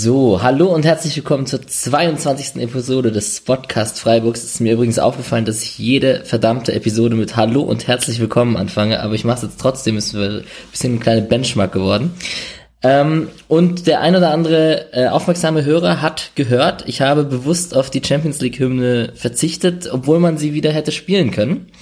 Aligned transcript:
So, 0.00 0.42
hallo 0.44 0.72
und 0.72 0.84
herzlich 0.84 1.16
willkommen 1.16 1.46
zur 1.46 1.60
22. 1.66 2.62
Episode 2.62 3.10
des 3.10 3.40
Podcast 3.40 3.98
Freiburgs. 3.98 4.44
Es 4.44 4.52
ist 4.52 4.60
mir 4.60 4.74
übrigens 4.74 5.00
aufgefallen, 5.00 5.44
dass 5.44 5.64
ich 5.64 5.76
jede 5.76 6.24
verdammte 6.24 6.72
Episode 6.72 7.16
mit 7.16 7.34
Hallo 7.34 7.62
und 7.62 7.88
herzlich 7.88 8.20
willkommen 8.20 8.56
anfange, 8.56 9.02
aber 9.02 9.14
ich 9.14 9.24
mache 9.24 9.38
es 9.38 9.42
jetzt 9.42 9.60
trotzdem, 9.60 9.96
ist 9.96 10.14
ein 10.14 10.44
bisschen 10.70 10.94
ein 10.94 11.00
kleiner 11.00 11.22
Benchmark 11.22 11.72
geworden. 11.72 12.12
Ähm, 12.80 13.26
und 13.48 13.88
der 13.88 14.00
ein 14.00 14.14
oder 14.14 14.30
andere 14.30 14.92
äh, 14.92 15.08
aufmerksame 15.08 15.64
Hörer 15.64 16.00
hat 16.00 16.30
gehört, 16.36 16.84
ich 16.86 17.00
habe 17.00 17.24
bewusst 17.24 17.76
auf 17.76 17.90
die 17.90 18.04
Champions 18.04 18.40
League 18.40 18.60
Hymne 18.60 19.14
verzichtet, 19.16 19.90
obwohl 19.92 20.20
man 20.20 20.38
sie 20.38 20.54
wieder 20.54 20.70
hätte 20.70 20.92
spielen 20.92 21.32
können. 21.32 21.72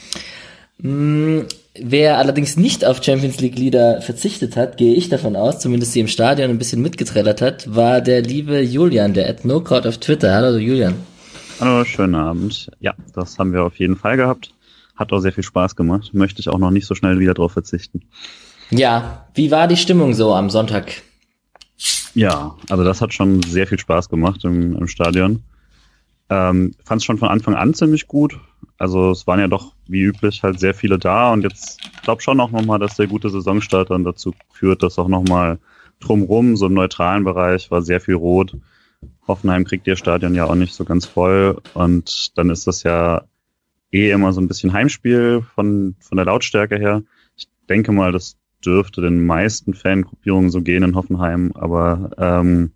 Mm, 0.79 1.41
wer 1.83 2.19
allerdings 2.19 2.57
nicht 2.57 2.85
auf 2.85 3.03
Champions 3.03 3.41
League 3.41 3.59
Lieder 3.59 4.01
verzichtet 4.01 4.57
hat, 4.57 4.77
gehe 4.77 4.95
ich 4.95 5.09
davon 5.09 5.37
aus, 5.37 5.61
zumindest 5.61 5.93
sie 5.93 6.01
im 6.01 6.09
Stadion 6.09 6.51
ein 6.51 6.59
bisschen 6.59 6.83
mitgetrellert 6.83 7.43
hat, 7.43 7.75
war 7.75 8.01
der 8.01 8.23
liebe 8.23 8.61
Julian, 8.61 9.15
der 9.15 9.29
at 9.29 9.45
NoCrowd 9.45 9.87
auf 9.87 9.99
Twitter. 9.99 10.35
Hallo 10.35 10.57
Julian. 10.57 10.95
Hallo, 11.61 11.85
schönen 11.85 12.15
Abend. 12.15 12.71
Ja, 12.81 12.95
das 13.15 13.39
haben 13.39 13.53
wir 13.53 13.65
auf 13.65 13.79
jeden 13.79 13.97
Fall 13.97 14.17
gehabt. 14.17 14.53
Hat 14.95 15.13
auch 15.13 15.21
sehr 15.21 15.33
viel 15.33 15.45
Spaß 15.45 15.77
gemacht. 15.77 16.13
Möchte 16.13 16.41
ich 16.41 16.49
auch 16.49 16.59
noch 16.59 16.71
nicht 16.71 16.87
so 16.87 16.95
schnell 16.95 17.19
wieder 17.19 17.35
drauf 17.35 17.53
verzichten. 17.53 18.03
Ja, 18.71 19.27
wie 19.35 19.51
war 19.51 19.69
die 19.69 19.77
Stimmung 19.77 20.15
so 20.15 20.35
am 20.35 20.51
Sonntag? 20.51 21.03
Ja, 22.15 22.57
also 22.69 22.85
das 22.85 23.01
hat 23.01 23.13
schon 23.13 23.43
sehr 23.43 23.67
viel 23.67 23.79
Spaß 23.79 24.09
gemacht 24.09 24.45
im, 24.45 24.77
im 24.77 24.89
Stadion. 24.89 25.43
Ähm, 26.29 26.73
Fand 26.85 27.01
es 27.01 27.05
schon 27.05 27.19
von 27.19 27.29
Anfang 27.29 27.55
an 27.55 27.75
ziemlich 27.75 28.07
gut. 28.09 28.39
Also 28.79 29.11
es 29.11 29.27
waren 29.27 29.41
ja 29.41 29.49
doch 29.49 29.75
wie 29.87 30.03
üblich 30.03 30.43
halt 30.43 30.61
sehr 30.61 30.75
viele 30.75 30.99
da 30.99 31.33
und 31.33 31.43
jetzt 31.43 31.81
glaube 32.03 32.23
schon 32.23 32.41
auch 32.41 32.51
nochmal, 32.51 32.79
dass 32.79 32.97
der 32.97 33.07
gute 33.07 33.31
Saisonstart 33.31 33.91
dann 33.91 34.05
dazu 34.05 34.35
führt, 34.53 34.83
dass 34.83 34.99
auch 34.99 35.09
nochmal 35.09 35.59
drumrum, 36.01 36.57
so 36.57 36.67
im 36.67 36.75
neutralen 36.75 37.25
Bereich, 37.25 37.71
war 37.71 37.83
sehr 37.83 38.01
viel 38.01 38.15
rot. 38.15 38.57
Hoffenheim 39.27 39.65
kriegt 39.65 39.87
ihr 39.87 39.97
Stadion 39.97 40.35
ja 40.35 40.45
auch 40.45 40.55
nicht 40.55 40.75
so 40.75 40.85
ganz 40.85 41.07
voll 41.07 41.61
und 41.75 42.37
dann 42.37 42.51
ist 42.51 42.67
das 42.67 42.83
ja 42.83 43.25
eh 43.93 44.11
immer 44.11 44.33
so 44.33 44.41
ein 44.41 44.49
bisschen 44.49 44.73
Heimspiel 44.73 45.43
von, 45.55 45.97
von 46.01 46.17
der 46.17 46.27
Lautstärke 46.27 46.77
her. 46.77 47.03
Ich 47.37 47.49
denke 47.69 47.93
mal, 47.93 48.13
das 48.13 48.37
dürfte 48.65 49.01
den 49.01 49.25
meisten 49.25 49.75
Fangruppierungen 49.75 50.51
so 50.51 50.61
gehen 50.61 50.83
in 50.83 50.95
Hoffenheim, 50.95 51.53
aber 51.55 52.11
ähm, 52.19 52.73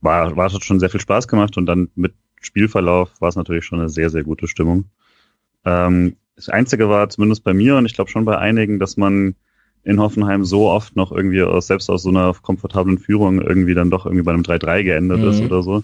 war, 0.00 0.36
war 0.36 0.52
hat 0.52 0.64
schon 0.64 0.80
sehr 0.80 0.90
viel 0.90 1.00
Spaß 1.00 1.28
gemacht 1.28 1.56
und 1.56 1.66
dann 1.66 1.88
mit 1.94 2.14
Spielverlauf 2.40 3.10
war 3.20 3.28
es 3.28 3.36
natürlich 3.36 3.64
schon 3.64 3.80
eine 3.80 3.88
sehr, 3.88 4.10
sehr 4.10 4.24
gute 4.24 4.48
Stimmung. 4.48 4.86
Ähm, 5.64 6.16
das 6.36 6.48
Einzige 6.48 6.88
war 6.88 7.08
zumindest 7.10 7.44
bei 7.44 7.52
mir 7.52 7.76
und 7.76 7.86
ich 7.86 7.94
glaube 7.94 8.10
schon 8.10 8.24
bei 8.24 8.38
einigen, 8.38 8.78
dass 8.78 8.96
man 8.96 9.34
in 9.82 10.00
Hoffenheim 10.00 10.44
so 10.44 10.68
oft 10.68 10.96
noch 10.96 11.12
irgendwie 11.12 11.42
aus, 11.42 11.66
selbst 11.66 11.88
aus 11.90 12.02
so 12.02 12.10
einer 12.10 12.34
komfortablen 12.34 12.98
Führung 12.98 13.40
irgendwie 13.40 13.74
dann 13.74 13.90
doch 13.90 14.06
irgendwie 14.06 14.24
bei 14.24 14.32
einem 14.32 14.42
3-3 14.42 14.84
geendet 14.84 15.20
mhm. 15.20 15.28
ist 15.28 15.40
oder 15.40 15.62
so. 15.62 15.82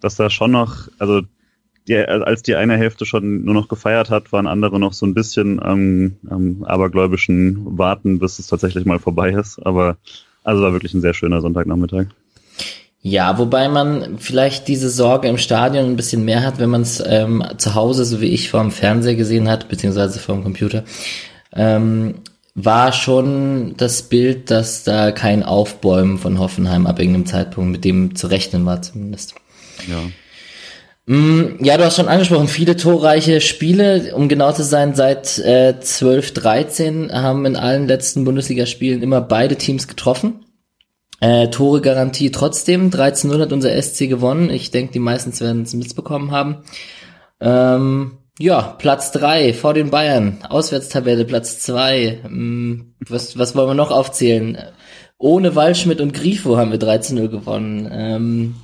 Dass 0.00 0.16
da 0.16 0.30
schon 0.30 0.50
noch, 0.50 0.88
also 0.98 1.22
die, 1.88 1.96
als 1.96 2.42
die 2.42 2.54
eine 2.54 2.76
Hälfte 2.76 3.06
schon 3.06 3.44
nur 3.44 3.54
noch 3.54 3.68
gefeiert 3.68 4.10
hat, 4.10 4.32
waren 4.32 4.46
andere 4.46 4.78
noch 4.78 4.92
so 4.92 5.06
ein 5.06 5.14
bisschen 5.14 5.62
am, 5.62 6.16
am 6.28 6.62
abergläubischen 6.64 7.78
Warten, 7.78 8.18
bis 8.18 8.38
es 8.38 8.46
tatsächlich 8.46 8.84
mal 8.84 8.98
vorbei 8.98 9.30
ist. 9.30 9.58
Aber 9.64 9.96
also 10.44 10.62
war 10.62 10.72
wirklich 10.72 10.94
ein 10.94 11.00
sehr 11.00 11.14
schöner 11.14 11.40
Sonntagnachmittag. 11.40 12.06
Ja, 13.00 13.38
wobei 13.38 13.68
man 13.68 14.18
vielleicht 14.18 14.66
diese 14.66 14.90
Sorge 14.90 15.28
im 15.28 15.38
Stadion 15.38 15.86
ein 15.86 15.96
bisschen 15.96 16.24
mehr 16.24 16.42
hat, 16.42 16.58
wenn 16.58 16.70
man 16.70 16.82
es 16.82 17.02
ähm, 17.06 17.44
zu 17.56 17.74
Hause, 17.74 18.04
so 18.04 18.20
wie 18.20 18.26
ich, 18.26 18.50
vor 18.50 18.60
dem 18.60 18.72
Fernseher 18.72 19.14
gesehen 19.14 19.48
hat, 19.48 19.68
beziehungsweise 19.68 20.18
vor 20.18 20.34
dem 20.34 20.42
Computer. 20.44 20.84
Ähm, 21.54 22.16
war 22.54 22.92
schon 22.92 23.74
das 23.76 24.02
Bild, 24.02 24.50
dass 24.50 24.82
da 24.82 25.12
kein 25.12 25.44
Aufbäumen 25.44 26.18
von 26.18 26.40
Hoffenheim 26.40 26.88
ab 26.88 26.98
irgendeinem 26.98 27.26
Zeitpunkt 27.26 27.70
mit 27.70 27.84
dem 27.84 28.16
zu 28.16 28.26
rechnen 28.26 28.66
war 28.66 28.82
zumindest. 28.82 29.36
Ja. 29.88 31.14
Mm, 31.14 31.64
ja, 31.64 31.76
du 31.76 31.84
hast 31.84 31.96
schon 31.96 32.08
angesprochen, 32.08 32.48
viele 32.48 32.76
torreiche 32.76 33.40
Spiele, 33.40 34.12
um 34.14 34.28
genau 34.28 34.50
zu 34.52 34.64
sein, 34.64 34.96
seit 34.96 35.38
äh, 35.38 35.78
12, 35.80 36.34
13 36.34 37.12
haben 37.12 37.46
in 37.46 37.54
allen 37.54 37.86
letzten 37.86 38.24
Bundesligaspielen 38.24 39.02
immer 39.02 39.20
beide 39.20 39.54
Teams 39.54 39.86
getroffen. 39.86 40.44
Äh, 41.20 41.48
Tore-Garantie 41.48 42.30
trotzdem, 42.30 42.90
13-0 42.90 43.40
hat 43.40 43.52
unser 43.52 43.80
SC 43.80 44.08
gewonnen. 44.08 44.50
Ich 44.50 44.70
denke, 44.70 44.92
die 44.92 45.00
meisten 45.00 45.38
werden 45.40 45.62
es 45.62 45.74
mitbekommen 45.74 46.30
haben. 46.30 46.62
Ähm, 47.40 48.18
ja, 48.38 48.76
Platz 48.78 49.10
drei 49.10 49.52
vor 49.52 49.74
den 49.74 49.90
Bayern. 49.90 50.38
Auswärtstabelle 50.48 51.24
Platz 51.24 51.58
zwei. 51.58 52.20
Ähm, 52.24 52.94
was, 53.00 53.36
was 53.36 53.56
wollen 53.56 53.70
wir 53.70 53.74
noch 53.74 53.90
aufzählen? 53.90 54.58
Ohne 55.18 55.56
Waldschmidt 55.56 56.00
und 56.00 56.14
Grifo 56.14 56.56
haben 56.56 56.70
wir 56.70 56.78
13-0 56.78 57.28
gewonnen. 57.28 57.88
Ähm, 57.90 58.54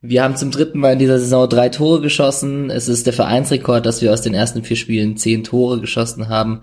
wir 0.00 0.22
haben 0.22 0.36
zum 0.36 0.52
dritten 0.52 0.78
Mal 0.78 0.92
in 0.92 1.00
dieser 1.00 1.18
Saison 1.18 1.48
drei 1.48 1.68
Tore 1.68 2.00
geschossen. 2.00 2.70
Es 2.70 2.86
ist 2.86 3.06
der 3.06 3.12
Vereinsrekord, 3.12 3.84
dass 3.84 4.02
wir 4.02 4.12
aus 4.12 4.22
den 4.22 4.34
ersten 4.34 4.62
vier 4.62 4.76
Spielen 4.76 5.16
zehn 5.16 5.42
Tore 5.42 5.80
geschossen 5.80 6.28
haben 6.28 6.60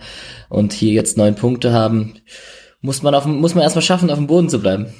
und 0.47 0.71
hier 0.71 0.93
jetzt 0.93 1.17
neun 1.17 1.35
Punkte 1.35 1.73
haben. 1.73 2.13
Muss 2.79 3.01
man 3.01 3.13
auf, 3.13 3.25
muss 3.25 3.55
man 3.55 3.63
erstmal 3.63 3.81
schaffen, 3.81 4.09
auf 4.09 4.17
dem 4.17 4.27
Boden 4.27 4.47
zu 4.47 4.59
bleiben. 4.59 4.93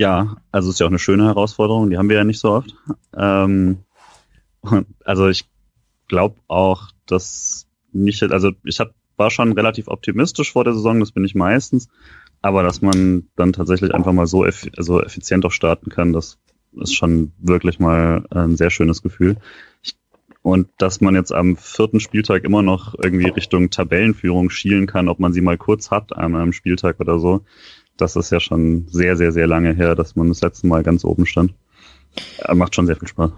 Ja, 0.00 0.38
also 0.50 0.70
ist 0.70 0.80
ja 0.80 0.86
auch 0.86 0.90
eine 0.90 0.98
schöne 0.98 1.26
Herausforderung, 1.26 1.90
die 1.90 1.98
haben 1.98 2.08
wir 2.08 2.16
ja 2.16 2.24
nicht 2.24 2.40
so 2.40 2.52
oft. 2.52 2.74
Ähm, 3.14 3.80
also 5.04 5.28
ich 5.28 5.44
glaube 6.08 6.36
auch, 6.48 6.88
dass 7.04 7.66
nicht, 7.92 8.22
also 8.22 8.52
ich 8.64 8.80
hab, 8.80 8.94
war 9.18 9.30
schon 9.30 9.52
relativ 9.52 9.88
optimistisch 9.88 10.52
vor 10.52 10.64
der 10.64 10.72
Saison, 10.72 11.00
das 11.00 11.12
bin 11.12 11.26
ich 11.26 11.34
meistens, 11.34 11.90
aber 12.40 12.62
dass 12.62 12.80
man 12.80 13.28
dann 13.36 13.52
tatsächlich 13.52 13.92
einfach 13.92 14.14
mal 14.14 14.26
so 14.26 14.46
eff 14.46 14.66
also 14.74 15.02
effizient 15.02 15.44
auch 15.44 15.52
starten 15.52 15.90
kann, 15.90 16.14
das 16.14 16.38
ist 16.72 16.94
schon 16.94 17.32
wirklich 17.36 17.78
mal 17.78 18.24
ein 18.30 18.56
sehr 18.56 18.70
schönes 18.70 19.02
Gefühl. 19.02 19.36
Ich, 19.82 19.98
und 20.40 20.68
dass 20.78 21.02
man 21.02 21.14
jetzt 21.14 21.30
am 21.30 21.58
vierten 21.58 22.00
Spieltag 22.00 22.44
immer 22.44 22.62
noch 22.62 22.94
irgendwie 22.94 23.28
Richtung 23.28 23.68
Tabellenführung 23.68 24.48
schielen 24.48 24.86
kann, 24.86 25.10
ob 25.10 25.20
man 25.20 25.34
sie 25.34 25.42
mal 25.42 25.58
kurz 25.58 25.90
hat 25.90 26.16
an 26.16 26.34
einem 26.34 26.54
Spieltag 26.54 27.00
oder 27.00 27.18
so, 27.18 27.44
das 28.00 28.16
ist 28.16 28.30
ja 28.30 28.40
schon 28.40 28.86
sehr, 28.88 29.16
sehr, 29.16 29.32
sehr 29.32 29.46
lange 29.46 29.74
her, 29.74 29.94
dass 29.94 30.16
man 30.16 30.28
das 30.28 30.40
letzte 30.40 30.66
Mal 30.66 30.82
ganz 30.82 31.04
oben 31.04 31.26
stand. 31.26 31.54
Macht 32.52 32.74
schon 32.74 32.86
sehr 32.86 32.96
viel 32.96 33.08
Spaß. 33.08 33.30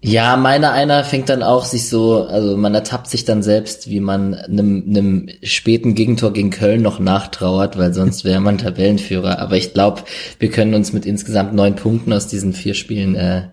Ja, 0.00 0.36
meiner 0.36 0.72
einer 0.72 1.02
fängt 1.02 1.28
dann 1.28 1.42
auch 1.42 1.64
sich 1.64 1.88
so, 1.88 2.26
also 2.26 2.56
man 2.56 2.74
ertappt 2.74 3.08
sich 3.08 3.24
dann 3.24 3.42
selbst, 3.42 3.88
wie 3.88 4.00
man 4.00 4.34
einem, 4.34 4.84
einem 4.86 5.28
späten 5.42 5.94
Gegentor 5.94 6.32
gegen 6.32 6.50
Köln 6.50 6.82
noch 6.82 7.00
nachtrauert, 7.00 7.78
weil 7.78 7.94
sonst 7.94 8.24
wäre 8.24 8.40
man 8.40 8.58
Tabellenführer. 8.58 9.38
Aber 9.38 9.56
ich 9.56 9.72
glaube, 9.72 10.02
wir 10.38 10.50
können 10.50 10.74
uns 10.74 10.92
mit 10.92 11.06
insgesamt 11.06 11.54
neun 11.54 11.74
Punkten 11.74 12.12
aus 12.12 12.28
diesen 12.28 12.52
vier 12.52 12.74
Spielen, 12.74 13.14
äh, 13.14 13.48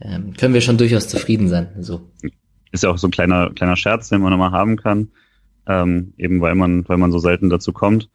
äh, 0.00 0.18
können 0.36 0.54
wir 0.54 0.62
schon 0.62 0.78
durchaus 0.78 1.08
zufrieden 1.08 1.48
sein. 1.48 1.68
So. 1.80 2.10
Ist 2.72 2.82
ja 2.82 2.90
auch 2.90 2.98
so 2.98 3.08
ein 3.08 3.12
kleiner, 3.12 3.50
kleiner 3.50 3.76
Scherz, 3.76 4.08
den 4.08 4.20
man 4.20 4.32
immer 4.32 4.52
haben 4.52 4.76
kann, 4.76 5.08
ähm, 5.66 6.14
eben 6.16 6.40
weil 6.40 6.54
man, 6.54 6.88
weil 6.88 6.98
man 6.98 7.12
so 7.12 7.18
selten 7.18 7.50
dazu 7.50 7.72
kommt. 7.72 8.08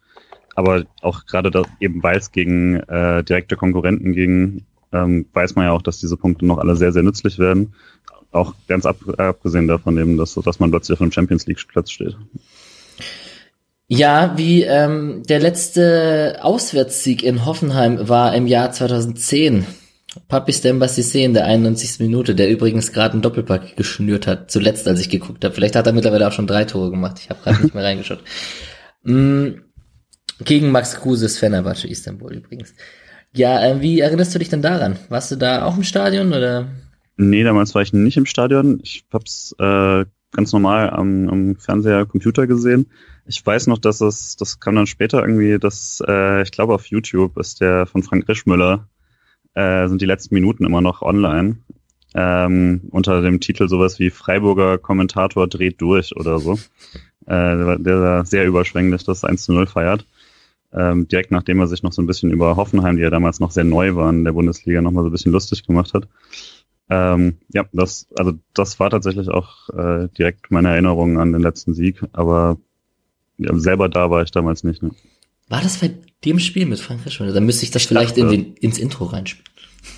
Aber 0.54 0.84
auch 1.02 1.26
gerade 1.26 1.50
da, 1.50 1.62
eben 1.80 2.02
weil 2.02 2.18
es 2.18 2.32
gegen 2.32 2.76
äh, 2.80 3.24
direkte 3.24 3.56
Konkurrenten 3.56 4.12
ging, 4.12 4.64
ähm, 4.92 5.26
weiß 5.32 5.56
man 5.56 5.66
ja 5.66 5.72
auch, 5.72 5.82
dass 5.82 5.98
diese 5.98 6.16
Punkte 6.16 6.46
noch 6.46 6.58
alle 6.58 6.76
sehr, 6.76 6.92
sehr 6.92 7.02
nützlich 7.02 7.38
werden. 7.38 7.74
Auch 8.30 8.54
ganz 8.68 8.86
ab, 8.86 8.96
abgesehen 9.18 9.68
davon 9.68 9.98
eben, 9.98 10.16
dass, 10.16 10.34
dass 10.34 10.60
man 10.60 10.70
plötzlich 10.70 10.96
auf 10.96 11.02
einem 11.02 11.12
Champions 11.12 11.46
League 11.46 11.66
Platz 11.68 11.90
steht. 11.90 12.16
Ja, 13.86 14.32
wie 14.36 14.62
ähm, 14.62 15.22
der 15.28 15.40
letzte 15.40 16.38
Auswärtssieg 16.40 17.22
in 17.22 17.44
Hoffenheim 17.44 18.08
war 18.08 18.34
im 18.34 18.46
Jahr 18.46 18.72
2010. 18.72 19.66
Papi 20.28 20.52
Stemba 20.52 20.86
Cissé 20.86 21.24
in 21.24 21.34
der 21.34 21.44
91. 21.46 22.00
Minute, 22.00 22.34
der 22.34 22.48
übrigens 22.48 22.92
gerade 22.92 23.14
einen 23.14 23.22
Doppelpack 23.22 23.76
geschnürt 23.76 24.26
hat, 24.26 24.50
zuletzt, 24.50 24.86
als 24.86 25.00
ich 25.00 25.10
geguckt 25.10 25.44
habe. 25.44 25.54
Vielleicht 25.54 25.76
hat 25.76 25.86
er 25.86 25.92
mittlerweile 25.92 26.26
auch 26.26 26.32
schon 26.32 26.46
drei 26.46 26.64
Tore 26.64 26.90
gemacht. 26.90 27.18
Ich 27.20 27.30
habe 27.30 27.40
gerade 27.42 27.62
nicht 27.62 27.74
mehr 27.74 27.84
reingeschaut. 27.84 28.20
Mm, 29.02 29.48
gegen 30.40 30.70
Max 30.70 30.96
Kruses 30.96 31.38
Fenerbahce 31.38 31.88
Istanbul 31.88 32.34
übrigens. 32.34 32.74
Ja, 33.32 33.64
äh, 33.64 33.80
wie 33.80 34.00
erinnerst 34.00 34.34
du 34.34 34.38
dich 34.38 34.48
denn 34.48 34.62
daran? 34.62 34.96
Warst 35.08 35.30
du 35.30 35.36
da 35.36 35.64
auch 35.64 35.76
im 35.76 35.82
Stadion 35.82 36.32
oder? 36.32 36.68
Nee, 37.16 37.42
damals 37.44 37.74
war 37.74 37.82
ich 37.82 37.92
nicht 37.92 38.16
im 38.16 38.26
Stadion. 38.26 38.80
Ich 38.82 39.04
hab's 39.12 39.54
äh, 39.58 40.04
ganz 40.32 40.52
normal 40.52 40.90
am, 40.90 41.28
am 41.28 41.56
Fernseher, 41.56 42.06
Computer 42.06 42.46
gesehen. 42.46 42.86
Ich 43.26 43.44
weiß 43.44 43.68
noch, 43.68 43.78
dass 43.78 44.00
es, 44.00 44.36
das 44.36 44.60
kam 44.60 44.74
dann 44.74 44.86
später 44.86 45.20
irgendwie, 45.20 45.58
dass 45.58 46.02
äh, 46.06 46.42
ich 46.42 46.50
glaube 46.50 46.74
auf 46.74 46.86
YouTube 46.86 47.38
ist 47.38 47.60
der 47.60 47.86
von 47.86 48.02
Frank 48.02 48.28
Rischmüller, 48.28 48.88
äh, 49.54 49.88
sind 49.88 50.00
die 50.00 50.06
letzten 50.06 50.34
Minuten 50.34 50.64
immer 50.64 50.80
noch 50.80 51.02
online. 51.02 51.56
Ähm, 52.16 52.82
unter 52.90 53.22
dem 53.22 53.40
Titel 53.40 53.68
sowas 53.68 53.98
wie 53.98 54.10
Freiburger 54.10 54.78
Kommentator 54.78 55.48
dreht 55.48 55.80
durch 55.80 56.14
oder 56.14 56.38
so. 56.38 56.54
Äh, 57.26 57.56
der, 57.56 57.78
der 57.78 58.24
sehr 58.24 58.44
überschwänglich 58.44 59.02
das 59.04 59.24
1 59.24 59.44
zu 59.44 59.52
0 59.52 59.66
feiert 59.66 60.04
ähm, 60.74 61.08
direkt 61.08 61.30
nachdem 61.30 61.60
er 61.60 61.66
sich 61.66 61.82
noch 61.82 61.92
so 61.92 62.02
ein 62.02 62.06
bisschen 62.06 62.30
über 62.30 62.56
Hoffenheim, 62.56 62.96
die 62.96 63.02
ja 63.02 63.10
damals 63.10 63.40
noch 63.40 63.50
sehr 63.50 63.64
neu 63.64 63.94
waren 63.94 64.18
in 64.18 64.24
der 64.24 64.32
Bundesliga, 64.32 64.82
noch 64.82 64.90
mal 64.90 65.02
so 65.02 65.08
ein 65.08 65.12
bisschen 65.12 65.32
lustig 65.32 65.66
gemacht 65.66 65.94
hat. 65.94 66.08
Ähm, 66.90 67.38
ja, 67.52 67.64
das, 67.72 68.08
also 68.16 68.32
das 68.52 68.78
war 68.78 68.90
tatsächlich 68.90 69.28
auch 69.28 69.68
äh, 69.70 70.08
direkt 70.18 70.50
meine 70.50 70.68
Erinnerung 70.68 71.18
an 71.18 71.32
den 71.32 71.42
letzten 71.42 71.74
Sieg, 71.74 72.02
aber 72.12 72.58
ja, 73.38 73.56
selber 73.58 73.88
da 73.88 74.10
war 74.10 74.22
ich 74.22 74.30
damals 74.30 74.64
nicht. 74.64 74.82
Ne? 74.82 74.90
War 75.48 75.62
das 75.62 75.78
bei 75.78 75.92
dem 76.24 76.38
Spiel 76.38 76.66
mit 76.66 76.80
Frankreich 76.80 77.14
schon? 77.14 77.32
Dann 77.32 77.46
müsste 77.46 77.64
ich 77.64 77.70
das 77.70 77.82
ich 77.82 77.88
vielleicht 77.88 78.18
dachte, 78.18 78.20
in 78.20 78.28
den, 78.28 78.54
ins 78.54 78.78
Intro 78.78 79.04
reinspielen. 79.04 79.48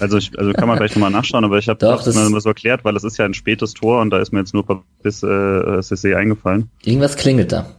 Also, 0.01 0.17
ich, 0.17 0.37
also 0.39 0.53
kann 0.53 0.67
man 0.69 0.77
vielleicht 0.77 0.97
nochmal 0.97 1.13
nachschauen, 1.13 1.45
aber 1.45 1.59
ich 1.59 1.69
habe 1.69 1.79
das, 1.79 2.05
das 2.05 2.15
so 2.15 2.49
erklärt, 2.49 2.85
weil 2.85 2.95
das 2.95 3.05
ist 3.05 3.19
ja 3.19 3.25
ein 3.25 3.35
spätes 3.35 3.73
Tor 3.73 4.01
und 4.01 4.11
da 4.11 4.19
ist 4.19 4.33
mir 4.33 4.41
jetzt 4.41 4.53
nur 4.53 4.85
bis 5.03 5.23
äh, 5.23 5.81
CC 5.81 6.17
eingefallen. 6.17 6.71
Irgendwas 6.85 7.17
klingelt 7.17 7.53
da. 7.53 7.71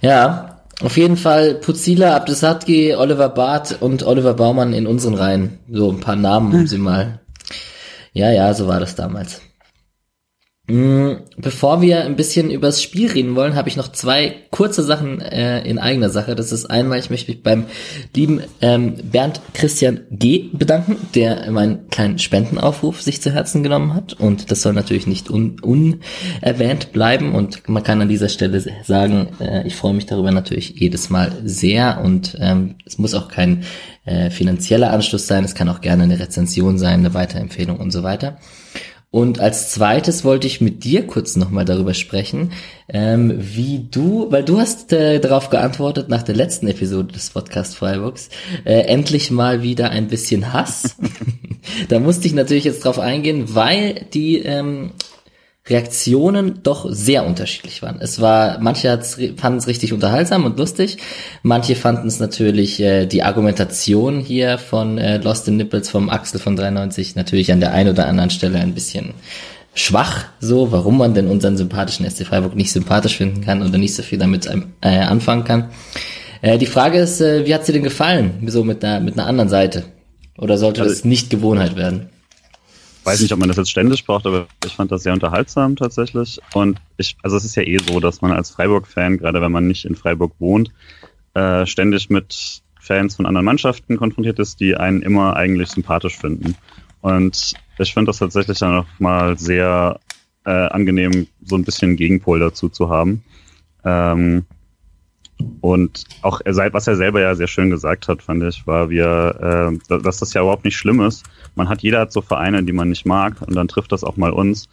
Ja, 0.00 0.59
auf 0.82 0.96
jeden 0.96 1.16
Fall 1.16 1.54
Puzila, 1.54 2.16
Abdesatki, 2.16 2.94
Oliver 2.94 3.28
Barth 3.28 3.80
und 3.80 4.02
Oliver 4.02 4.34
Baumann 4.34 4.72
in 4.72 4.86
unseren 4.86 5.14
Reihen. 5.14 5.58
So 5.70 5.90
ein 5.90 6.00
paar 6.00 6.16
Namen, 6.16 6.52
um 6.54 6.66
sie 6.66 6.78
mal. 6.90 7.20
Ja, 8.12 8.30
ja, 8.30 8.52
so 8.54 8.66
war 8.66 8.80
das 8.80 8.94
damals. 8.94 9.40
Mm, 10.70 11.24
bevor 11.36 11.82
wir 11.82 12.04
ein 12.04 12.14
bisschen 12.14 12.52
über 12.52 12.68
das 12.68 12.80
Spiel 12.80 13.10
reden 13.10 13.34
wollen, 13.34 13.56
habe 13.56 13.68
ich 13.68 13.76
noch 13.76 13.90
zwei 13.90 14.36
kurze 14.52 14.84
Sachen 14.84 15.20
äh, 15.20 15.62
in 15.62 15.80
eigener 15.80 16.10
Sache. 16.10 16.36
Das 16.36 16.52
ist 16.52 16.66
einmal, 16.66 17.00
ich 17.00 17.10
möchte 17.10 17.32
mich 17.32 17.42
beim 17.42 17.64
lieben 18.14 18.42
ähm, 18.60 18.94
Bernd 19.02 19.40
Christian 19.52 20.02
G. 20.12 20.48
bedanken, 20.52 20.96
der 21.16 21.50
meinen 21.50 21.88
kleinen 21.88 22.20
Spendenaufruf 22.20 23.02
sich 23.02 23.20
zu 23.20 23.32
Herzen 23.32 23.64
genommen 23.64 23.94
hat. 23.94 24.12
Und 24.12 24.52
das 24.52 24.62
soll 24.62 24.72
natürlich 24.72 25.08
nicht 25.08 25.28
un 25.28 25.58
unerwähnt 25.60 26.92
bleiben. 26.92 27.34
Und 27.34 27.68
man 27.68 27.82
kann 27.82 28.00
an 28.00 28.08
dieser 28.08 28.28
Stelle 28.28 28.62
sagen, 28.84 29.30
äh, 29.40 29.66
ich 29.66 29.74
freue 29.74 29.94
mich 29.94 30.06
darüber 30.06 30.30
natürlich 30.30 30.74
jedes 30.76 31.10
Mal 31.10 31.32
sehr. 31.44 32.00
Und 32.00 32.36
ähm, 32.38 32.76
es 32.86 32.96
muss 32.96 33.14
auch 33.14 33.26
kein 33.26 33.64
äh, 34.04 34.30
finanzieller 34.30 34.92
Anschluss 34.92 35.26
sein. 35.26 35.42
Es 35.42 35.56
kann 35.56 35.68
auch 35.68 35.80
gerne 35.80 36.04
eine 36.04 36.20
Rezension 36.20 36.78
sein, 36.78 37.00
eine 37.00 37.14
Weiterempfehlung 37.14 37.80
und 37.80 37.90
so 37.90 38.04
weiter. 38.04 38.38
Und 39.12 39.40
als 39.40 39.70
zweites 39.70 40.24
wollte 40.24 40.46
ich 40.46 40.60
mit 40.60 40.84
dir 40.84 41.04
kurz 41.04 41.34
nochmal 41.34 41.64
darüber 41.64 41.94
sprechen, 41.94 42.52
ähm, 42.88 43.34
wie 43.36 43.88
du, 43.90 44.30
weil 44.30 44.44
du 44.44 44.60
hast 44.60 44.92
äh, 44.92 45.18
darauf 45.18 45.50
geantwortet 45.50 46.08
nach 46.08 46.22
der 46.22 46.36
letzten 46.36 46.68
Episode 46.68 47.12
des 47.12 47.30
Podcast 47.30 47.74
Freiburgs, 47.74 48.28
äh, 48.64 48.82
endlich 48.82 49.32
mal 49.32 49.62
wieder 49.62 49.90
ein 49.90 50.06
bisschen 50.06 50.52
Hass. 50.52 50.96
da 51.88 51.98
musste 51.98 52.28
ich 52.28 52.34
natürlich 52.34 52.64
jetzt 52.64 52.84
drauf 52.84 53.00
eingehen, 53.00 53.52
weil 53.54 54.06
die 54.14 54.38
ähm, 54.38 54.92
Reaktionen 55.70 56.62
doch 56.62 56.86
sehr 56.90 57.24
unterschiedlich 57.24 57.82
waren. 57.82 58.00
Es 58.00 58.20
war, 58.20 58.58
manche 58.60 59.00
fanden 59.36 59.58
es 59.58 59.66
richtig 59.66 59.92
unterhaltsam 59.92 60.44
und 60.44 60.58
lustig, 60.58 60.98
manche 61.42 61.76
fanden 61.76 62.08
es 62.08 62.20
natürlich 62.20 62.80
äh, 62.80 63.06
die 63.06 63.22
Argumentation 63.22 64.20
hier 64.20 64.58
von 64.58 64.98
äh, 64.98 65.18
Lost 65.18 65.48
in 65.48 65.56
Nipples 65.56 65.88
vom 65.88 66.10
Axel 66.10 66.40
von 66.40 66.56
93 66.56 67.16
natürlich 67.16 67.52
an 67.52 67.60
der 67.60 67.72
einen 67.72 67.90
oder 67.90 68.06
anderen 68.06 68.30
Stelle 68.30 68.58
ein 68.58 68.74
bisschen 68.74 69.14
schwach, 69.74 70.24
so, 70.40 70.72
warum 70.72 70.98
man 70.98 71.14
denn 71.14 71.28
unseren 71.28 71.56
sympathischen 71.56 72.08
SC 72.08 72.26
Freiburg 72.26 72.56
nicht 72.56 72.72
sympathisch 72.72 73.16
finden 73.16 73.40
kann 73.40 73.62
oder 73.62 73.78
nicht 73.78 73.94
so 73.94 74.02
viel 74.02 74.18
damit 74.18 74.46
äh, 74.80 74.88
anfangen 74.88 75.44
kann. 75.44 75.70
Äh, 76.42 76.58
die 76.58 76.66
Frage 76.66 76.98
ist, 76.98 77.20
äh, 77.20 77.46
wie 77.46 77.54
hat 77.54 77.64
sie 77.64 77.72
denn 77.72 77.82
gefallen, 77.82 78.42
so 78.46 78.64
mit 78.64 78.84
einer, 78.84 79.00
mit 79.00 79.14
einer 79.18 79.26
anderen 79.26 79.48
Seite? 79.48 79.84
Oder 80.38 80.58
sollte 80.58 80.82
also, 80.82 80.92
das 80.92 81.04
nicht 81.04 81.30
Gewohnheit 81.30 81.76
werden? 81.76 82.08
Weiß 83.10 83.20
nicht, 83.20 83.32
ob 83.32 83.40
man 83.40 83.48
das 83.48 83.56
jetzt 83.56 83.70
ständig 83.70 84.04
braucht, 84.06 84.26
aber 84.26 84.46
ich 84.64 84.74
fand 84.74 84.92
das 84.92 85.02
sehr 85.02 85.12
unterhaltsam 85.12 85.76
tatsächlich. 85.76 86.40
Und 86.54 86.80
ich, 86.96 87.16
also 87.22 87.36
es 87.36 87.44
ist 87.44 87.56
ja 87.56 87.62
eh 87.62 87.78
so, 87.78 88.00
dass 88.00 88.22
man 88.22 88.32
als 88.32 88.50
Freiburg-Fan, 88.50 89.18
gerade 89.18 89.40
wenn 89.40 89.52
man 89.52 89.66
nicht 89.66 89.84
in 89.84 89.96
Freiburg 89.96 90.32
wohnt, 90.38 90.70
äh, 91.34 91.66
ständig 91.66 92.10
mit 92.10 92.62
Fans 92.78 93.16
von 93.16 93.26
anderen 93.26 93.44
Mannschaften 93.44 93.96
konfrontiert 93.96 94.38
ist, 94.38 94.60
die 94.60 94.76
einen 94.76 95.02
immer 95.02 95.36
eigentlich 95.36 95.70
sympathisch 95.70 96.16
finden. 96.16 96.56
Und 97.00 97.54
ich 97.78 97.94
finde 97.94 98.10
das 98.10 98.18
tatsächlich 98.18 98.58
dann 98.58 98.80
auch 98.80 98.86
mal 98.98 99.38
sehr 99.38 99.98
äh, 100.44 100.50
angenehm, 100.50 101.26
so 101.44 101.56
ein 101.56 101.64
bisschen 101.64 101.96
Gegenpol 101.96 102.38
dazu 102.38 102.68
zu 102.68 102.90
haben. 102.90 103.24
Ähm, 103.84 104.44
und 105.60 106.04
auch 106.22 106.40
was 106.44 106.86
er 106.86 106.96
selber 106.96 107.20
ja 107.20 107.34
sehr 107.34 107.46
schön 107.46 107.70
gesagt 107.70 108.08
hat, 108.08 108.22
fand 108.22 108.42
ich, 108.44 108.66
war, 108.66 108.90
wir, 108.90 109.78
äh, 109.88 109.98
dass 110.02 110.18
das 110.18 110.34
ja 110.34 110.42
überhaupt 110.42 110.64
nicht 110.64 110.76
schlimm 110.76 111.00
ist. 111.00 111.24
Man 111.54 111.68
hat 111.68 111.82
jeder 111.82 112.00
hat 112.00 112.12
so 112.12 112.20
Vereine, 112.20 112.62
die 112.62 112.72
man 112.72 112.88
nicht 112.88 113.06
mag, 113.06 113.40
und 113.42 113.54
dann 113.54 113.68
trifft 113.68 113.92
das 113.92 114.04
auch 114.04 114.16
mal 114.16 114.30
uns. 114.30 114.68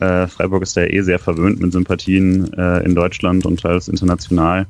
Äh, 0.00 0.26
Freiburg 0.28 0.62
ist 0.62 0.76
ja 0.76 0.84
eh 0.84 1.02
sehr 1.02 1.18
verwöhnt 1.18 1.60
mit 1.60 1.72
Sympathien 1.72 2.52
äh, 2.54 2.84
in 2.84 2.94
Deutschland 2.94 3.46
und 3.46 3.60
teils 3.60 3.88
international. 3.88 4.66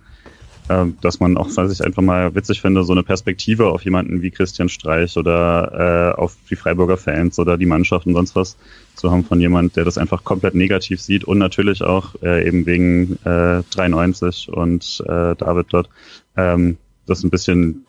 Äh, 0.69 0.87
dass 1.01 1.19
man 1.19 1.37
auch, 1.37 1.49
was 1.55 1.73
ich 1.73 1.85
einfach 1.85 2.03
mal 2.03 2.35
witzig 2.35 2.61
finde, 2.61 2.85
so 2.85 2.93
eine 2.93 3.03
Perspektive 3.03 3.69
auf 3.69 3.85
jemanden 3.85 4.21
wie 4.21 4.31
Christian 4.31 4.69
Streich 4.69 5.17
oder 5.17 6.15
äh, 6.15 6.21
auf 6.21 6.37
die 6.51 6.57
Freiburger 6.57 6.99
Fans 6.99 7.39
oder 7.39 7.57
die 7.57 7.67
Mannschaft 7.67 8.07
und 8.07 8.13
sonst 8.13 8.37
was 8.37 8.57
zu 8.95 9.11
haben 9.11 9.25
von 9.25 9.41
jemand, 9.41 9.77
der 9.77 9.85
das 9.85 9.97
einfach 9.97 10.25
komplett 10.25 10.55
negativ 10.55 11.01
sieht 11.01 11.25
und 11.25 11.39
natürlich 11.39 11.83
auch 11.83 12.15
äh, 12.23 12.47
eben 12.47 12.67
wegen 12.67 13.19
äh, 13.25 13.63
93 13.71 14.51
und 14.53 15.03
äh, 15.07 15.35
David 15.37 15.67
dort 15.71 15.89
ähm, 16.37 16.77
das 17.07 17.25
ein 17.25 17.31
bisschen, 17.31 17.87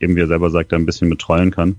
eben 0.00 0.16
wie 0.16 0.20
er 0.20 0.26
selber 0.26 0.50
sagt, 0.50 0.72
ein 0.72 0.86
bisschen 0.86 1.08
betrollen 1.08 1.52
kann. 1.52 1.76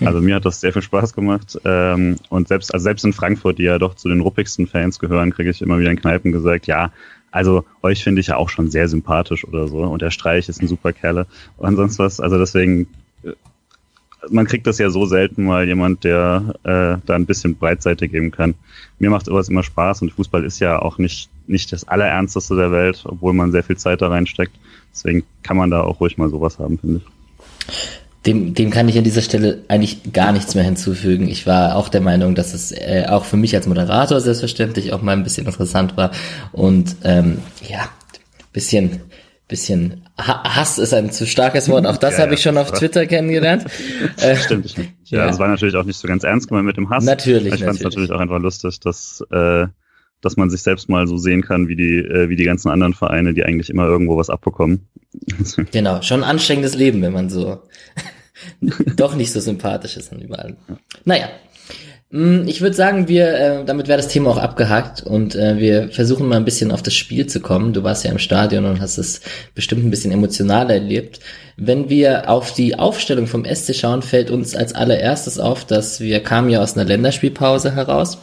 Also 0.04 0.20
mir 0.20 0.36
hat 0.36 0.44
das 0.44 0.60
sehr 0.60 0.72
viel 0.72 0.82
Spaß 0.82 1.14
gemacht. 1.14 1.58
Ähm, 1.64 2.16
und 2.28 2.48
selbst, 2.48 2.72
also 2.72 2.82
selbst 2.82 3.04
in 3.04 3.12
Frankfurt, 3.12 3.58
die 3.58 3.64
ja 3.64 3.78
doch 3.78 3.94
zu 3.94 4.08
den 4.08 4.20
ruppigsten 4.20 4.66
Fans 4.66 4.98
gehören, 4.98 5.32
kriege 5.32 5.50
ich 5.50 5.62
immer 5.62 5.78
wieder 5.78 5.90
in 5.90 6.00
Kneipen 6.00 6.32
gesagt, 6.32 6.66
ja, 6.66 6.92
also 7.30 7.64
euch 7.82 8.04
finde 8.04 8.20
ich 8.20 8.28
ja 8.28 8.36
auch 8.36 8.50
schon 8.50 8.70
sehr 8.70 8.88
sympathisch 8.88 9.44
oder 9.46 9.68
so. 9.68 9.78
Und 9.78 10.02
der 10.02 10.10
Streich 10.10 10.48
ist 10.48 10.62
ein 10.62 10.68
super 10.68 10.92
Kerle 10.92 11.26
und 11.56 11.76
sonst 11.76 11.98
was. 11.98 12.20
Also 12.20 12.38
deswegen, 12.38 12.86
äh, 13.22 13.32
man 14.30 14.46
kriegt 14.46 14.66
das 14.66 14.78
ja 14.78 14.90
so 14.90 15.06
selten 15.06 15.44
mal 15.44 15.66
jemand, 15.66 16.04
der 16.04 16.54
äh, 16.62 16.98
da 17.04 17.14
ein 17.14 17.26
bisschen 17.26 17.56
Breitseite 17.56 18.08
geben 18.08 18.30
kann. 18.30 18.54
Mir 18.98 19.10
macht 19.10 19.26
sowas 19.26 19.48
immer 19.48 19.62
Spaß 19.62 20.02
und 20.02 20.12
Fußball 20.12 20.44
ist 20.44 20.60
ja 20.60 20.78
auch 20.78 20.98
nicht, 20.98 21.30
nicht 21.46 21.72
das 21.72 21.88
Allerernsteste 21.88 22.54
der 22.54 22.70
Welt, 22.70 23.02
obwohl 23.06 23.32
man 23.32 23.50
sehr 23.50 23.64
viel 23.64 23.76
Zeit 23.76 24.02
da 24.02 24.08
reinsteckt. 24.08 24.54
Deswegen 24.92 25.24
kann 25.42 25.56
man 25.56 25.70
da 25.70 25.80
auch 25.80 26.00
ruhig 26.00 26.18
mal 26.18 26.28
sowas 26.28 26.58
haben, 26.58 26.78
finde 26.78 27.00
ich. 27.00 28.01
Dem, 28.26 28.54
dem 28.54 28.70
kann 28.70 28.88
ich 28.88 28.96
an 28.96 29.04
dieser 29.04 29.22
Stelle 29.22 29.64
eigentlich 29.66 30.12
gar 30.12 30.30
nichts 30.32 30.54
mehr 30.54 30.62
hinzufügen. 30.62 31.26
Ich 31.26 31.46
war 31.46 31.74
auch 31.74 31.88
der 31.88 32.00
Meinung, 32.00 32.36
dass 32.36 32.54
es 32.54 32.70
äh, 32.70 33.06
auch 33.08 33.24
für 33.24 33.36
mich 33.36 33.54
als 33.56 33.66
Moderator 33.66 34.20
selbstverständlich 34.20 34.92
auch 34.92 35.02
mal 35.02 35.12
ein 35.12 35.24
bisschen 35.24 35.46
interessant 35.46 35.96
war. 35.96 36.12
Und 36.52 36.96
ähm, 37.02 37.38
ja, 37.68 37.88
bisschen, 38.52 39.00
bisschen 39.48 40.02
Hass 40.16 40.78
ist 40.78 40.94
ein 40.94 41.10
zu 41.10 41.26
starkes 41.26 41.68
Wort. 41.68 41.86
Auch 41.86 41.96
das 41.96 42.18
ja, 42.18 42.24
habe 42.24 42.34
ich 42.34 42.42
schon 42.42 42.56
auf 42.58 42.70
Twitter 42.70 43.06
kennengelernt. 43.06 43.66
Äh, 44.18 44.36
Stimmt. 44.36 44.76
Ja, 45.06 45.18
ja, 45.18 45.26
das 45.26 45.38
war 45.38 45.48
natürlich 45.48 45.74
auch 45.74 45.84
nicht 45.84 45.96
so 45.96 46.06
ganz 46.06 46.22
ernst 46.22 46.48
gemeint 46.48 46.66
mit 46.66 46.76
dem 46.76 46.90
Hass. 46.90 47.04
Natürlich. 47.04 47.54
Ich 47.54 47.64
fand 47.64 47.76
es 47.76 47.82
natürlich 47.82 48.12
auch 48.12 48.20
einfach 48.20 48.38
lustig, 48.38 48.78
dass 48.80 49.22
äh, 49.30 49.66
dass 50.22 50.36
man 50.36 50.48
sich 50.48 50.62
selbst 50.62 50.88
mal 50.88 51.06
so 51.06 51.18
sehen 51.18 51.42
kann, 51.42 51.68
wie 51.68 51.76
die, 51.76 51.98
äh, 51.98 52.30
wie 52.30 52.36
die 52.36 52.44
ganzen 52.44 52.70
anderen 52.70 52.94
Vereine, 52.94 53.34
die 53.34 53.44
eigentlich 53.44 53.68
immer 53.68 53.84
irgendwo 53.84 54.16
was 54.16 54.30
abbekommen. 54.30 54.86
genau, 55.72 56.00
schon 56.00 56.22
ein 56.22 56.30
anstrengendes 56.30 56.74
Leben, 56.74 57.02
wenn 57.02 57.12
man 57.12 57.28
so 57.28 57.58
doch 58.96 59.14
nicht 59.14 59.32
so 59.32 59.40
sympathisch 59.40 59.96
ist 59.96 60.12
dann 60.12 60.22
überall. 60.22 60.56
Naja. 61.04 61.28
Mm, 62.10 62.46
ich 62.46 62.60
würde 62.60 62.76
sagen, 62.76 63.08
wir, 63.08 63.34
äh, 63.34 63.64
damit 63.64 63.88
wäre 63.88 63.96
das 63.96 64.08
Thema 64.08 64.30
auch 64.30 64.36
abgehakt 64.38 65.02
und 65.02 65.34
äh, 65.34 65.58
wir 65.58 65.88
versuchen 65.88 66.28
mal 66.28 66.36
ein 66.36 66.44
bisschen 66.44 66.70
auf 66.70 66.82
das 66.82 66.94
Spiel 66.94 67.26
zu 67.26 67.40
kommen. 67.40 67.72
Du 67.72 67.82
warst 67.82 68.04
ja 68.04 68.10
im 68.10 68.18
Stadion 68.18 68.64
und 68.64 68.80
hast 68.80 68.98
es 68.98 69.22
bestimmt 69.54 69.84
ein 69.84 69.90
bisschen 69.90 70.12
emotionaler 70.12 70.74
erlebt. 70.74 71.20
Wenn 71.56 71.88
wir 71.88 72.30
auf 72.30 72.52
die 72.54 72.78
Aufstellung 72.78 73.26
vom 73.26 73.44
SC 73.44 73.74
schauen, 73.74 74.02
fällt 74.02 74.30
uns 74.30 74.54
als 74.54 74.74
allererstes 74.74 75.38
auf, 75.38 75.64
dass 75.64 76.00
wir 76.00 76.20
kamen 76.20 76.50
ja 76.50 76.62
aus 76.62 76.76
einer 76.76 76.84
Länderspielpause 76.84 77.74
heraus 77.74 78.18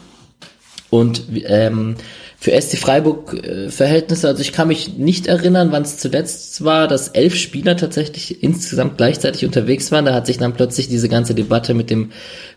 und 0.89 1.23
ähm, 1.45 1.95
für 2.41 2.59
SC 2.59 2.77
Freiburg 2.77 3.33
äh, 3.33 3.69
Verhältnisse, 3.69 4.27
also 4.27 4.41
ich 4.41 4.53
kann 4.53 4.69
mich 4.69 4.97
nicht 4.97 5.27
erinnern, 5.27 5.71
wann 5.71 5.81
es 5.81 5.97
zuletzt 5.97 6.63
war, 6.63 6.87
dass 6.87 7.09
elf 7.09 7.35
Spieler 7.35 7.75
tatsächlich 7.75 8.41
insgesamt 8.41 8.97
gleichzeitig 8.97 9.45
unterwegs 9.45 9.91
waren. 9.91 10.05
Da 10.05 10.13
hat 10.13 10.25
sich 10.25 10.37
dann 10.37 10.53
plötzlich 10.53 10.87
diese 10.87 11.09
ganze 11.09 11.35
Debatte 11.35 11.73
mit 11.73 11.89
dem 11.89 12.11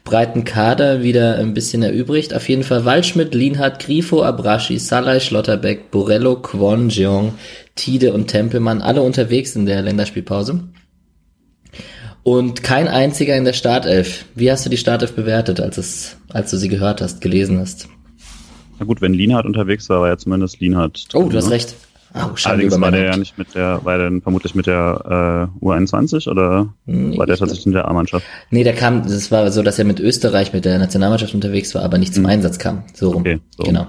breiten 0.05 0.45
Kader 0.45 1.03
wieder 1.03 1.37
ein 1.37 1.53
bisschen 1.53 1.83
erübrigt. 1.83 2.33
Auf 2.33 2.49
jeden 2.49 2.63
Fall 2.63 2.85
Waldschmidt, 2.85 3.35
Lienhardt, 3.35 3.85
Grifo, 3.85 4.23
Abrashi, 4.23 4.79
Salai, 4.79 5.19
Schlotterbeck, 5.19 5.91
Borello, 5.91 6.37
Kwon, 6.37 6.89
Jeong, 6.89 7.35
Tide 7.75 8.13
und 8.13 8.29
Tempelmann, 8.29 8.83
alle 8.83 9.03
unterwegs 9.03 9.57
in 9.57 9.67
der 9.67 9.83
Länderspielpause. 9.83 10.61
Und 12.23 12.63
kein 12.63 12.87
einziger 12.87 13.37
in 13.37 13.45
der 13.45 13.53
Startelf. 13.53 14.27
Wie 14.37 14.51
hast 14.51 14.65
du 14.65 14.71
die 14.71 14.77
Startelf 14.77 15.15
bewertet, 15.15 15.61
als 15.61 15.77
es, 15.77 16.17
als 16.29 16.53
du 16.53 16.57
sie 16.57 16.69
gehört 16.69 17.01
hast, 17.01 17.21
gelesen 17.21 17.59
hast? 17.59 17.89
Na 18.83 18.87
gut, 18.87 19.01
wenn 19.01 19.15
Lienhardt 19.15 19.47
unterwegs 19.47 19.89
war, 19.91 20.01
war 20.01 20.09
ja 20.09 20.19
zumindest 20.19 20.59
Lienhardt. 20.59 21.07
Oh, 21.15 21.29
du 21.29 21.37
hast 21.37 21.45
ne? 21.45 21.53
recht. 21.53 21.77
Oh, 22.15 22.31
Allerdings 22.43 22.81
war 22.81 22.91
der 22.91 23.05
ja 23.05 23.17
nicht 23.17 23.39
mit 23.39 23.55
der, 23.55 23.85
war 23.85 23.97
der 23.97 24.21
vermutlich 24.21 24.57
mit 24.57 24.67
der 24.67 25.49
äh, 25.63 25.65
U21 25.65 26.29
oder 26.29 26.75
hm, 26.87 27.17
war 27.17 27.27
der 27.27 27.37
tatsächlich 27.37 27.67
in 27.67 27.75
der 27.75 27.87
A-Mannschaft? 27.87 28.27
Nee, 28.51 28.65
der 28.65 28.75
kam, 28.75 29.05
das 29.05 29.31
war 29.31 29.53
so, 29.53 29.63
dass 29.63 29.79
er 29.79 29.85
mit 29.85 30.01
Österreich, 30.01 30.53
mit 30.53 30.65
der 30.65 30.81
Nationalmannschaft 30.81 31.33
unterwegs 31.33 31.77
war, 31.77 31.85
aber 31.85 31.97
nicht 31.97 32.13
zum 32.13 32.25
hm. 32.25 32.31
Einsatz 32.31 32.59
kam. 32.59 32.83
So 32.93 33.11
rum. 33.11 33.21
Okay, 33.21 33.39
so. 33.57 33.63
Genau. 33.63 33.87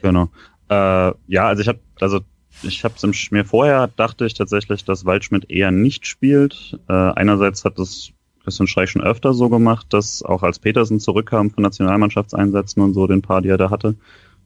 Genau. 0.00 0.30
Äh, 0.70 1.12
ja, 1.28 1.46
also 1.48 1.60
ich 1.60 1.68
habe, 1.68 1.80
also 2.00 2.20
ich 2.62 2.84
habe 2.84 2.94
es 2.96 3.30
mir 3.30 3.44
vorher 3.44 3.86
dachte 3.86 4.24
ich 4.24 4.32
tatsächlich, 4.32 4.86
dass 4.86 5.04
Waldschmidt 5.04 5.50
eher 5.50 5.72
nicht 5.72 6.06
spielt. 6.06 6.78
Äh, 6.88 6.94
einerseits 6.94 7.66
hat 7.66 7.78
das 7.78 8.12
Christian 8.44 8.66
Streich 8.66 8.90
schon 8.90 9.02
öfter 9.02 9.34
so 9.34 9.48
gemacht, 9.48 9.86
dass 9.90 10.22
auch 10.22 10.42
als 10.42 10.58
Petersen 10.58 11.00
zurückkam 11.00 11.50
von 11.50 11.62
Nationalmannschaftseinsätzen 11.62 12.82
und 12.82 12.94
so, 12.94 13.06
den 13.06 13.22
paar, 13.22 13.42
die 13.42 13.48
er 13.48 13.58
da 13.58 13.70
hatte, 13.70 13.96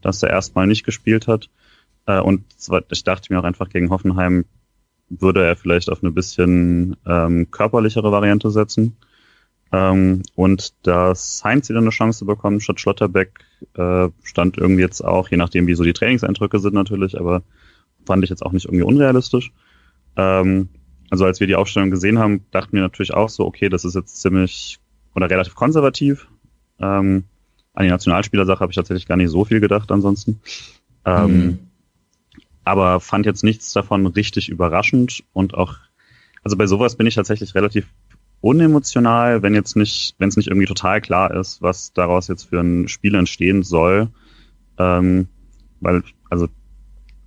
dass 0.02 0.22
er 0.22 0.30
erstmal 0.30 0.66
nicht 0.66 0.84
gespielt 0.84 1.26
hat. 1.26 1.48
Äh, 2.06 2.20
und 2.20 2.44
ich 2.90 3.04
dachte 3.04 3.32
mir 3.32 3.40
auch 3.40 3.44
einfach, 3.44 3.68
gegen 3.68 3.90
Hoffenheim 3.90 4.44
würde 5.08 5.44
er 5.44 5.56
vielleicht 5.56 5.90
auf 5.90 6.02
eine 6.02 6.12
bisschen 6.12 6.96
ähm, 7.06 7.50
körperlichere 7.50 8.10
Variante 8.10 8.50
setzen. 8.50 8.96
Ähm, 9.72 10.22
und 10.34 10.74
dass 10.86 11.42
Heinz 11.44 11.68
wieder 11.68 11.80
eine 11.80 11.90
Chance 11.90 12.24
bekommt 12.24 12.62
statt 12.62 12.80
Schlotterbeck, 12.80 13.40
äh, 13.74 14.08
stand 14.22 14.58
irgendwie 14.58 14.82
jetzt 14.82 15.04
auch, 15.04 15.28
je 15.28 15.36
nachdem 15.36 15.66
wie 15.66 15.74
so 15.74 15.84
die 15.84 15.92
Trainingseindrücke 15.92 16.60
sind 16.60 16.74
natürlich, 16.74 17.18
aber 17.18 17.42
fand 18.04 18.22
ich 18.22 18.30
jetzt 18.30 18.44
auch 18.44 18.52
nicht 18.52 18.66
irgendwie 18.66 18.84
unrealistisch. 18.84 19.52
Ähm, 20.16 20.68
also 21.10 21.24
als 21.24 21.40
wir 21.40 21.46
die 21.46 21.54
Aufstellung 21.54 21.90
gesehen 21.90 22.18
haben, 22.18 22.44
dachten 22.50 22.72
wir 22.72 22.82
natürlich 22.82 23.14
auch 23.14 23.28
so, 23.28 23.44
okay, 23.44 23.68
das 23.68 23.84
ist 23.84 23.94
jetzt 23.94 24.20
ziemlich 24.20 24.78
oder 25.14 25.30
relativ 25.30 25.54
konservativ. 25.54 26.28
Ähm, 26.80 27.24
an 27.74 27.84
die 27.84 27.90
Nationalspielersache 27.90 28.60
habe 28.60 28.72
ich 28.72 28.76
tatsächlich 28.76 29.06
gar 29.06 29.16
nicht 29.16 29.30
so 29.30 29.44
viel 29.44 29.60
gedacht 29.60 29.90
ansonsten. 29.90 30.40
Ähm, 31.04 31.36
mhm. 31.36 31.58
Aber 32.64 33.00
fand 33.00 33.26
jetzt 33.26 33.44
nichts 33.44 33.72
davon 33.72 34.06
richtig 34.06 34.48
überraschend 34.48 35.22
und 35.32 35.54
auch, 35.54 35.76
also 36.42 36.56
bei 36.56 36.66
sowas 36.66 36.96
bin 36.96 37.06
ich 37.06 37.14
tatsächlich 37.14 37.54
relativ 37.54 37.86
unemotional, 38.40 39.42
wenn 39.42 39.54
jetzt 39.54 39.76
nicht, 39.76 40.14
wenn 40.18 40.28
es 40.28 40.36
nicht 40.36 40.48
irgendwie 40.48 40.66
total 40.66 41.00
klar 41.00 41.32
ist, 41.32 41.62
was 41.62 41.92
daraus 41.92 42.28
jetzt 42.28 42.44
für 42.44 42.60
ein 42.60 42.88
Spiel 42.88 43.14
entstehen 43.14 43.62
soll. 43.62 44.08
Ähm, 44.78 45.28
weil, 45.80 46.02
also 46.28 46.48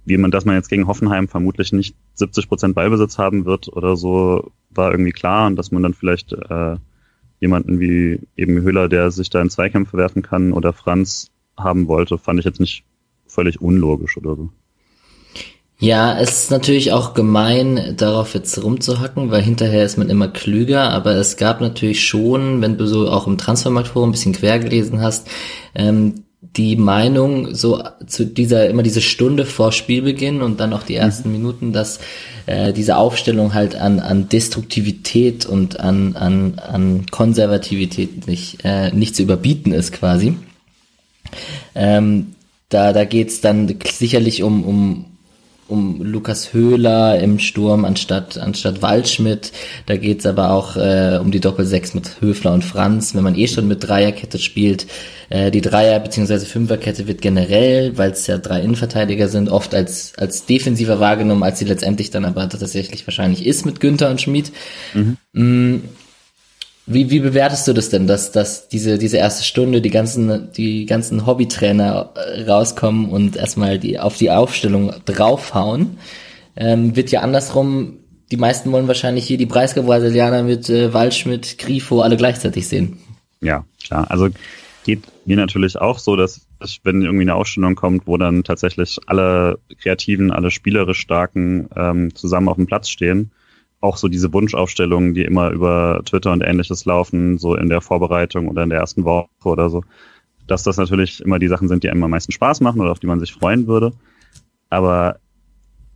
wie 0.05 0.17
man, 0.17 0.31
dass 0.31 0.45
man 0.45 0.55
jetzt 0.55 0.69
gegen 0.69 0.87
Hoffenheim 0.87 1.27
vermutlich 1.27 1.71
nicht 1.71 1.95
70 2.15 2.47
Prozent 2.47 2.75
Ballbesitz 2.75 3.17
haben 3.17 3.45
wird 3.45 3.67
oder 3.69 3.95
so, 3.95 4.51
war 4.69 4.91
irgendwie 4.91 5.11
klar 5.11 5.47
und 5.47 5.55
dass 5.55 5.71
man 5.71 5.83
dann 5.83 5.93
vielleicht 5.93 6.33
äh, 6.33 6.77
jemanden 7.39 7.79
wie 7.79 8.19
eben 8.35 8.61
Höhler, 8.61 8.89
der 8.89 9.11
sich 9.11 9.29
da 9.29 9.41
in 9.41 9.49
Zweikämpfe 9.49 9.97
werfen 9.97 10.21
kann 10.21 10.51
oder 10.51 10.73
Franz 10.73 11.31
haben 11.57 11.87
wollte, 11.87 12.17
fand 12.17 12.39
ich 12.39 12.45
jetzt 12.45 12.59
nicht 12.59 12.83
völlig 13.27 13.61
unlogisch 13.61 14.17
oder 14.17 14.35
so. 14.35 14.49
Ja, 15.81 16.19
es 16.19 16.43
ist 16.43 16.51
natürlich 16.51 16.91
auch 16.91 17.13
gemein, 17.13 17.93
darauf 17.95 18.33
jetzt 18.33 18.61
rumzuhacken, 18.61 19.31
weil 19.31 19.41
hinterher 19.41 19.85
ist 19.85 19.97
man 19.97 20.09
immer 20.09 20.27
klüger, 20.27 20.89
aber 20.91 21.15
es 21.15 21.37
gab 21.37 21.61
natürlich 21.61 22.05
schon, 22.05 22.61
wenn 22.61 22.77
du 22.77 22.85
so 22.85 23.09
auch 23.09 23.27
im 23.27 23.37
Transfermarktforum 23.37 24.09
ein 24.09 24.11
bisschen 24.11 24.33
quer 24.33 24.59
gelesen 24.59 25.01
hast, 25.01 25.29
ähm, 25.75 26.25
die 26.57 26.75
Meinung 26.75 27.53
so 27.53 27.83
zu 28.07 28.25
dieser 28.25 28.69
immer 28.69 28.83
diese 28.83 29.01
Stunde 29.01 29.45
vor 29.45 29.71
Spielbeginn 29.71 30.41
und 30.41 30.59
dann 30.59 30.73
auch 30.73 30.83
die 30.83 30.95
ersten 30.95 31.29
mhm. 31.29 31.35
Minuten, 31.35 31.73
dass 31.73 31.99
äh, 32.47 32.73
diese 32.73 32.97
Aufstellung 32.97 33.53
halt 33.53 33.75
an 33.75 33.99
an 33.99 34.29
Destruktivität 34.29 35.45
und 35.45 35.79
an 35.79 36.15
an 36.15 36.59
an 36.59 37.05
Konservativität 37.11 38.27
nicht 38.27 38.59
äh, 38.63 38.91
nicht 38.91 39.15
zu 39.15 39.23
überbieten 39.23 39.71
ist 39.71 39.91
quasi. 39.91 40.35
Ähm, 41.75 42.33
da 42.69 42.93
da 42.93 43.05
geht's 43.05 43.41
dann 43.41 43.75
sicherlich 43.85 44.41
um 44.41 44.63
um 44.63 45.05
um 45.69 46.01
Lukas 46.01 46.53
Höhler 46.53 47.19
im 47.19 47.39
Sturm 47.39 47.85
anstatt 47.85 48.37
anstatt 48.37 48.81
Waldschmidt. 48.81 49.51
Da 49.85 49.97
geht's 49.97 50.25
aber 50.25 50.51
auch 50.51 50.75
äh, 50.75 51.19
um 51.21 51.31
die 51.31 51.39
Doppelsechs 51.39 51.93
mit 51.93 52.21
Höfler 52.21 52.53
und 52.53 52.63
Franz. 52.63 53.15
Wenn 53.15 53.23
man 53.23 53.35
eh 53.35 53.47
schon 53.47 53.67
mit 53.67 53.87
Dreierkette 53.87 54.39
spielt, 54.39 54.87
äh, 55.29 55.51
die 55.51 55.61
Dreier- 55.61 55.99
bzw. 55.99 56.39
Fünferkette 56.39 57.07
wird 57.07 57.21
generell, 57.21 57.97
weil 57.97 58.11
es 58.11 58.27
ja 58.27 58.37
drei 58.37 58.61
Innenverteidiger 58.61 59.27
sind, 59.27 59.49
oft 59.49 59.73
als 59.75 60.13
als 60.17 60.45
defensiver 60.45 60.99
wahrgenommen, 60.99 61.43
als 61.43 61.59
sie 61.59 61.65
letztendlich 61.65 62.09
dann 62.09 62.25
aber 62.25 62.49
tatsächlich 62.49 63.05
wahrscheinlich 63.05 63.45
ist 63.45 63.65
mit 63.65 63.79
Günther 63.79 64.09
und 64.09 64.21
Schmid. 64.21 64.51
Mhm. 64.93 65.17
Mm, 65.33 65.75
wie, 66.91 67.11
wie 67.11 67.19
bewertest 67.19 67.67
du 67.67 67.73
das 67.73 67.89
denn, 67.89 68.07
dass, 68.07 68.31
dass 68.31 68.67
diese, 68.67 68.97
diese 68.97 69.17
erste 69.17 69.43
Stunde 69.43 69.79
die 69.79 69.91
ganzen, 69.91 70.51
die 70.53 70.85
ganzen 70.85 71.25
Hobbytrainer 71.25 72.13
äh, 72.15 72.49
rauskommen 72.49 73.09
und 73.09 73.35
erstmal 73.35 73.77
die, 73.77 73.99
auf 73.99 74.17
die 74.17 74.31
Aufstellung 74.31 74.93
draufhauen? 75.05 75.97
Ähm, 76.55 76.95
wird 76.95 77.11
ja 77.11 77.21
andersrum, 77.21 77.99
die 78.31 78.37
meisten 78.37 78.71
wollen 78.71 78.87
wahrscheinlich 78.87 79.25
hier 79.25 79.37
die 79.37 79.45
Breisgau-Brasilianer 79.45 80.43
mit 80.43 80.69
äh, 80.69 80.93
Waldschmidt, 80.93 81.57
Grifo 81.59 82.01
alle 82.01 82.17
gleichzeitig 82.17 82.67
sehen. 82.67 82.97
Ja, 83.39 83.65
klar. 83.85 84.09
Also 84.09 84.29
geht 84.83 85.03
mir 85.25 85.37
natürlich 85.37 85.77
auch 85.77 85.99
so, 85.99 86.15
dass 86.15 86.41
ich, 86.63 86.81
wenn 86.83 87.03
irgendwie 87.03 87.21
eine 87.21 87.35
Ausstellung 87.35 87.75
kommt, 87.75 88.07
wo 88.07 88.17
dann 88.17 88.43
tatsächlich 88.43 88.97
alle 89.05 89.59
Kreativen, 89.81 90.31
alle 90.31 90.49
spielerisch 90.49 90.99
Starken 90.99 91.69
ähm, 91.75 92.15
zusammen 92.15 92.49
auf 92.49 92.55
dem 92.55 92.65
Platz 92.65 92.89
stehen, 92.89 93.31
auch 93.81 93.97
so 93.97 94.07
diese 94.07 94.33
Wunschaufstellungen, 94.33 95.13
die 95.13 95.23
immer 95.23 95.51
über 95.51 96.01
Twitter 96.05 96.31
und 96.31 96.41
ähnliches 96.41 96.85
laufen, 96.85 97.37
so 97.37 97.55
in 97.55 97.69
der 97.69 97.81
Vorbereitung 97.81 98.47
oder 98.47 98.63
in 98.63 98.69
der 98.69 98.79
ersten 98.79 99.05
Woche 99.05 99.29
oder 99.43 99.69
so, 99.69 99.83
dass 100.47 100.63
das 100.63 100.77
natürlich 100.77 101.21
immer 101.21 101.39
die 101.39 101.47
Sachen 101.47 101.67
sind, 101.67 101.83
die 101.83 101.89
einem 101.89 102.03
am 102.03 102.11
meisten 102.11 102.31
Spaß 102.31 102.61
machen 102.61 102.81
oder 102.81 102.91
auf 102.91 102.99
die 102.99 103.07
man 103.07 103.19
sich 103.19 103.33
freuen 103.33 103.67
würde. 103.67 103.93
Aber 104.69 105.19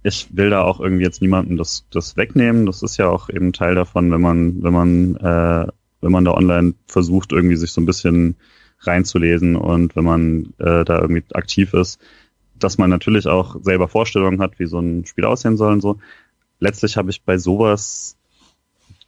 ich 0.04 0.30
will 0.32 0.50
da 0.50 0.62
auch 0.62 0.80
irgendwie 0.80 1.04
jetzt 1.04 1.22
niemandem 1.22 1.58
das, 1.58 1.86
das 1.90 2.16
wegnehmen. 2.18 2.66
Das 2.66 2.84
ist 2.84 2.98
ja 2.98 3.10
auch 3.10 3.30
eben 3.30 3.54
Teil 3.54 3.76
davon, 3.76 4.12
wenn 4.12 4.22
man, 4.22 4.64
wenn 4.64 4.74
man, 4.74 5.16
äh, 5.16 5.68
wenn 6.02 6.12
man 6.12 6.26
da 6.26 6.32
online 6.32 6.74
versucht, 6.88 7.32
irgendwie 7.32 7.56
sich 7.56 7.72
so 7.72 7.82
ein 7.82 7.86
bisschen 7.86 8.36
reinzulesen 8.82 9.56
und 9.56 9.96
wenn 9.96 10.04
man 10.04 10.54
äh, 10.60 10.84
da 10.84 11.00
irgendwie 11.00 11.24
aktiv 11.34 11.74
ist, 11.74 12.02
dass 12.60 12.78
man 12.78 12.90
natürlich 12.90 13.28
auch 13.28 13.56
selber 13.62 13.88
Vorstellungen 13.88 14.42
hat, 14.42 14.60
wie 14.60 14.66
so 14.66 14.80
ein 14.80 15.06
Spiel 15.06 15.26
aussehen 15.26 15.58
soll 15.58 15.74
und 15.74 15.82
so 15.82 16.00
letztlich 16.64 16.98
habe 16.98 17.12
ich 17.12 17.24
bei 17.24 17.38
sowas 17.38 18.18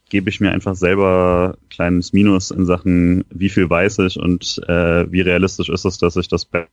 gebe 0.08 0.30
ich 0.30 0.40
mir 0.40 0.52
einfach 0.52 0.76
selber 0.76 1.56
kleines 1.68 2.12
Minus 2.12 2.52
in 2.52 2.64
Sachen, 2.64 3.24
wie 3.30 3.48
viel 3.48 3.68
weiß 3.68 3.98
ich 4.00 4.16
und 4.18 4.60
äh, 4.68 5.10
wie 5.10 5.20
realistisch 5.20 5.68
ist 5.68 5.84
es, 5.84 5.98
dass 5.98 6.16
ich 6.16 6.28
das 6.28 6.44
besser 6.44 6.68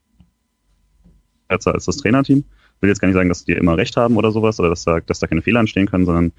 als 1.48 1.84
das 1.86 1.96
Trainerteam. 1.96 2.44
Ich 2.76 2.82
will 2.82 2.90
jetzt 2.90 3.00
gar 3.00 3.08
nicht 3.08 3.16
sagen, 3.16 3.28
dass 3.28 3.44
die 3.44 3.52
immer 3.52 3.76
recht 3.76 3.96
haben 3.96 4.16
oder 4.16 4.30
sowas 4.30 4.60
oder 4.60 4.68
dass 4.68 4.84
da, 4.84 5.00
dass 5.00 5.18
da 5.18 5.26
keine 5.26 5.42
Fehler 5.42 5.60
entstehen 5.60 5.86
können, 5.86 6.04
sondern 6.04 6.32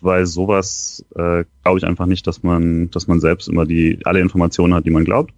bei 0.00 0.24
sowas 0.24 1.04
äh, 1.14 1.44
glaube 1.62 1.78
ich 1.78 1.84
einfach 1.84 2.06
nicht, 2.06 2.26
dass 2.26 2.42
man, 2.42 2.90
dass 2.90 3.06
man 3.06 3.20
selbst 3.20 3.48
immer 3.48 3.64
die 3.64 4.00
alle 4.04 4.20
Informationen 4.20 4.74
hat, 4.74 4.86
die 4.86 4.90
man 4.90 5.04
glaubt. 5.04 5.32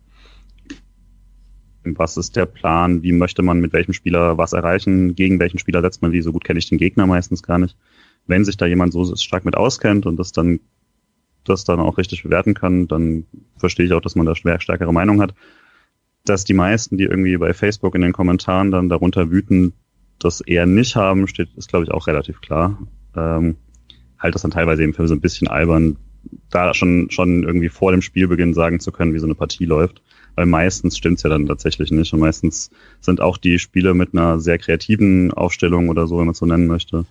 Was 1.84 2.16
ist 2.16 2.34
der 2.34 2.46
Plan? 2.46 3.02
Wie 3.02 3.12
möchte 3.12 3.42
man 3.42 3.60
mit 3.60 3.72
welchem 3.72 3.92
Spieler 3.92 4.38
was 4.38 4.54
erreichen? 4.54 5.14
Gegen 5.14 5.38
welchen 5.38 5.58
Spieler 5.58 5.82
setzt 5.82 6.02
man 6.02 6.12
wie? 6.12 6.22
So 6.22 6.32
gut 6.32 6.44
kenne 6.44 6.58
ich 6.58 6.68
den 6.68 6.78
Gegner 6.78 7.06
meistens 7.06 7.42
gar 7.42 7.58
nicht 7.58 7.76
wenn 8.26 8.44
sich 8.44 8.56
da 8.56 8.66
jemand 8.66 8.92
so 8.92 9.14
stark 9.16 9.44
mit 9.44 9.56
auskennt 9.56 10.06
und 10.06 10.16
das 10.16 10.32
dann 10.32 10.60
das 11.48 11.64
dann 11.64 11.80
auch 11.80 11.98
richtig 11.98 12.22
bewerten 12.22 12.54
kann, 12.54 12.88
dann 12.88 13.24
verstehe 13.56 13.86
ich 13.86 13.92
auch, 13.92 14.00
dass 14.00 14.16
man 14.16 14.26
da 14.26 14.34
stärkere 14.34 14.92
Meinung 14.92 15.20
hat. 15.20 15.34
Dass 16.24 16.44
die 16.44 16.54
meisten, 16.54 16.96
die 16.96 17.04
irgendwie 17.04 17.36
bei 17.36 17.54
Facebook 17.54 17.94
in 17.94 18.00
den 18.00 18.12
Kommentaren 18.12 18.70
dann 18.70 18.88
darunter 18.88 19.30
wüten, 19.30 19.72
das 20.18 20.40
eher 20.40 20.66
nicht 20.66 20.96
haben, 20.96 21.28
steht, 21.28 21.50
ist 21.56 21.68
glaube 21.68 21.84
ich 21.84 21.90
auch 21.90 22.06
relativ 22.06 22.40
klar. 22.40 22.78
Ähm, 23.14 23.56
halt 24.18 24.34
das 24.34 24.42
dann 24.42 24.50
teilweise 24.50 24.82
eben 24.82 24.94
für 24.94 25.06
so 25.06 25.14
ein 25.14 25.20
bisschen 25.20 25.48
albern, 25.48 25.96
da 26.50 26.74
schon, 26.74 27.10
schon 27.10 27.44
irgendwie 27.44 27.68
vor 27.68 27.92
dem 27.92 28.02
Spielbeginn 28.02 28.54
sagen 28.54 28.80
zu 28.80 28.90
können, 28.90 29.14
wie 29.14 29.20
so 29.20 29.26
eine 29.26 29.36
Partie 29.36 29.66
läuft. 29.66 30.02
Weil 30.34 30.46
meistens 30.46 30.98
stimmt's 30.98 31.22
ja 31.22 31.30
dann 31.30 31.46
tatsächlich 31.46 31.90
nicht. 31.90 32.12
Und 32.12 32.20
meistens 32.20 32.70
sind 33.00 33.20
auch 33.20 33.38
die 33.38 33.58
Spiele 33.58 33.94
mit 33.94 34.12
einer 34.12 34.40
sehr 34.40 34.58
kreativen 34.58 35.32
Aufstellung 35.32 35.88
oder 35.88 36.06
so, 36.06 36.18
wenn 36.18 36.26
man 36.26 36.32
es 36.32 36.38
so 36.38 36.46
nennen 36.46 36.66
möchte, 36.66 37.06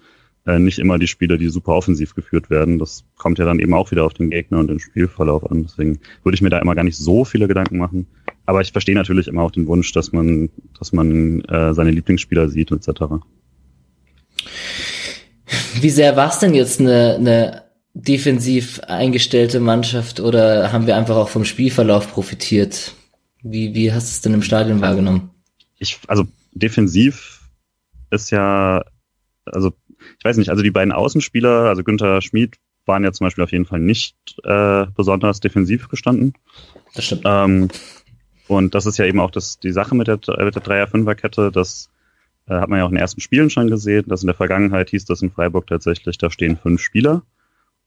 äh, 0.45 0.59
nicht 0.59 0.79
immer 0.79 0.99
die 0.99 1.07
Spiele, 1.07 1.37
die 1.37 1.49
super 1.49 1.73
offensiv 1.73 2.13
geführt 2.15 2.49
werden. 2.49 2.79
Das 2.79 3.03
kommt 3.17 3.39
ja 3.39 3.45
dann 3.45 3.59
eben 3.59 3.73
auch 3.73 3.91
wieder 3.91 4.05
auf 4.05 4.13
den 4.13 4.29
Gegner 4.29 4.59
und 4.59 4.67
den 4.67 4.79
Spielverlauf 4.79 5.49
an. 5.49 5.63
Deswegen 5.63 5.99
würde 6.23 6.35
ich 6.35 6.41
mir 6.41 6.49
da 6.49 6.59
immer 6.59 6.75
gar 6.75 6.83
nicht 6.83 6.97
so 6.97 7.25
viele 7.25 7.47
Gedanken 7.47 7.77
machen. 7.77 8.07
Aber 8.45 8.61
ich 8.61 8.71
verstehe 8.71 8.95
natürlich 8.95 9.27
immer 9.27 9.41
auch 9.41 9.51
den 9.51 9.67
Wunsch, 9.67 9.91
dass 9.91 10.11
man, 10.11 10.49
dass 10.77 10.93
man 10.93 11.41
äh, 11.45 11.73
seine 11.73 11.91
Lieblingsspieler 11.91 12.49
sieht 12.49 12.71
etc. 12.71 12.89
Wie 15.79 15.89
sehr 15.89 16.15
war 16.15 16.29
es 16.29 16.39
denn 16.39 16.53
jetzt 16.53 16.79
eine, 16.79 17.15
eine 17.15 17.63
defensiv 17.95 18.81
eingestellte 18.81 19.59
Mannschaft 19.59 20.19
oder 20.19 20.71
haben 20.71 20.85
wir 20.85 20.95
einfach 20.95 21.15
auch 21.15 21.29
vom 21.29 21.45
Spielverlauf 21.45 22.11
profitiert? 22.11 22.93
Wie, 23.41 23.73
wie 23.73 23.91
hast 23.91 24.07
du 24.07 24.11
es 24.11 24.21
denn 24.21 24.33
im 24.33 24.41
Stadion 24.41 24.81
wahrgenommen? 24.81 25.31
Ich, 25.79 25.99
also 26.07 26.25
defensiv 26.53 27.41
ist 28.11 28.31
ja, 28.31 28.83
also 29.45 29.73
ich 30.17 30.25
weiß 30.25 30.37
nicht, 30.37 30.49
also 30.49 30.63
die 30.63 30.71
beiden 30.71 30.91
Außenspieler, 30.91 31.65
also 31.65 31.83
Günther 31.83 32.21
Schmid, 32.21 32.57
waren 32.85 33.03
ja 33.03 33.11
zum 33.11 33.25
Beispiel 33.25 33.43
auf 33.43 33.51
jeden 33.51 33.65
Fall 33.65 33.79
nicht 33.79 34.15
äh, 34.43 34.85
besonders 34.95 35.39
defensiv 35.39 35.89
gestanden. 35.89 36.33
Das 36.93 37.05
stimmt. 37.05 37.23
Ähm, 37.25 37.69
und 38.47 38.75
das 38.75 38.85
ist 38.85 38.97
ja 38.97 39.05
eben 39.05 39.19
auch 39.19 39.31
das, 39.31 39.59
die 39.59 39.71
Sache 39.71 39.95
mit 39.95 40.07
der, 40.07 40.17
mit 40.17 40.55
der 40.55 40.61
Dreier-Fünfer-Kette. 40.61 41.51
Das 41.51 41.89
äh, 42.47 42.53
hat 42.53 42.69
man 42.69 42.79
ja 42.79 42.85
auch 42.85 42.89
in 42.89 42.95
den 42.95 43.01
ersten 43.01 43.21
Spielen 43.21 43.49
schon 43.49 43.69
gesehen. 43.69 44.05
Dass 44.07 44.21
in 44.21 44.27
der 44.27 44.35
Vergangenheit 44.35 44.91
hieß 44.91 45.05
das 45.05 45.21
in 45.21 45.31
Freiburg 45.31 45.67
tatsächlich, 45.67 46.17
da 46.17 46.29
stehen 46.29 46.57
fünf 46.57 46.81
Spieler. 46.81 47.23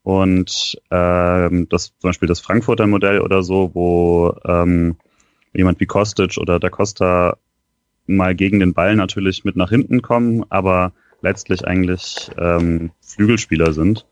Und 0.02 0.80
ähm, 0.90 1.68
das 1.68 1.96
zum 1.98 2.08
Beispiel 2.08 2.28
das 2.28 2.40
Frankfurter 2.40 2.86
Modell 2.86 3.20
oder 3.20 3.42
so, 3.42 3.70
wo 3.74 4.34
ähm, 4.44 4.96
jemand 5.52 5.80
wie 5.80 5.86
Kostic 5.86 6.38
oder 6.38 6.58
Da 6.58 6.70
Costa 6.70 7.36
mal 8.06 8.34
gegen 8.34 8.60
den 8.60 8.74
Ball 8.74 8.96
natürlich 8.96 9.44
mit 9.44 9.56
nach 9.56 9.68
hinten 9.68 10.02
kommen, 10.02 10.44
aber 10.48 10.92
letztlich 11.20 11.66
eigentlich 11.66 12.30
ähm, 12.38 12.90
Flügelspieler 13.00 13.72
sind. 13.72 14.06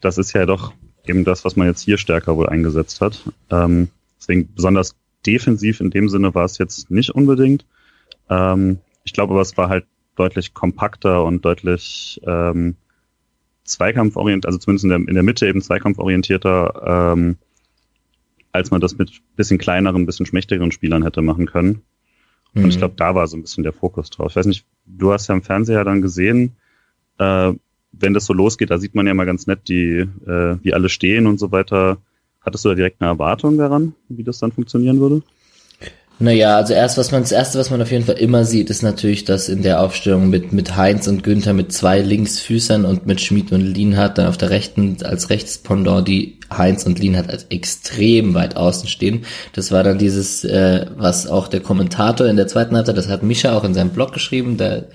Das 0.00 0.18
ist 0.18 0.32
ja 0.32 0.46
doch 0.46 0.72
eben 1.06 1.24
das, 1.24 1.44
was 1.44 1.56
man 1.56 1.66
jetzt 1.66 1.82
hier 1.82 1.98
stärker 1.98 2.36
wohl 2.36 2.48
eingesetzt 2.48 3.00
hat. 3.00 3.22
Ähm, 3.50 3.88
deswegen 4.18 4.52
besonders 4.54 4.96
defensiv 5.26 5.80
in 5.80 5.90
dem 5.90 6.08
Sinne 6.08 6.34
war 6.34 6.44
es 6.44 6.58
jetzt 6.58 6.90
nicht 6.90 7.10
unbedingt. 7.10 7.66
Ähm, 8.28 8.78
ich 9.04 9.12
glaube 9.12 9.32
aber, 9.32 9.42
es 9.42 9.56
war 9.56 9.68
halt 9.68 9.86
deutlich 10.16 10.54
kompakter 10.54 11.24
und 11.24 11.44
deutlich 11.44 12.20
ähm, 12.26 12.76
zweikampforientiert, 13.64 14.46
also 14.46 14.58
zumindest 14.58 14.84
in 14.84 14.90
der, 14.90 14.98
in 14.98 15.14
der 15.14 15.22
Mitte 15.22 15.46
eben 15.46 15.62
zweikampforientierter, 15.62 17.12
ähm, 17.14 17.36
als 18.52 18.70
man 18.70 18.80
das 18.80 18.98
mit 18.98 19.20
bisschen 19.36 19.58
kleineren, 19.58 20.06
bisschen 20.06 20.26
schmächtigeren 20.26 20.72
Spielern 20.72 21.04
hätte 21.04 21.22
machen 21.22 21.46
können. 21.46 21.82
Und 22.58 22.64
mhm. 22.64 22.70
ich 22.70 22.78
glaube, 22.78 22.94
da 22.96 23.14
war 23.14 23.26
so 23.26 23.36
ein 23.36 23.42
bisschen 23.42 23.62
der 23.62 23.72
Fokus 23.72 24.10
drauf. 24.10 24.30
Ich 24.30 24.36
weiß 24.36 24.46
nicht, 24.46 24.66
du 24.84 25.12
hast 25.12 25.28
ja 25.28 25.34
im 25.34 25.42
Fernseher 25.42 25.84
dann 25.84 26.02
gesehen, 26.02 26.56
äh, 27.18 27.52
wenn 27.92 28.14
das 28.14 28.26
so 28.26 28.32
losgeht, 28.32 28.70
da 28.70 28.78
sieht 28.78 28.94
man 28.94 29.06
ja 29.06 29.14
mal 29.14 29.26
ganz 29.26 29.46
nett, 29.46 29.68
die, 29.68 29.98
äh, 30.26 30.56
wie 30.62 30.74
alle 30.74 30.88
stehen 30.88 31.26
und 31.26 31.38
so 31.38 31.52
weiter. 31.52 31.98
Hattest 32.40 32.64
du 32.64 32.70
da 32.70 32.74
direkt 32.74 33.00
eine 33.00 33.10
Erwartung 33.10 33.58
daran, 33.58 33.94
wie 34.08 34.24
das 34.24 34.38
dann 34.38 34.52
funktionieren 34.52 35.00
würde? 35.00 35.22
Naja, 36.20 36.56
also 36.56 36.74
erst 36.74 36.98
was 36.98 37.12
man, 37.12 37.22
das 37.22 37.30
erste, 37.30 37.60
was 37.60 37.70
man 37.70 37.80
auf 37.80 37.92
jeden 37.92 38.04
Fall 38.04 38.16
immer 38.16 38.44
sieht, 38.44 38.70
ist 38.70 38.82
natürlich, 38.82 39.24
dass 39.24 39.48
in 39.48 39.62
der 39.62 39.80
Aufstellung 39.80 40.30
mit, 40.30 40.52
mit 40.52 40.76
Heinz 40.76 41.06
und 41.06 41.22
Günther 41.22 41.52
mit 41.52 41.72
zwei 41.72 42.00
Linksfüßern 42.00 42.84
und 42.84 43.06
mit 43.06 43.20
Schmid 43.20 43.52
und 43.52 43.60
Lienhardt 43.60 44.18
dann 44.18 44.26
auf 44.26 44.36
der 44.36 44.50
rechten, 44.50 44.96
als 45.04 45.30
Rechtspendant 45.30 46.08
die 46.08 46.40
Heinz 46.50 46.84
und 46.86 46.98
Lienhardt 46.98 47.30
als 47.30 47.46
extrem 47.50 48.34
weit 48.34 48.56
außen 48.56 48.88
stehen. 48.88 49.26
Das 49.52 49.70
war 49.70 49.84
dann 49.84 49.98
dieses, 49.98 50.44
äh, 50.44 50.86
was 50.96 51.28
auch 51.28 51.46
der 51.46 51.60
Kommentator 51.60 52.26
in 52.26 52.36
der 52.36 52.48
zweiten 52.48 52.74
Halbzeit, 52.74 52.96
das 52.96 53.08
hat 53.08 53.22
Micha 53.22 53.56
auch 53.56 53.62
in 53.62 53.74
seinem 53.74 53.90
Blog 53.90 54.12
geschrieben, 54.12 54.56
der 54.56 54.86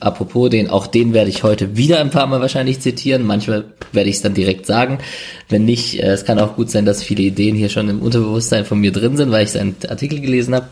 Apropos 0.00 0.50
den, 0.50 0.68
auch 0.68 0.86
den 0.86 1.14
werde 1.14 1.30
ich 1.30 1.44
heute 1.44 1.76
wieder 1.76 2.00
ein 2.00 2.10
paar 2.10 2.26
Mal 2.26 2.40
wahrscheinlich 2.40 2.80
zitieren. 2.80 3.24
Manchmal 3.24 3.64
werde 3.92 4.10
ich 4.10 4.16
es 4.16 4.22
dann 4.22 4.34
direkt 4.34 4.66
sagen. 4.66 4.98
Wenn 5.48 5.64
nicht, 5.64 6.02
äh, 6.02 6.08
es 6.08 6.24
kann 6.24 6.38
auch 6.38 6.56
gut 6.56 6.70
sein, 6.70 6.84
dass 6.84 7.02
viele 7.02 7.22
Ideen 7.22 7.54
hier 7.54 7.68
schon 7.68 7.88
im 7.88 8.02
Unterbewusstsein 8.02 8.64
von 8.64 8.80
mir 8.80 8.92
drin 8.92 9.16
sind, 9.16 9.30
weil 9.30 9.44
ich 9.44 9.52
seinen 9.52 9.76
Artikel 9.88 10.20
gelesen 10.20 10.54
habe. 10.54 10.68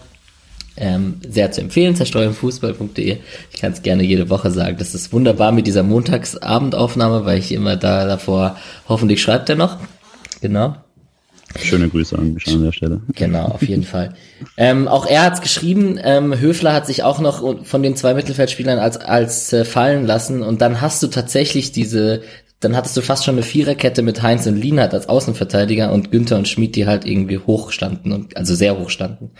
Ähm, 0.78 1.20
sehr 1.26 1.52
zu 1.52 1.62
empfehlen, 1.62 1.96
zerstreuenfußball.de. 1.96 3.16
Ich 3.50 3.60
kann 3.60 3.72
es 3.72 3.80
gerne 3.80 4.02
jede 4.02 4.28
Woche 4.28 4.50
sagen. 4.50 4.76
Das 4.78 4.94
ist 4.94 5.10
wunderbar 5.12 5.50
mit 5.50 5.66
dieser 5.66 5.82
Montagsabendaufnahme, 5.82 7.24
weil 7.24 7.38
ich 7.38 7.52
immer 7.52 7.76
da 7.76 8.04
davor, 8.06 8.58
hoffentlich 8.86 9.22
schreibt 9.22 9.48
er 9.48 9.56
noch. 9.56 9.78
Genau. 10.42 10.76
Schöne 11.58 11.88
Grüße 11.88 12.18
an 12.18 12.34
mich 12.34 12.46
an 12.48 12.64
der 12.64 12.72
Stelle. 12.72 13.00
Genau, 13.14 13.46
auf 13.46 13.62
jeden 13.62 13.84
Fall. 13.84 14.14
Ähm, 14.56 14.88
auch 14.88 15.06
er 15.06 15.22
hat's 15.22 15.40
geschrieben. 15.40 15.98
Ähm, 16.02 16.38
Höfler 16.38 16.74
hat 16.74 16.86
sich 16.86 17.02
auch 17.02 17.20
noch 17.20 17.64
von 17.64 17.82
den 17.82 17.96
zwei 17.96 18.14
Mittelfeldspielern 18.14 18.78
als 18.78 18.96
als 18.98 19.52
äh, 19.52 19.64
fallen 19.64 20.06
lassen 20.06 20.42
und 20.42 20.60
dann 20.60 20.80
hast 20.80 21.02
du 21.02 21.06
tatsächlich 21.06 21.72
diese, 21.72 22.22
dann 22.60 22.76
hattest 22.76 22.96
du 22.96 23.00
fast 23.00 23.24
schon 23.24 23.36
eine 23.36 23.42
Viererkette 23.42 24.02
mit 24.02 24.22
Heinz 24.22 24.46
und 24.46 24.56
Lienhardt 24.56 24.94
als 24.94 25.08
Außenverteidiger 25.08 25.92
und 25.92 26.10
Günther 26.10 26.36
und 26.36 26.48
Schmid, 26.48 26.76
die 26.76 26.86
halt 26.86 27.06
irgendwie 27.06 27.38
hoch 27.38 27.70
standen 27.70 28.12
und 28.12 28.36
also 28.36 28.54
sehr 28.54 28.78
hoch 28.78 28.90
standen. 28.90 29.30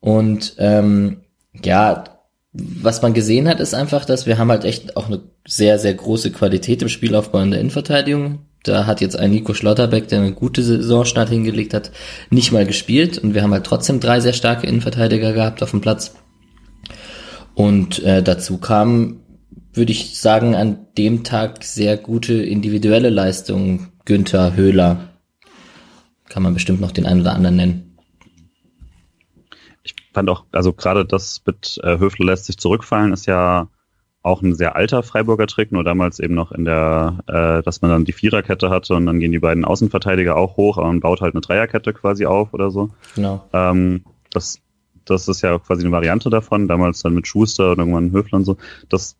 Und 0.00 0.54
ähm, 0.58 1.22
ja, 1.62 2.04
was 2.52 3.00
man 3.02 3.14
gesehen 3.14 3.48
hat, 3.48 3.60
ist 3.60 3.74
einfach, 3.74 4.04
dass 4.04 4.26
wir 4.26 4.38
haben 4.38 4.50
halt 4.50 4.64
echt 4.64 4.96
auch 4.96 5.06
eine 5.06 5.22
sehr, 5.46 5.78
sehr 5.78 5.94
große 5.94 6.32
Qualität 6.32 6.82
im 6.82 6.88
Spielaufbau 6.88 7.40
in 7.40 7.50
der 7.50 7.60
Innenverteidigung. 7.60 8.40
Da 8.64 8.86
hat 8.86 9.00
jetzt 9.00 9.16
ein 9.16 9.30
Nico 9.30 9.54
Schlotterbeck, 9.54 10.08
der 10.08 10.20
eine 10.20 10.32
gute 10.32 10.62
Saisonstart 10.62 11.28
hingelegt 11.28 11.74
hat, 11.74 11.90
nicht 12.30 12.52
mal 12.52 12.64
gespielt. 12.64 13.18
Und 13.18 13.34
wir 13.34 13.42
haben 13.42 13.52
halt 13.52 13.64
trotzdem 13.64 14.00
drei 14.00 14.20
sehr 14.20 14.32
starke 14.32 14.66
Innenverteidiger 14.66 15.32
gehabt 15.32 15.62
auf 15.62 15.70
dem 15.70 15.80
Platz. 15.80 16.14
Und 17.54 18.02
äh, 18.02 18.22
dazu 18.22 18.58
kam, 18.58 19.20
würde 19.72 19.92
ich 19.92 20.18
sagen, 20.18 20.54
an 20.54 20.86
dem 20.96 21.24
Tag 21.24 21.64
sehr 21.64 21.96
gute 21.96 22.34
individuelle 22.34 23.10
Leistungen. 23.10 23.92
Günther, 24.04 24.54
Höhler, 24.56 25.12
kann 26.28 26.42
man 26.42 26.54
bestimmt 26.54 26.80
noch 26.80 26.92
den 26.92 27.06
einen 27.06 27.20
oder 27.20 27.34
anderen 27.34 27.56
nennen. 27.56 27.98
Ich 29.82 29.94
fand 30.12 30.28
auch, 30.30 30.44
also 30.52 30.72
gerade 30.72 31.04
das 31.04 31.42
mit 31.46 31.78
äh, 31.82 31.98
Höfler 31.98 32.26
lässt 32.26 32.46
sich 32.46 32.58
zurückfallen, 32.58 33.12
ist 33.12 33.26
ja 33.26 33.68
auch 34.22 34.42
ein 34.42 34.54
sehr 34.54 34.76
alter 34.76 35.02
Freiburger 35.02 35.46
Trick, 35.46 35.72
nur 35.72 35.84
damals 35.84 36.20
eben 36.20 36.34
noch 36.34 36.52
in 36.52 36.64
der, 36.64 37.18
äh, 37.26 37.62
dass 37.62 37.82
man 37.82 37.90
dann 37.90 38.04
die 38.04 38.12
Viererkette 38.12 38.70
hatte 38.70 38.94
und 38.94 39.06
dann 39.06 39.18
gehen 39.18 39.32
die 39.32 39.40
beiden 39.40 39.64
Außenverteidiger 39.64 40.36
auch 40.36 40.56
hoch, 40.56 40.76
man 40.76 41.00
baut 41.00 41.20
halt 41.20 41.34
eine 41.34 41.40
Dreierkette 41.40 41.92
quasi 41.92 42.26
auf 42.26 42.54
oder 42.54 42.70
so. 42.70 42.90
Genau. 43.16 43.44
Ähm, 43.52 44.04
das, 44.30 44.60
das 45.04 45.28
ist 45.28 45.42
ja 45.42 45.58
quasi 45.58 45.82
eine 45.82 45.92
Variante 45.92 46.30
davon, 46.30 46.68
damals 46.68 47.02
dann 47.02 47.14
mit 47.14 47.26
Schuster 47.26 47.72
und 47.72 47.78
irgendwann 47.78 48.12
Höfler 48.12 48.38
und 48.38 48.44
so. 48.44 48.56
Das 48.88 49.16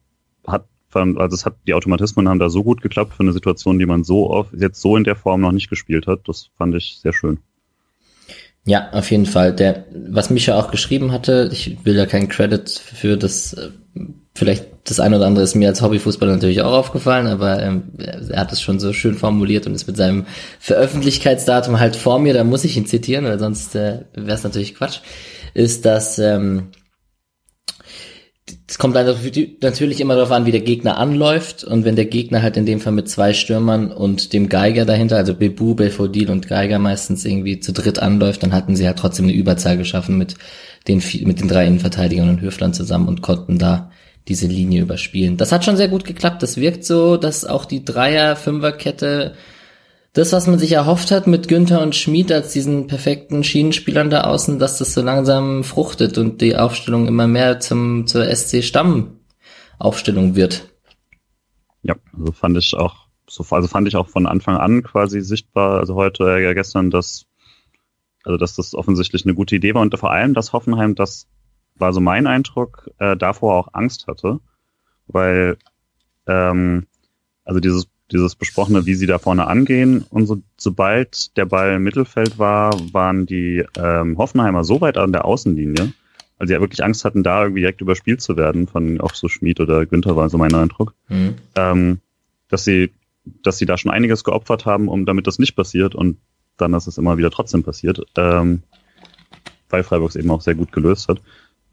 hat 0.47 0.67
also 0.95 1.35
es 1.35 1.47
hat 1.47 1.57
die 1.67 1.73
Automatismen 1.73 2.29
haben 2.29 2.39
da 2.39 2.51
so 2.51 2.63
gut 2.63 2.83
geklappt 2.83 3.15
für 3.15 3.23
eine 3.23 3.33
Situation, 3.33 3.79
die 3.79 3.87
man 3.87 4.05
so 4.05 4.29
oft 4.31 4.53
jetzt 4.53 4.79
so 4.79 4.97
in 4.99 5.05
der 5.05 5.17
Form 5.17 5.41
noch 5.41 5.53
nicht 5.53 5.71
gespielt 5.71 6.07
hat. 6.07 6.29
Das 6.29 6.51
fand 6.59 6.75
ich 6.75 6.99
sehr 7.01 7.15
schön. 7.15 7.39
Ja, 8.65 8.91
auf 8.93 9.11
jeden 9.11 9.27
Fall. 9.27 9.53
Der, 9.53 9.87
was 9.93 10.31
Micha 10.31 10.59
auch 10.59 10.71
geschrieben 10.71 11.11
hatte, 11.11 11.51
ich 11.53 11.85
will 11.85 11.97
ja 11.97 12.07
keinen 12.07 12.29
Credit 12.29 12.69
für 12.71 13.17
das 13.17 13.55
äh, 13.55 13.71
vielleicht 14.35 14.67
das 14.85 14.99
eine 14.99 15.17
oder 15.17 15.27
andere 15.27 15.45
ist 15.45 15.55
mir 15.55 15.69
als 15.69 15.83
Hobbyfußballer 15.83 16.33
natürlich 16.33 16.63
auch 16.63 16.73
aufgefallen, 16.73 17.27
aber 17.29 17.63
ähm, 17.63 17.85
er 17.99 18.41
hat 18.41 18.53
es 18.53 18.61
schon 18.61 18.81
so 18.81 18.93
schön 18.93 19.15
formuliert 19.15 19.67
und 19.67 19.75
ist 19.75 19.87
mit 19.87 19.97
seinem 19.97 20.27
Veröffentlichkeitsdatum 20.59 21.79
halt 21.79 21.95
vor 21.95 22.19
mir, 22.19 22.35
da 22.35 22.43
muss 22.43 22.65
ich 22.65 22.77
ihn 22.77 22.87
zitieren, 22.87 23.25
weil 23.25 23.39
sonst 23.39 23.77
äh, 23.77 24.01
wäre 24.15 24.37
es 24.37 24.43
natürlich 24.43 24.75
Quatsch, 24.75 25.01
ist, 25.55 25.85
dass 25.85 26.19
ähm, 26.19 26.69
es 28.69 28.79
kommt 28.79 28.97
natürlich 28.97 30.01
immer 30.01 30.17
darauf 30.17 30.33
an, 30.33 30.47
wie 30.47 30.51
der 30.51 30.63
Gegner 30.63 30.99
anläuft 30.99 31.63
und 31.63 31.85
wenn 31.85 31.95
der 31.95 32.07
Gegner 32.07 32.43
halt 32.43 32.57
in 32.57 32.67
dem 32.67 32.81
Fall 32.81 32.93
mit 32.93 33.09
zwei 33.09 33.35
Stürmern 33.35 33.93
und 33.93 34.33
dem 34.33 34.49
Geiger 34.49 34.85
dahinter, 34.85 35.17
also 35.17 35.35
Bebu, 35.35 35.75
Belfodil 35.75 36.29
und 36.31 36.49
Geiger 36.49 36.79
meistens 36.79 37.25
irgendwie 37.25 37.61
zu 37.61 37.73
dritt 37.73 38.01
anläuft, 38.01 38.43
dann 38.43 38.53
hatten 38.53 38.75
sie 38.75 38.87
halt 38.87 38.99
trotzdem 38.99 39.27
eine 39.27 39.35
Überzahl 39.35 39.77
geschaffen 39.77 40.19
mit 40.19 40.35
den, 40.89 41.03
mit 41.25 41.41
den 41.41 41.49
drei 41.49 41.67
Innenverteidigern 41.67 42.29
und 42.29 42.41
Höflern 42.41 42.75
zusammen 42.75 43.07
und 43.07 43.23
konnten 43.23 43.59
da 43.59 43.93
diese 44.29 44.47
Linie 44.47 44.83
überspielen. 44.83 45.37
Das 45.37 45.53
hat 45.53 45.65
schon 45.65 45.77
sehr 45.77 45.89
gut 45.89 46.05
geklappt. 46.05 46.43
Das 46.43 46.57
wirkt 46.57 46.85
so, 46.85 47.17
dass 47.17 47.45
auch 47.45 47.65
die 47.65 47.85
Dreier-Fünfer-Kette 47.85 49.35
das, 50.13 50.33
was 50.33 50.47
man 50.47 50.59
sich 50.59 50.73
erhofft 50.73 51.11
hat 51.11 51.27
mit 51.27 51.49
Günther 51.49 51.81
und 51.81 51.97
Schmid 51.97 52.31
als 52.31 52.53
diesen 52.53 52.87
perfekten 52.87 53.43
Schienenspielern 53.45 54.11
da 54.11 54.25
außen, 54.25 54.59
dass 54.59 54.77
das 54.79 54.93
so 54.93 55.01
langsam 55.03 55.65
fruchtet 55.65 56.19
und 56.19 56.43
die 56.43 56.57
Aufstellung 56.57 57.09
immer 57.09 57.27
mehr 57.27 57.61
zum, 57.61 58.07
zur 58.07 58.27
SC-Stamm-Aufstellung 58.27 60.37
wird. 60.37 60.69
Ja, 61.83 61.95
also 62.19 62.33
fand 62.33 62.59
ich 62.59 62.75
auch, 62.75 63.07
so, 63.27 63.43
also 63.51 63.69
fand 63.69 63.89
ich 63.89 63.97
auch 63.97 64.09
von 64.09 64.27
Anfang 64.27 64.59
an 64.59 64.83
quasi 64.83 65.23
sichtbar, 65.23 65.79
also 65.79 65.95
heute, 65.95 66.25
äh, 66.25 66.55
gestern, 66.55 66.91
dass, 66.91 67.25
also 68.25 68.37
dass 68.37 68.55
das 68.55 68.75
offensichtlich 68.75 69.25
eine 69.25 69.35
gute 69.35 69.57
Idee 69.57 69.75
war 69.75 69.81
und 69.81 69.99
vor 69.99 70.11
allem, 70.11 70.35
dass 70.35 70.53
Hoffenheim 70.53 70.95
das 70.95 71.27
war 71.75 71.95
so 71.95 72.01
mein 72.01 72.27
Eindruck, 72.27 72.91
äh, 72.99 73.17
davor 73.17 73.57
auch 73.57 73.69
Angst 73.73 74.07
hatte, 74.07 74.41
weil 75.07 75.57
ähm, 76.27 76.87
also 77.45 77.61
dieses 77.61 77.87
dieses 78.13 78.35
besprochene, 78.35 78.87
wie 78.87 78.95
sie 78.95 79.07
da 79.07 79.19
vorne 79.19 79.47
angehen 79.47 80.05
und 80.11 80.27
so, 80.27 80.43
sobald 80.57 81.37
der 81.37 81.47
Ball 81.47 81.75
im 81.75 81.83
Mittelfeld 81.83 82.39
war, 82.39 82.73
waren 82.93 83.27
die 83.27 83.65
ähm, 83.77 84.19
Hoffenheimer 84.19 84.65
so 84.65 84.81
weit 84.81 84.99
an 84.99 85.13
der 85.13 85.25
Außenlinie, 85.25 85.93
weil 86.39 86.47
sie 86.47 86.55
ja 86.55 86.61
wirklich 86.61 86.85
Angst 86.85 87.05
hatten, 87.05 87.23
da 87.23 87.43
irgendwie 87.43 87.61
direkt 87.61 87.81
überspielt 87.81 88.21
zu 88.21 88.37
werden 88.37 88.67
von 88.67 89.01
auch 89.01 89.15
so 89.15 89.29
Schmid 89.29 89.61
oder 89.61 89.87
Günther 89.87 90.17
war 90.17 90.29
so 90.29 90.39
mein 90.39 90.55
Eindruck, 90.55 90.95
mhm. 91.09 91.37
ähm, 91.57 92.01
dass 92.49 92.65
sie 92.65 92.93
dass 93.25 93.57
sie 93.57 93.67
da 93.67 93.79
schon 93.79 93.93
einiges 93.93 94.25
geopfert 94.25 94.67
haben, 94.67 94.89
um 94.89 95.07
damit 95.07 95.29
das 95.29 95.39
nicht 95.39 95.55
passiert 95.55 95.95
und 95.95 96.19
dann, 96.57 96.73
dass 96.73 96.89
es 96.89 96.99
immer 96.99 97.19
wieder 97.19 97.31
trotzdem 97.31 97.63
passiert, 97.63 98.03
ähm, 98.17 98.65
weil 99.69 99.85
Freiburg 99.85 100.11
es 100.11 100.17
eben 100.17 100.31
auch 100.33 100.41
sehr 100.41 100.57
gut 100.57 100.73
gelöst 100.73 101.09
hat 101.09 101.21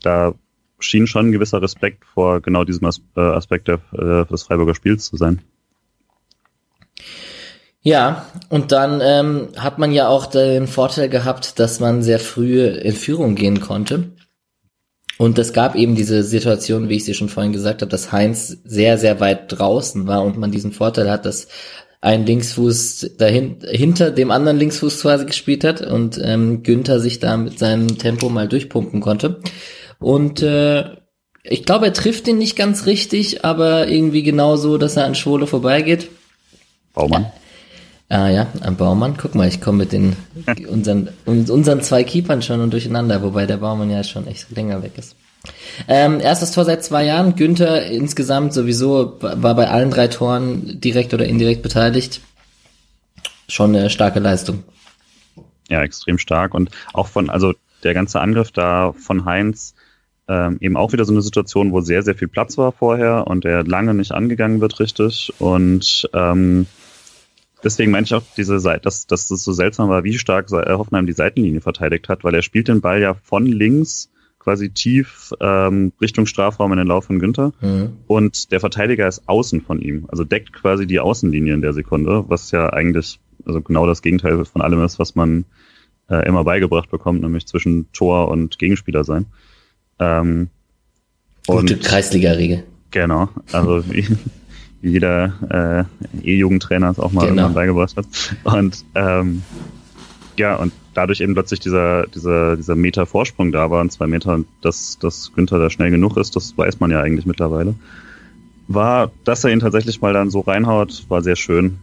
da 0.02 0.34
schien 0.80 1.08
schon 1.08 1.28
ein 1.28 1.32
gewisser 1.32 1.62
Respekt 1.62 2.06
vor 2.06 2.42
genau 2.42 2.64
diesem 2.64 2.90
äh, 3.16 3.20
Aspekt 3.20 3.70
äh, 3.70 3.78
des 4.26 4.44
Freiburger 4.44 4.76
Spiels 4.76 5.06
zu 5.06 5.18
sein. 5.18 5.42
Ja, 7.82 8.26
und 8.50 8.72
dann 8.72 9.00
ähm, 9.02 9.50
hat 9.56 9.80
man 9.80 9.92
ja 9.92 10.10
auch 10.10 10.26
den 10.26 10.68
Vorteil 10.68 11.10
gehabt, 11.10 11.60
dass 11.60 11.80
man 11.80 12.04
sehr 12.04 12.20
früh 12.20 12.66
in 12.66 12.94
Führung 12.94 13.36
gehen 13.36 13.62
konnte. 13.62 14.12
Und 15.18 15.38
es 15.38 15.54
gab 15.54 15.76
eben 15.76 15.96
diese 15.96 16.24
Situation, 16.24 16.90
wie 16.90 16.96
ich 16.96 17.06
sie 17.06 17.14
schon 17.14 17.30
vorhin 17.30 17.52
gesagt 17.52 17.82
habe, 17.82 17.92
dass 17.92 18.12
Heinz 18.12 18.58
sehr, 18.64 18.98
sehr 18.98 19.20
weit 19.20 19.46
draußen 19.48 20.08
war 20.08 20.24
und 20.24 20.38
man 20.38 20.52
diesen 20.52 20.72
Vorteil 20.72 21.10
hat, 21.10 21.26
dass 21.26 21.48
ein 22.02 22.26
Linksfuß 22.26 23.16
dahin, 23.18 23.58
hinter 23.70 24.12
dem 24.12 24.32
anderen 24.32 24.58
Linksfuß 24.58 25.02
quasi 25.02 25.26
gespielt 25.26 25.66
hat 25.66 25.82
und 25.82 26.20
ähm, 26.24 26.64
Günther 26.64 27.00
sich 27.00 27.20
da 27.20 27.36
mit 27.36 27.60
seinem 27.60 27.98
Tempo 27.98 28.30
mal 28.30 28.48
durchpumpen 28.48 29.02
konnte. 29.02 29.42
Und 30.00 30.42
äh, 30.42 30.86
ich 31.44 31.66
glaube, 31.66 31.88
er 31.88 31.94
trifft 31.94 32.28
ihn 32.28 32.38
nicht 32.38 32.56
ganz 32.56 32.86
richtig, 32.86 33.44
aber 33.44 33.90
irgendwie 33.90 34.24
genau 34.24 34.56
so, 34.56 34.78
dass 34.78 34.96
er 34.96 35.06
an 35.06 35.16
Schwole 35.16 35.48
vorbeigeht. 35.48 36.10
Baumann. 36.94 37.32
Ah 38.12 38.28
ja, 38.28 38.48
am 38.62 38.76
Baumann. 38.76 39.18
Guck 39.18 39.36
mal, 39.36 39.48
ich 39.48 39.62
komme 39.62 39.80
mit 39.80 39.92
den 39.92 40.16
unseren, 40.68 41.10
unseren 41.26 41.82
zwei 41.82 42.04
Keepern 42.04 42.42
schon 42.42 42.60
und 42.60 42.74
durcheinander, 42.74 43.22
wobei 43.22 43.46
der 43.46 43.58
Baumann 43.58 43.92
ja 43.92 44.04
schon 44.04 44.26
echt 44.26 44.50
länger 44.50 44.82
weg 44.82 44.94
ist. 44.98 45.16
Ähm, 45.88 46.20
erstes 46.20 46.52
Tor 46.52 46.66
seit 46.66 46.84
zwei 46.84 47.06
Jahren. 47.06 47.36
Günther 47.36 47.86
insgesamt 47.86 48.54
sowieso 48.54 49.18
war 49.22 49.56
bei 49.56 49.70
allen 49.70 49.92
drei 49.92 50.08
Toren 50.08 50.82
direkt 50.82 51.14
oder 51.14 51.26
indirekt 51.26 51.62
beteiligt. 51.62 52.22
Schon 53.48 53.76
eine 53.76 53.92
starke 53.92 54.20
Leistung. 54.20 54.64
Ja, 55.70 55.84
extrem 55.84 56.18
stark. 56.18 56.56
Und 56.56 56.72
auch 56.94 57.08
von, 57.08 57.30
also 57.30 57.54
der 57.84 57.94
ganze 57.94 58.20
Angriff 58.20 58.52
da 58.52 58.92
von 58.94 59.26
Heinz, 59.26 59.76
ähm, 60.28 60.58
eben 60.62 60.78
auch 60.78 60.94
wieder 60.94 61.06
so 61.06 61.14
eine 61.14 61.22
Situation, 61.22 61.72
wo 61.72 61.82
sehr, 61.82 62.02
sehr 62.02 62.16
viel 62.16 62.28
Platz 62.28 62.58
war 62.58 62.72
vorher 62.72 63.28
und 63.28 63.44
der 63.44 63.64
lange 63.64 63.94
nicht 63.94 64.12
angegangen 64.12 64.62
wird 64.62 64.80
richtig. 64.80 65.32
Und 65.40 66.10
ähm, 66.14 66.66
deswegen 67.64 67.92
meine 67.92 68.06
ich 68.06 68.14
auch 68.14 68.24
diese 68.38 68.60
Seite, 68.60 68.82
dass, 68.82 69.08
dass 69.08 69.28
das 69.28 69.44
so 69.44 69.54
seltsam 69.54 69.90
war, 69.90 70.04
wie 70.04 70.18
stark 70.18 70.52
äh, 70.52 70.72
Hoffenheim 70.74 71.06
die 71.06 71.14
Seitenlinie 71.14 71.62
verteidigt 71.62 72.10
hat, 72.10 72.24
weil 72.24 72.36
er 72.36 72.42
spielt 72.42 72.68
den 72.68 72.82
Ball 72.82 73.02
ja 73.02 73.14
von 73.14 73.46
links 73.46 74.10
quasi 74.40 74.70
tief 74.70 75.34
ähm, 75.42 75.92
Richtung 76.02 76.26
Strafraum 76.26 76.72
in 76.72 76.78
den 76.78 76.88
Lauf 76.88 77.06
von 77.06 77.20
Günther 77.20 77.52
mhm. 77.62 77.98
und 78.08 78.52
der 78.52 78.60
Verteidiger 78.60 79.08
ist 79.08 79.28
außen 79.28 79.62
von 79.62 79.82
ihm, 79.82 80.06
also 80.08 80.24
deckt 80.24 80.54
quasi 80.54 80.88
die 80.88 81.00
Außenlinie 81.00 81.54
in 81.54 81.62
der 81.62 81.74
Sekunde, 81.74 82.26
was 82.28 82.52
ja 82.52 82.70
eigentlich 82.70 83.20
also 83.46 83.62
genau 83.62 83.86
das 83.86 84.02
Gegenteil 84.02 84.44
von 84.46 84.62
allem 84.62 84.84
ist, 84.84 85.00
was 85.00 85.16
man 85.16 85.46
äh, 86.10 86.28
immer 86.28 86.44
beigebracht 86.44 86.90
bekommt, 86.90 87.22
nämlich 87.22 87.48
zwischen 87.48 87.92
Tor 87.92 88.30
und 88.30 88.60
Gegenspieler 88.60 89.04
sein. 89.04 89.28
Ähm, 90.00 90.50
Gute 91.48 91.78
Kreisliga-Regel. 91.78 92.64
Genau, 92.92 93.30
also 93.52 93.84
wie, 94.82 94.92
jeder 94.92 95.88
äh, 96.24 96.28
E-Jugendtrainer 96.28 96.90
es 96.90 97.00
auch 97.00 97.12
mal 97.12 97.22
genau. 97.22 97.44
irgendwann 97.44 97.54
beigebracht 97.54 97.98
hat. 97.98 98.06
Und 98.44 98.86
ähm, 98.96 99.44
ja, 100.38 100.56
und 100.56 100.72
dadurch 100.94 101.22
eben 101.22 101.34
plötzlich 101.34 101.60
dieser, 101.60 102.08
dieser, 102.08 102.56
dieser 102.56 102.76
Meter 102.76 103.06
Vorsprung 103.06 103.52
da 103.52 103.70
war, 103.70 103.82
und 103.82 103.92
zwei 103.92 104.08
Meter, 104.08 104.34
und 104.34 104.48
dass, 104.62 104.98
dass 105.00 105.32
Günther 105.34 105.60
da 105.60 105.70
schnell 105.70 105.92
genug 105.92 106.18
ist, 106.18 106.36
das 106.36 106.58
weiß 106.58 106.80
man 106.80 106.92
ja 106.92 107.02
eigentlich 107.02 107.26
mittlerweile. 107.26 107.76
War, 108.68 109.12
dass 109.24 109.44
er 109.44 109.52
ihn 109.52 109.60
tatsächlich 109.60 110.00
mal 110.02 110.14
dann 110.14 110.30
so 110.30 110.42
reinhaut, 110.42 111.06
war 111.10 111.24
sehr 111.24 111.36
schön. 111.36 111.80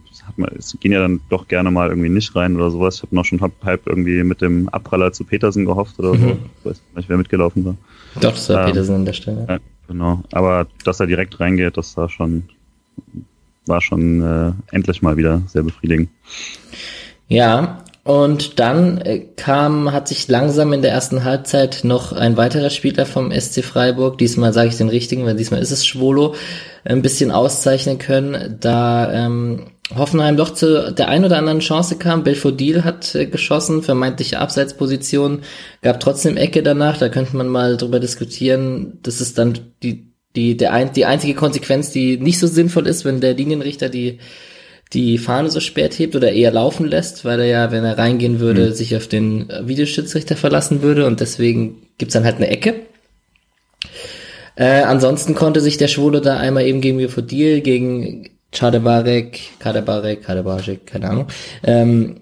Es 0.57 0.77
ging 0.79 0.91
ja 0.91 0.99
dann 0.99 1.21
doch 1.29 1.47
gerne 1.47 1.71
mal 1.71 1.89
irgendwie 1.89 2.09
nicht 2.09 2.35
rein 2.35 2.55
oder 2.55 2.69
sowas. 2.71 2.95
Ich 2.95 3.03
habe 3.03 3.15
noch 3.15 3.25
schon 3.25 3.39
halb 3.41 3.87
irgendwie 3.87 4.23
mit 4.23 4.41
dem 4.41 4.69
Abpraller 4.69 5.11
zu 5.13 5.23
Petersen 5.23 5.65
gehofft 5.65 5.99
oder 5.99 6.11
so. 6.11 6.25
Mhm. 6.25 6.39
Ich 6.59 6.65
weiß 6.65 6.81
nicht, 6.95 7.09
wer 7.09 7.17
mitgelaufen 7.17 7.65
war. 7.65 7.75
Doch, 8.15 8.33
das 8.33 8.49
war 8.49 8.61
ähm, 8.61 8.65
Petersen 8.67 8.95
an 8.95 9.05
der 9.05 9.13
Stelle. 9.13 9.45
Ja, 9.47 9.57
genau. 9.87 10.23
Aber 10.31 10.67
dass 10.83 10.99
er 10.99 11.07
direkt 11.07 11.39
reingeht, 11.39 11.77
das 11.77 11.95
war 11.97 12.09
schon, 12.09 12.43
war 13.65 13.81
schon 13.81 14.21
äh, 14.21 14.75
endlich 14.75 15.01
mal 15.01 15.17
wieder 15.17 15.41
sehr 15.47 15.63
befriedigend. 15.63 16.09
Ja, 17.27 17.83
und 18.07 18.59
dann 18.59 18.99
äh, 19.01 19.19
kam, 19.35 19.91
hat 19.91 20.07
sich 20.07 20.29
langsam 20.29 20.71
in 20.71 20.81
der 20.81 20.91
ersten 20.91 21.25
Halbzeit 21.25 21.81
noch 21.83 22.13
ein 22.13 22.37
weiterer 22.37 22.69
Spieler 22.69 23.05
vom 23.05 23.31
SC 23.31 23.65
Freiburg, 23.65 24.17
diesmal 24.17 24.53
sage 24.53 24.69
ich 24.69 24.77
den 24.77 24.87
richtigen, 24.87 25.25
weil 25.25 25.35
diesmal 25.35 25.61
ist 25.61 25.71
es 25.71 25.85
Schwolo, 25.85 26.33
ein 26.85 27.01
bisschen 27.01 27.31
auszeichnen 27.31 27.97
können, 27.97 28.55
da 28.61 29.11
ähm, 29.11 29.65
Hoffenheim 29.93 30.37
doch 30.37 30.51
zu 30.51 30.93
der 30.93 31.09
ein 31.09 31.25
oder 31.25 31.37
anderen 31.37 31.59
Chance 31.59 31.97
kam. 31.97 32.23
Belfodil 32.23 32.85
hat 32.85 33.13
äh, 33.13 33.25
geschossen, 33.25 33.83
vermeintliche 33.83 34.39
Abseitsposition, 34.39 35.41
gab 35.81 35.99
trotzdem 35.99 36.37
Ecke 36.37 36.63
danach, 36.63 36.97
da 36.97 37.09
könnte 37.09 37.35
man 37.35 37.49
mal 37.49 37.75
drüber 37.75 37.99
diskutieren. 37.99 38.99
Das 39.03 39.19
ist 39.19 39.37
dann 39.37 39.59
die, 39.83 40.06
die, 40.37 40.55
der 40.55 40.71
ein, 40.71 40.93
die 40.93 41.05
einzige 41.05 41.33
Konsequenz, 41.33 41.91
die 41.91 42.17
nicht 42.17 42.39
so 42.39 42.47
sinnvoll 42.47 42.87
ist, 42.87 43.03
wenn 43.03 43.19
der 43.19 43.33
Linienrichter 43.33 43.89
die 43.89 44.19
die 44.93 45.17
Fahne 45.17 45.49
so 45.49 45.59
spät 45.59 45.99
hebt 45.99 46.15
oder 46.15 46.31
eher 46.31 46.51
laufen 46.51 46.87
lässt, 46.87 47.25
weil 47.25 47.41
er 47.41 47.45
ja, 47.45 47.71
wenn 47.71 47.83
er 47.83 47.97
reingehen 47.97 48.39
würde, 48.39 48.67
mhm. 48.67 48.73
sich 48.73 48.95
auf 48.95 49.07
den 49.07 49.49
Videoschiedsrichter 49.63 50.37
verlassen 50.37 50.81
würde 50.81 51.05
und 51.05 51.19
deswegen 51.19 51.81
gibt's 51.97 52.13
dann 52.13 52.23
halt 52.23 52.37
eine 52.37 52.47
Ecke. 52.47 52.75
Äh, 54.55 54.83
ansonsten 54.83 55.35
konnte 55.35 55.59
sich 55.59 55.77
der 55.77 55.89
Schwule 55.89 56.21
da 56.21 56.37
einmal 56.37 56.65
eben 56.65 56.79
gegen 56.81 56.97
Mifodil, 56.97 57.59
gegen 57.59 58.29
Chadebarek, 58.53 59.39
Kadebarek, 59.59 60.23
Kadebarek, 60.23 60.87
keine 60.87 61.09
Ahnung, 61.09 61.27
ähm, 61.63 62.21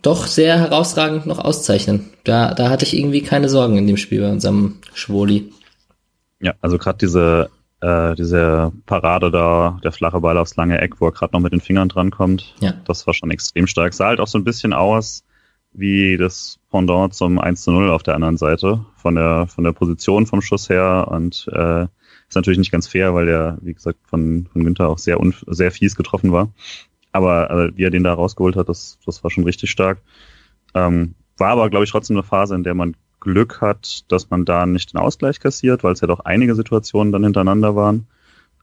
doch 0.00 0.28
sehr 0.28 0.60
herausragend 0.60 1.26
noch 1.26 1.40
auszeichnen. 1.40 2.10
Da, 2.22 2.54
da 2.54 2.70
hatte 2.70 2.84
ich 2.84 2.96
irgendwie 2.96 3.22
keine 3.22 3.48
Sorgen 3.48 3.76
in 3.76 3.88
dem 3.88 3.96
Spiel 3.96 4.20
bei 4.20 4.30
unserem 4.30 4.76
Schwoli. 4.94 5.50
Ja, 6.40 6.54
also 6.60 6.78
gerade 6.78 6.98
diese 6.98 7.50
äh, 7.80 8.14
diese 8.14 8.72
Parade 8.86 9.30
da, 9.30 9.78
der 9.82 9.92
flache 9.92 10.20
Ball 10.20 10.38
aufs 10.38 10.56
lange 10.56 10.80
Eck, 10.80 11.00
wo 11.00 11.06
er 11.06 11.12
gerade 11.12 11.34
noch 11.34 11.40
mit 11.40 11.52
den 11.52 11.60
Fingern 11.60 11.88
drankommt. 11.88 12.54
Ja. 12.60 12.74
Das 12.86 13.06
war 13.06 13.14
schon 13.14 13.30
extrem 13.30 13.66
stark. 13.66 13.94
Sah 13.94 14.06
halt 14.06 14.20
auch 14.20 14.28
so 14.28 14.38
ein 14.38 14.44
bisschen 14.44 14.72
aus 14.72 15.24
wie 15.72 16.16
das 16.16 16.58
Pendant 16.70 17.14
zum 17.14 17.38
1 17.38 17.62
zu 17.62 17.70
0 17.70 17.90
auf 17.90 18.02
der 18.02 18.14
anderen 18.14 18.38
Seite, 18.38 18.84
von 18.96 19.14
der, 19.14 19.46
von 19.46 19.62
der 19.62 19.72
Position 19.72 20.26
vom 20.26 20.40
Schuss 20.40 20.70
her 20.70 21.08
und 21.10 21.46
äh, 21.52 21.82
ist 22.28 22.34
natürlich 22.34 22.58
nicht 22.58 22.72
ganz 22.72 22.88
fair, 22.88 23.14
weil 23.14 23.26
der, 23.26 23.58
wie 23.60 23.74
gesagt, 23.74 23.98
von, 24.06 24.48
von 24.50 24.64
Günther 24.64 24.88
auch 24.88 24.98
sehr, 24.98 25.18
sehr 25.48 25.70
fies 25.70 25.94
getroffen 25.94 26.32
war. 26.32 26.48
Aber 27.12 27.50
äh, 27.50 27.76
wie 27.76 27.84
er 27.84 27.90
den 27.90 28.04
da 28.04 28.14
rausgeholt 28.14 28.56
hat, 28.56 28.68
das, 28.68 28.98
das 29.04 29.22
war 29.22 29.30
schon 29.30 29.44
richtig 29.44 29.70
stark. 29.70 30.00
Ähm, 30.74 31.14
war 31.36 31.50
aber, 31.50 31.68
glaube 31.68 31.84
ich, 31.84 31.90
trotzdem 31.90 32.16
eine 32.16 32.24
Phase, 32.24 32.54
in 32.54 32.64
der 32.64 32.74
man 32.74 32.96
Glück 33.20 33.60
hat, 33.60 34.04
dass 34.08 34.30
man 34.30 34.44
da 34.44 34.66
nicht 34.66 34.92
den 34.92 35.00
Ausgleich 35.00 35.40
kassiert, 35.40 35.82
weil 35.82 35.92
es 35.92 36.00
ja 36.00 36.06
doch 36.06 36.20
einige 36.20 36.54
Situationen 36.54 37.12
dann 37.12 37.24
hintereinander 37.24 37.74
waren. 37.74 38.06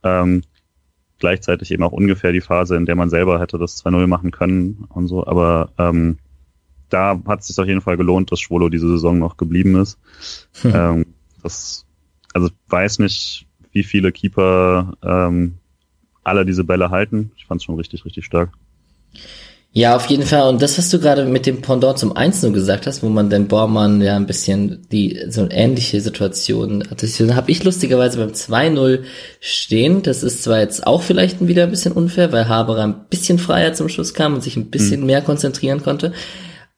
Ähm, 0.04 0.44
gleichzeitig 1.20 1.72
eben 1.72 1.84
auch 1.84 1.92
ungefähr 1.92 2.32
die 2.32 2.42
Phase, 2.42 2.76
in 2.76 2.86
der 2.86 2.96
man 2.96 3.10
selber 3.10 3.40
hätte 3.40 3.58
das 3.58 3.84
2-0 3.84 4.08
machen 4.08 4.32
können 4.32 4.86
und 4.90 5.08
so. 5.08 5.26
Aber 5.26 5.72
ähm, 5.78 6.18
da 6.90 7.20
hat 7.28 7.42
es 7.42 7.48
sich 7.48 7.60
auf 7.60 7.68
jeden 7.68 7.82
Fall 7.82 7.98
gelohnt, 7.98 8.32
dass 8.32 8.40
Schwolo 8.40 8.70
diese 8.70 8.88
Saison 8.88 9.20
noch 9.20 9.38
geblieben 9.38 9.76
ist. 9.76 9.98
Hm. 10.62 10.72
Ähm, 10.76 11.06
das, 11.42 11.86
also 12.34 12.50
weiß 12.68 13.00
nicht, 13.00 13.48
wie 13.72 13.84
viele 13.84 14.12
Keeper 14.12 14.96
ähm, 15.02 15.58
alle 16.24 16.46
diese 16.46 16.64
Bälle 16.64 16.90
halten. 16.90 17.32
Ich 17.36 17.46
fand 17.46 17.62
es 17.62 17.66
schon 17.66 17.76
richtig, 17.76 18.06
richtig 18.06 18.26
stark. 18.26 18.52
Ja, 19.76 19.96
auf 19.96 20.06
jeden 20.06 20.24
Fall. 20.24 20.50
Und 20.50 20.62
das, 20.62 20.78
was 20.78 20.92
du 20.92 21.00
gerade 21.00 21.26
mit 21.26 21.48
dem 21.48 21.64
Pendant 21.64 21.98
zum 21.98 22.16
1 22.16 22.42
gesagt 22.54 22.86
hast, 22.86 23.02
wo 23.02 23.10
man 23.10 23.32
den 23.32 23.48
Bormann 23.48 24.02
ja 24.02 24.16
ein 24.16 24.28
bisschen 24.28 24.88
die 24.92 25.20
so 25.30 25.42
eine 25.42 25.52
ähnliche 25.52 26.00
Situation 26.00 26.88
hatte, 26.92 27.08
habe 27.36 27.50
ich 27.50 27.64
lustigerweise 27.64 28.20
beim 28.20 28.30
2-0 28.30 29.04
stehen. 29.40 30.04
Das 30.04 30.22
ist 30.22 30.44
zwar 30.44 30.60
jetzt 30.60 30.86
auch 30.86 31.02
vielleicht 31.02 31.46
wieder 31.48 31.64
ein 31.64 31.72
bisschen 31.72 31.94
unfair, 31.94 32.32
weil 32.32 32.48
Haberer 32.48 32.84
ein 32.84 33.08
bisschen 33.10 33.40
freier 33.40 33.74
zum 33.74 33.90
Schluss 33.90 34.14
kam 34.14 34.36
und 34.36 34.44
sich 34.44 34.58
ein 34.58 34.70
bisschen 34.70 35.00
mhm. 35.00 35.08
mehr 35.08 35.24
konzentrieren 35.24 35.82
konnte. 35.82 36.14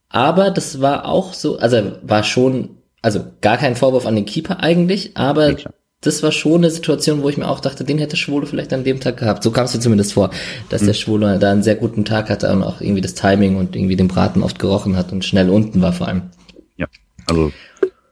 Aber 0.07 0.49
das 0.49 0.79
war 0.79 1.05
auch 1.05 1.33
so, 1.33 1.57
also 1.57 1.97
war 2.01 2.23
schon, 2.23 2.77
also 3.01 3.25
gar 3.41 3.57
kein 3.57 3.75
Vorwurf 3.75 4.05
an 4.05 4.15
den 4.15 4.25
Keeper 4.25 4.61
eigentlich, 4.61 5.17
aber 5.17 5.59
ja, 5.59 5.69
das 6.05 6.21
war 6.23 6.31
schon 6.31 6.57
eine 6.57 6.69
Situation, 6.69 7.23
wo 7.23 7.29
ich 7.29 7.37
mir 7.37 7.47
auch 7.47 7.59
dachte, 7.59 7.83
den 7.83 7.97
hätte 7.97 8.15
Schwule 8.15 8.45
vielleicht 8.45 8.73
an 8.73 8.83
dem 8.83 8.99
Tag 8.99 9.17
gehabt. 9.17 9.43
So 9.43 9.51
kam 9.51 9.65
es 9.65 9.73
mir 9.73 9.79
zumindest 9.79 10.13
vor, 10.13 10.29
dass 10.69 10.83
der 10.83 10.93
Schwule 10.93 11.39
da 11.39 11.51
einen 11.51 11.63
sehr 11.63 11.75
guten 11.75 12.05
Tag 12.05 12.29
hatte 12.29 12.51
und 12.51 12.63
auch 12.63 12.81
irgendwie 12.81 13.01
das 13.01 13.15
Timing 13.15 13.55
und 13.55 13.75
irgendwie 13.75 13.95
den 13.95 14.07
Braten 14.07 14.43
oft 14.43 14.59
gerochen 14.59 14.95
hat 14.95 15.11
und 15.11 15.25
schnell 15.25 15.49
unten 15.49 15.81
war 15.81 15.93
vor 15.93 16.07
allem. 16.07 16.23
Ja, 16.77 16.87
also 17.27 17.51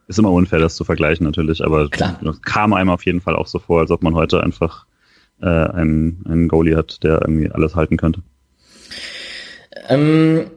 ist 0.08 0.18
immer 0.18 0.32
unfair, 0.32 0.58
das 0.58 0.74
zu 0.74 0.84
vergleichen 0.84 1.24
natürlich, 1.24 1.64
aber 1.64 1.88
Klar. 1.88 2.18
kam 2.44 2.72
einem 2.72 2.90
auf 2.90 3.06
jeden 3.06 3.20
Fall 3.20 3.36
auch 3.36 3.46
so 3.46 3.58
vor, 3.58 3.80
als 3.80 3.90
ob 3.90 4.02
man 4.02 4.14
heute 4.14 4.42
einfach 4.42 4.86
äh, 5.40 5.46
einen, 5.46 6.24
einen 6.28 6.48
Goalie 6.48 6.76
hat, 6.76 7.02
der 7.02 7.22
irgendwie 7.22 7.50
alles 7.50 7.74
halten 7.74 7.96
könnte. 7.96 8.22
Ähm, 9.88 10.50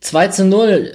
2 0.00 0.28
zu 0.28 0.44
0 0.44 0.92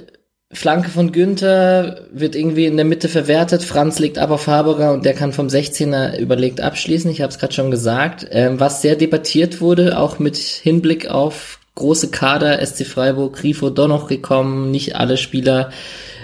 Flanke 0.52 0.90
von 0.90 1.10
Günther 1.10 2.02
wird 2.12 2.36
irgendwie 2.36 2.66
in 2.66 2.76
der 2.76 2.84
Mitte 2.84 3.08
verwertet. 3.08 3.62
Franz 3.62 3.98
legt 3.98 4.18
ab 4.18 4.30
auf 4.30 4.46
Haberer 4.46 4.92
und 4.92 5.04
der 5.04 5.14
kann 5.14 5.32
vom 5.32 5.48
16er 5.48 6.18
überlegt 6.18 6.60
abschließen. 6.60 7.10
Ich 7.10 7.22
habe 7.22 7.30
es 7.30 7.38
gerade 7.38 7.52
schon 7.52 7.70
gesagt. 7.70 8.26
Ähm, 8.30 8.60
was 8.60 8.82
sehr 8.82 8.94
debattiert 8.94 9.60
wurde, 9.60 9.98
auch 9.98 10.18
mit 10.18 10.36
Hinblick 10.36 11.08
auf 11.08 11.58
große 11.74 12.10
Kader, 12.10 12.64
SC 12.64 12.86
Freiburg, 12.86 13.36
Grifo 13.36 13.70
doch 13.70 13.88
noch 13.88 14.06
gekommen. 14.06 14.70
Nicht 14.70 14.94
alle 14.96 15.16
Spieler, 15.16 15.70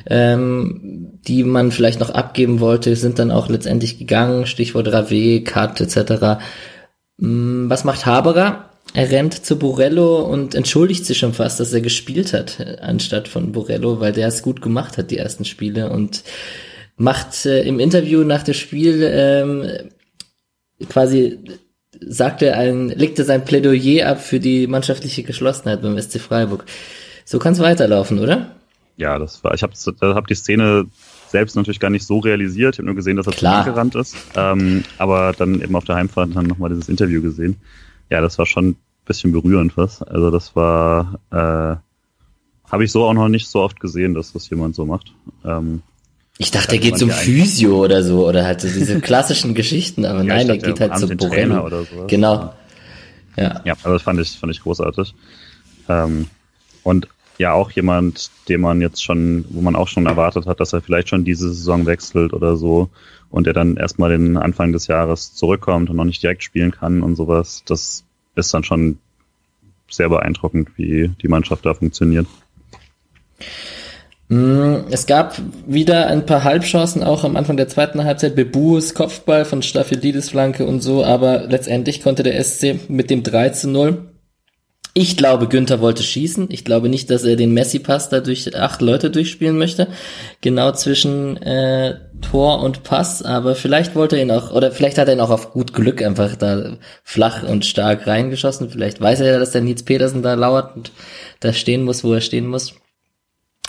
ähm, 0.06 1.18
die 1.26 1.42
man 1.42 1.72
vielleicht 1.72 1.98
noch 1.98 2.10
abgeben 2.10 2.60
wollte, 2.60 2.94
sind 2.96 3.18
dann 3.18 3.32
auch 3.32 3.48
letztendlich 3.48 3.98
gegangen. 3.98 4.46
Stichwort 4.46 4.88
Rave, 4.88 5.42
Kat 5.42 5.80
etc. 5.80 6.40
Hm, 7.18 7.68
was 7.68 7.84
macht 7.84 8.06
Haberer? 8.06 8.69
Er 8.92 9.10
rennt 9.10 9.44
zu 9.44 9.58
Borello 9.58 10.22
und 10.22 10.54
entschuldigt 10.54 11.06
sich 11.06 11.18
schon 11.18 11.32
fast, 11.32 11.60
dass 11.60 11.72
er 11.72 11.80
gespielt 11.80 12.32
hat, 12.32 12.80
anstatt 12.80 13.28
von 13.28 13.52
Borello, 13.52 14.00
weil 14.00 14.12
der 14.12 14.28
es 14.28 14.42
gut 14.42 14.62
gemacht 14.62 14.98
hat, 14.98 15.10
die 15.10 15.18
ersten 15.18 15.44
Spiele 15.44 15.90
und 15.90 16.24
macht 16.96 17.46
äh, 17.46 17.62
im 17.62 17.78
Interview 17.78 18.24
nach 18.24 18.42
dem 18.42 18.54
Spiel 18.54 19.02
ähm, 19.02 19.90
quasi 20.88 21.38
sagt 22.00 22.42
er 22.42 22.56
ein, 22.56 22.88
legte 22.88 23.24
sein 23.24 23.44
Plädoyer 23.44 24.08
ab 24.08 24.20
für 24.20 24.40
die 24.40 24.66
mannschaftliche 24.66 25.22
Geschlossenheit 25.22 25.82
beim 25.82 26.00
SC 26.00 26.18
Freiburg. 26.18 26.64
So 27.24 27.38
kann 27.38 27.52
es 27.52 27.60
weiterlaufen, 27.60 28.18
oder? 28.18 28.56
Ja, 28.96 29.18
das 29.18 29.44
war, 29.44 29.54
ich 29.54 29.62
habe 29.62 29.72
hab 30.00 30.26
die 30.26 30.34
Szene 30.34 30.86
selbst 31.28 31.54
natürlich 31.54 31.80
gar 31.80 31.90
nicht 31.90 32.06
so 32.06 32.18
realisiert. 32.18 32.74
Ich 32.74 32.78
habe 32.78 32.86
nur 32.86 32.96
gesehen, 32.96 33.16
dass 33.16 33.26
er 33.26 33.32
Klar. 33.32 33.64
gerannt 33.64 33.94
ist. 33.94 34.16
Ähm, 34.34 34.84
aber 34.98 35.32
dann 35.36 35.60
eben 35.60 35.76
auf 35.76 35.84
der 35.84 35.94
Heimfahrt 35.94 36.34
dann 36.34 36.46
nochmal 36.46 36.70
dieses 36.70 36.88
Interview 36.88 37.22
gesehen 37.22 37.56
ja, 38.10 38.20
das 38.20 38.38
war 38.38 38.46
schon 38.46 38.70
ein 38.70 38.76
bisschen 39.04 39.32
berührend 39.32 39.76
was. 39.76 40.02
Also 40.02 40.30
das 40.30 40.54
war, 40.56 41.20
äh, 41.30 41.76
habe 42.70 42.84
ich 42.84 42.92
so 42.92 43.04
auch 43.04 43.14
noch 43.14 43.28
nicht 43.28 43.48
so 43.48 43.60
oft 43.60 43.80
gesehen, 43.80 44.14
dass 44.14 44.32
das 44.32 44.48
jemand 44.50 44.74
so 44.74 44.84
macht. 44.84 45.12
Ähm, 45.44 45.82
ich 46.38 46.50
dachte, 46.50 46.76
er 46.76 46.78
geht 46.78 46.96
zum 46.96 47.10
Physio 47.10 47.84
oder 47.84 48.02
so, 48.02 48.26
oder 48.26 48.44
halt 48.44 48.62
so 48.62 48.68
diese 48.68 49.00
klassischen 49.02 49.54
Geschichten, 49.54 50.04
aber 50.04 50.20
ja, 50.22 50.36
nein, 50.36 50.48
er 50.48 50.58
geht 50.58 50.80
halt 50.80 50.96
zum 50.98 51.16
Borello. 51.16 51.64
Oder 51.66 51.84
sowas. 51.84 52.06
Genau. 52.06 52.54
Ja. 53.36 53.60
Ja, 53.64 53.74
also 53.74 53.92
das 53.92 54.02
fand 54.02 54.20
ich, 54.20 54.30
fand 54.30 54.52
ich 54.52 54.62
großartig. 54.62 55.14
Ähm, 55.88 56.26
und 56.82 57.08
ja 57.38 57.52
auch 57.52 57.70
jemand, 57.72 58.30
den 58.48 58.60
man 58.60 58.80
jetzt 58.80 59.02
schon, 59.02 59.44
wo 59.50 59.60
man 59.60 59.76
auch 59.76 59.88
schon 59.88 60.06
erwartet 60.06 60.46
hat, 60.46 60.60
dass 60.60 60.72
er 60.72 60.82
vielleicht 60.82 61.08
schon 61.08 61.24
diese 61.24 61.48
Saison 61.52 61.86
wechselt 61.86 62.32
oder 62.32 62.56
so 62.56 62.90
und 63.30 63.46
der 63.46 63.52
dann 63.52 63.76
erstmal 63.76 64.10
den 64.10 64.36
Anfang 64.36 64.72
des 64.72 64.86
Jahres 64.86 65.34
zurückkommt 65.34 65.90
und 65.90 65.96
noch 65.96 66.04
nicht 66.04 66.22
direkt 66.22 66.42
spielen 66.42 66.72
kann 66.72 67.02
und 67.02 67.16
sowas. 67.16 67.62
Das 67.66 68.04
ist 68.34 68.52
dann 68.52 68.64
schon 68.64 68.98
sehr 69.88 70.08
beeindruckend, 70.08 70.70
wie 70.76 71.08
die 71.20 71.28
Mannschaft 71.28 71.66
da 71.66 71.74
funktioniert. 71.74 72.26
Mm, 74.28 74.84
es 74.90 75.06
gab 75.06 75.40
wieder 75.66 76.06
ein 76.06 76.26
paar 76.26 76.44
Halbchancen 76.44 77.02
auch 77.02 77.24
am 77.24 77.36
Anfang 77.36 77.56
der 77.56 77.68
zweiten 77.68 78.04
Halbzeit. 78.04 78.36
Bebus 78.36 78.94
Kopfball 78.94 79.44
von 79.44 79.62
Staphylidis 79.62 80.30
Flanke 80.30 80.64
und 80.64 80.80
so, 80.82 81.04
aber 81.04 81.46
letztendlich 81.46 82.02
konnte 82.02 82.22
der 82.22 82.42
SC 82.42 82.78
mit 82.88 83.10
dem 83.10 83.22
3 83.22 83.48
zu 83.50 83.68
0 83.68 84.09
ich 84.92 85.16
glaube, 85.16 85.48
Günther 85.48 85.80
wollte 85.80 86.02
schießen. 86.02 86.48
Ich 86.50 86.64
glaube 86.64 86.88
nicht, 86.88 87.10
dass 87.10 87.24
er 87.24 87.36
den 87.36 87.54
Messi-Pass 87.54 88.08
da 88.08 88.20
durch 88.20 88.56
acht 88.56 88.82
Leute 88.82 89.10
durchspielen 89.10 89.56
möchte. 89.56 89.88
Genau 90.40 90.72
zwischen 90.72 91.36
äh, 91.38 92.00
Tor 92.20 92.60
und 92.60 92.82
Pass. 92.82 93.22
Aber 93.22 93.54
vielleicht 93.54 93.94
wollte 93.94 94.16
er 94.16 94.22
ihn 94.22 94.30
auch, 94.30 94.52
oder 94.52 94.72
vielleicht 94.72 94.98
hat 94.98 95.08
er 95.08 95.14
ihn 95.14 95.20
auch 95.20 95.30
auf 95.30 95.52
gut 95.52 95.72
Glück 95.72 96.02
einfach 96.02 96.34
da 96.34 96.76
flach 97.04 97.42
und 97.44 97.64
stark 97.64 98.06
reingeschossen. 98.06 98.70
Vielleicht 98.70 99.00
weiß 99.00 99.20
er 99.20 99.32
ja, 99.32 99.38
dass 99.38 99.52
der 99.52 99.60
Nils 99.60 99.84
Petersen 99.84 100.22
da 100.22 100.34
lauert 100.34 100.76
und 100.76 100.92
da 101.38 101.52
stehen 101.52 101.84
muss, 101.84 102.02
wo 102.02 102.12
er 102.12 102.20
stehen 102.20 102.46
muss. 102.46 102.74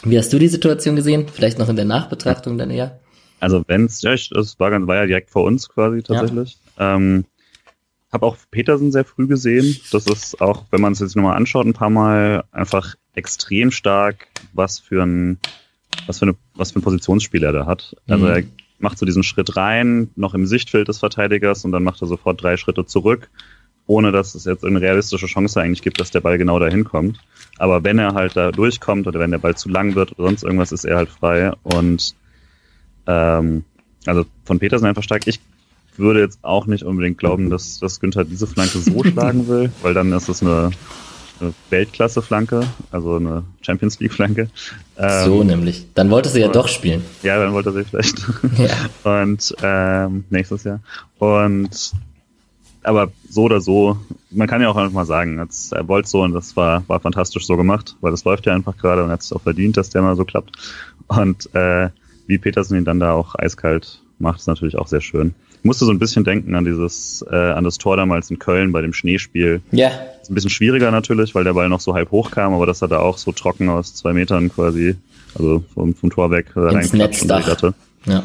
Wie 0.03 0.17
hast 0.17 0.33
du 0.33 0.39
die 0.39 0.47
Situation 0.47 0.95
gesehen? 0.95 1.27
Vielleicht 1.31 1.59
noch 1.59 1.69
in 1.69 1.75
der 1.75 1.85
Nachbetrachtung 1.85 2.57
dann 2.57 2.71
eher? 2.71 2.99
Also 3.39 3.63
wenn's, 3.67 4.01
ja, 4.01 4.13
es 4.13 4.59
war, 4.59 4.71
war 4.87 4.95
ja 4.95 5.05
direkt 5.05 5.29
vor 5.29 5.43
uns 5.43 5.69
quasi 5.69 6.01
tatsächlich. 6.01 6.57
Ja. 6.79 6.95
Ähm, 6.95 7.25
habe 8.11 8.25
auch 8.25 8.37
Petersen 8.51 8.91
sehr 8.91 9.05
früh 9.05 9.27
gesehen. 9.27 9.77
Das 9.91 10.05
ist 10.07 10.41
auch, 10.41 10.65
wenn 10.71 10.81
man 10.81 10.93
es 10.93 10.99
jetzt 10.99 11.15
nochmal 11.15 11.37
anschaut, 11.37 11.65
ein 11.65 11.73
paar 11.73 11.89
Mal 11.89 12.43
einfach 12.51 12.95
extrem 13.13 13.71
stark, 13.71 14.27
was 14.53 14.79
für 14.79 15.03
ein, 15.03 15.39
was 16.07 16.19
für 16.19 16.25
eine, 16.25 16.35
was 16.55 16.71
für 16.71 16.79
ein 16.79 16.83
Positionsspiel 16.83 17.43
er 17.43 17.53
da 17.53 17.65
hat. 17.65 17.95
Also 18.07 18.25
mhm. 18.25 18.31
er 18.31 18.43
macht 18.79 18.97
so 18.97 19.05
diesen 19.05 19.23
Schritt 19.23 19.55
rein, 19.55 20.09
noch 20.15 20.33
im 20.33 20.45
Sichtfeld 20.45 20.87
des 20.87 20.99
Verteidigers 20.99 21.63
und 21.65 21.71
dann 21.71 21.83
macht 21.83 22.01
er 22.01 22.07
sofort 22.07 22.41
drei 22.41 22.57
Schritte 22.57 22.85
zurück, 22.85 23.29
ohne 23.85 24.11
dass 24.11 24.35
es 24.35 24.45
jetzt 24.45 24.65
eine 24.65 24.81
realistische 24.81 25.27
Chance 25.27 25.61
eigentlich 25.61 25.81
gibt, 25.81 25.99
dass 25.99 26.11
der 26.11 26.21
Ball 26.21 26.37
genau 26.37 26.59
dahin 26.59 26.83
kommt. 26.83 27.19
Aber 27.57 27.83
wenn 27.83 27.99
er 27.99 28.13
halt 28.13 28.35
da 28.35 28.51
durchkommt 28.51 29.07
oder 29.07 29.19
wenn 29.19 29.31
der 29.31 29.37
Ball 29.37 29.55
zu 29.55 29.69
lang 29.69 29.95
wird 29.95 30.17
oder 30.17 30.27
sonst 30.27 30.43
irgendwas, 30.43 30.71
ist 30.71 30.85
er 30.85 30.97
halt 30.97 31.09
frei. 31.09 31.53
Und 31.63 32.15
ähm, 33.07 33.63
also 34.05 34.25
von 34.43 34.59
Petersen 34.59 34.87
einfach 34.87 35.03
stark. 35.03 35.27
Ich 35.27 35.39
würde 35.97 36.21
jetzt 36.21 36.39
auch 36.41 36.65
nicht 36.65 36.83
unbedingt 36.83 37.17
glauben, 37.17 37.49
dass, 37.49 37.79
dass 37.79 37.99
Günther 37.99 38.23
diese 38.23 38.47
Flanke 38.47 38.79
so 38.79 39.03
schlagen 39.05 39.47
will, 39.47 39.71
weil 39.81 39.93
dann 39.93 40.11
ist 40.13 40.29
es 40.29 40.41
eine, 40.41 40.71
eine 41.39 41.53
Weltklasse-Flanke, 41.69 42.61
also 42.91 43.15
eine 43.15 43.43
Champions 43.61 43.99
League-Flanke. 43.99 44.49
Ähm, 44.97 45.25
so 45.25 45.43
nämlich. 45.43 45.87
Dann 45.93 46.09
wollte 46.09 46.29
sie 46.29 46.39
ja 46.39 46.47
doch 46.47 46.67
spielen. 46.67 47.03
Ja, 47.23 47.39
dann 47.39 47.53
wollte 47.53 47.71
sie 47.73 47.83
vielleicht. 47.83 48.25
Ja. 48.57 49.21
Und 49.21 49.55
ähm, 49.61 50.25
nächstes 50.29 50.63
Jahr. 50.63 50.79
Und 51.19 51.93
aber 52.83 53.11
so 53.29 53.43
oder 53.43 53.61
so, 53.61 53.97
man 54.31 54.47
kann 54.47 54.61
ja 54.61 54.69
auch 54.69 54.75
einfach 54.75 54.93
mal 54.93 55.05
sagen, 55.05 55.37
jetzt, 55.39 55.73
er 55.73 55.87
wollte 55.87 56.09
so 56.09 56.23
und 56.23 56.33
das 56.33 56.55
war, 56.55 56.83
war 56.87 56.99
fantastisch 56.99 57.45
so 57.45 57.55
gemacht, 57.55 57.95
weil 58.01 58.11
das 58.11 58.23
läuft 58.23 58.45
ja 58.45 58.53
einfach 58.53 58.77
gerade 58.77 59.03
und 59.03 59.11
hat 59.11 59.21
es 59.21 59.31
auch 59.31 59.41
verdient, 59.41 59.77
dass 59.77 59.89
der 59.89 60.01
mal 60.01 60.15
so 60.15 60.25
klappt. 60.25 60.51
Und 61.07 61.53
äh, 61.53 61.89
wie 62.27 62.37
Petersen 62.37 62.77
ihn 62.77 62.85
dann 62.85 62.99
da 62.99 63.13
auch 63.13 63.35
eiskalt 63.35 64.01
macht, 64.19 64.39
ist 64.39 64.47
natürlich 64.47 64.77
auch 64.77 64.87
sehr 64.87 65.01
schön. 65.01 65.35
Ich 65.61 65.65
musste 65.65 65.85
so 65.85 65.91
ein 65.91 65.99
bisschen 65.99 66.23
denken 66.23 66.55
an 66.55 66.65
dieses, 66.65 67.23
äh, 67.29 67.35
an 67.35 67.63
das 67.63 67.77
Tor 67.77 67.95
damals 67.95 68.31
in 68.31 68.39
Köln 68.39 68.71
bei 68.71 68.81
dem 68.81 68.93
Schneespiel. 68.93 69.61
Ja. 69.71 69.89
Ist 70.19 70.31
ein 70.31 70.33
bisschen 70.33 70.49
schwieriger 70.49 70.89
natürlich, 70.89 71.35
weil 71.35 71.43
der 71.43 71.53
Ball 71.53 71.69
noch 71.69 71.79
so 71.79 71.93
halb 71.93 72.09
hoch 72.09 72.31
kam, 72.31 72.53
aber 72.55 72.65
das 72.65 72.81
hat 72.81 72.89
er 72.89 73.01
auch 73.01 73.19
so 73.19 73.31
trocken 73.31 73.69
aus 73.69 73.93
zwei 73.93 74.11
Metern 74.11 74.51
quasi, 74.51 74.95
also 75.35 75.63
vom, 75.71 75.93
vom 75.93 76.09
Tor 76.09 76.31
weg 76.31 76.47
reingeklatscht 76.55 77.23
und 77.23 77.45
hatte. 77.45 77.73
Ja. 78.05 78.23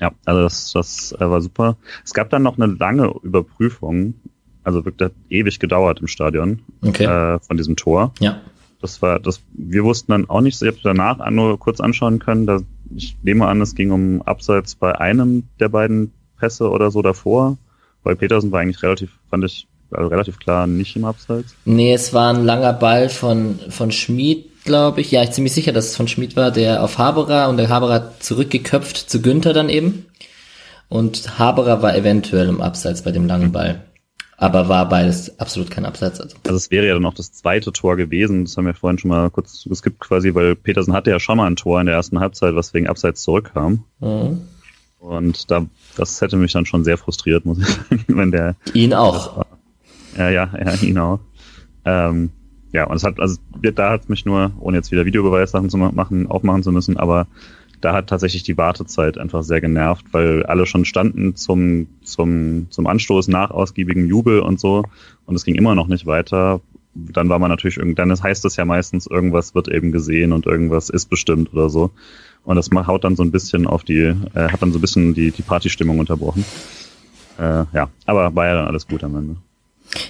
Ja, 0.00 0.12
also 0.24 0.42
das, 0.42 0.72
das 0.72 1.12
äh, 1.18 1.28
war 1.28 1.42
super. 1.42 1.76
Es 2.04 2.14
gab 2.14 2.30
dann 2.30 2.44
noch 2.44 2.56
eine 2.56 2.66
lange 2.66 3.12
Überprüfung, 3.22 4.14
also 4.62 4.84
wirklich 4.84 5.06
hat 5.06 5.14
ewig 5.30 5.58
gedauert 5.58 6.00
im 6.00 6.06
Stadion 6.06 6.60
okay. 6.82 7.04
äh, 7.04 7.40
von 7.40 7.56
diesem 7.56 7.74
Tor. 7.74 8.12
Ja. 8.20 8.40
Das 8.80 9.02
war, 9.02 9.18
das, 9.18 9.40
wir 9.54 9.82
wussten 9.82 10.12
dann 10.12 10.28
auch 10.28 10.40
nicht, 10.40 10.62
ich 10.62 10.68
habe 10.68 10.78
danach 10.84 11.28
nur 11.30 11.58
kurz 11.58 11.80
anschauen 11.80 12.20
können, 12.20 12.46
da, 12.46 12.60
ich 12.94 13.16
nehme 13.22 13.46
an, 13.48 13.60
es 13.60 13.74
ging 13.74 13.90
um 13.90 14.22
Abseits 14.22 14.76
bei 14.76 14.96
einem 15.00 15.44
der 15.58 15.68
beiden 15.68 16.12
Pässe 16.44 16.70
oder 16.70 16.90
so 16.90 17.00
davor? 17.00 17.56
Weil 18.02 18.16
Petersen 18.16 18.52
war 18.52 18.60
eigentlich 18.60 18.82
relativ, 18.82 19.12
fand 19.30 19.44
ich, 19.44 19.66
also 19.90 20.08
relativ 20.08 20.38
klar 20.38 20.66
nicht 20.66 20.94
im 20.94 21.06
Abseits. 21.06 21.54
Nee, 21.64 21.94
es 21.94 22.12
war 22.12 22.34
ein 22.34 22.44
langer 22.44 22.74
Ball 22.74 23.08
von, 23.08 23.58
von 23.70 23.90
Schmid, 23.90 24.64
glaube 24.64 25.00
ich. 25.00 25.10
Ja, 25.10 25.22
ich 25.22 25.28
bin 25.28 25.34
ziemlich 25.36 25.54
sicher, 25.54 25.72
dass 25.72 25.86
es 25.86 25.96
von 25.96 26.06
Schmid 26.06 26.36
war, 26.36 26.50
der 26.50 26.82
auf 26.82 26.98
Haberer 26.98 27.48
und 27.48 27.56
der 27.56 27.70
Haberer 27.70 28.12
zurückgeköpft 28.20 28.96
zu 28.96 29.22
Günther 29.22 29.54
dann 29.54 29.70
eben. 29.70 30.06
Und 30.90 31.38
Haberer 31.38 31.80
war 31.80 31.96
eventuell 31.96 32.48
im 32.48 32.60
Abseits 32.60 33.02
bei 33.02 33.10
dem 33.10 33.26
langen 33.26 33.52
Ball. 33.52 33.82
Aber 34.36 34.68
war 34.68 34.86
beides 34.88 35.38
absolut 35.40 35.70
kein 35.70 35.86
Abseits. 35.86 36.20
Also. 36.20 36.36
also 36.44 36.56
es 36.56 36.70
wäre 36.70 36.86
ja 36.86 36.92
dann 36.92 37.06
auch 37.06 37.14
das 37.14 37.32
zweite 37.32 37.72
Tor 37.72 37.96
gewesen. 37.96 38.44
Das 38.44 38.58
haben 38.58 38.66
wir 38.66 38.74
vorhin 38.74 38.98
schon 38.98 39.08
mal 39.08 39.30
kurz 39.30 39.64
geskippt 39.66 40.00
quasi, 40.00 40.34
weil 40.34 40.56
Petersen 40.56 40.92
hatte 40.92 41.10
ja 41.10 41.20
schon 41.20 41.38
mal 41.38 41.46
ein 41.46 41.56
Tor 41.56 41.80
in 41.80 41.86
der 41.86 41.94
ersten 41.94 42.20
Halbzeit, 42.20 42.54
was 42.54 42.74
wegen 42.74 42.86
Abseits 42.86 43.22
zurückkam. 43.22 43.84
Mhm. 44.00 44.42
Und 45.04 45.50
da, 45.50 45.66
das 45.96 46.22
hätte 46.22 46.38
mich 46.38 46.52
dann 46.52 46.64
schon 46.64 46.82
sehr 46.82 46.96
frustriert, 46.96 47.44
muss 47.44 47.58
ich 47.58 47.66
sagen, 47.68 48.04
wenn 48.08 48.30
der. 48.30 48.56
Ihn 48.72 48.94
auch. 48.94 49.44
Ja, 50.16 50.30
ja, 50.30 50.50
ja, 50.58 50.74
ihn 50.80 50.96
auch. 50.96 51.20
Ähm, 51.84 52.30
ja, 52.72 52.84
und 52.86 52.96
es 52.96 53.04
hat, 53.04 53.20
also 53.20 53.38
da 53.60 53.90
hat 53.90 54.08
mich 54.08 54.24
nur, 54.24 54.52
ohne 54.58 54.78
jetzt 54.78 54.90
wieder 54.90 55.04
Videobeweissachen 55.04 55.68
zu 55.68 55.76
machen, 55.76 56.26
aufmachen 56.26 56.62
zu 56.62 56.72
müssen, 56.72 56.96
aber 56.96 57.26
da 57.82 57.92
hat 57.92 58.08
tatsächlich 58.08 58.44
die 58.44 58.56
Wartezeit 58.56 59.18
einfach 59.18 59.42
sehr 59.42 59.60
genervt, 59.60 60.06
weil 60.12 60.42
alle 60.44 60.64
schon 60.64 60.86
standen 60.86 61.36
zum, 61.36 61.86
zum, 62.02 62.68
zum 62.70 62.86
Anstoß 62.86 63.28
nach 63.28 63.50
ausgiebigem 63.50 64.06
Jubel 64.06 64.40
und 64.40 64.58
so 64.58 64.84
und 65.26 65.34
es 65.34 65.44
ging 65.44 65.54
immer 65.54 65.74
noch 65.74 65.86
nicht 65.86 66.06
weiter. 66.06 66.62
Dann 66.94 67.28
war 67.28 67.38
man 67.38 67.50
natürlich, 67.50 67.78
dann 67.94 68.10
heißt 68.10 68.44
es 68.46 68.56
ja 68.56 68.64
meistens, 68.64 69.06
irgendwas 69.06 69.54
wird 69.54 69.68
eben 69.68 69.92
gesehen 69.92 70.32
und 70.32 70.46
irgendwas 70.46 70.88
ist 70.88 71.10
bestimmt 71.10 71.52
oder 71.52 71.68
so. 71.68 71.90
Und 72.44 72.56
das 72.56 72.68
haut 72.70 73.04
dann 73.04 73.16
so 73.16 73.22
ein 73.22 73.30
bisschen 73.30 73.66
auf 73.66 73.84
die, 73.84 74.00
äh, 74.00 74.14
hat 74.34 74.60
dann 74.60 74.72
so 74.72 74.78
ein 74.78 74.80
bisschen 74.82 75.14
die, 75.14 75.30
die 75.30 75.42
Partystimmung 75.42 75.98
unterbrochen. 75.98 76.44
Äh, 77.38 77.64
ja, 77.72 77.88
aber 78.06 78.34
war 78.34 78.46
ja 78.46 78.54
dann 78.54 78.66
alles 78.66 78.86
gut 78.86 79.02
am 79.02 79.16
Ende. 79.16 79.36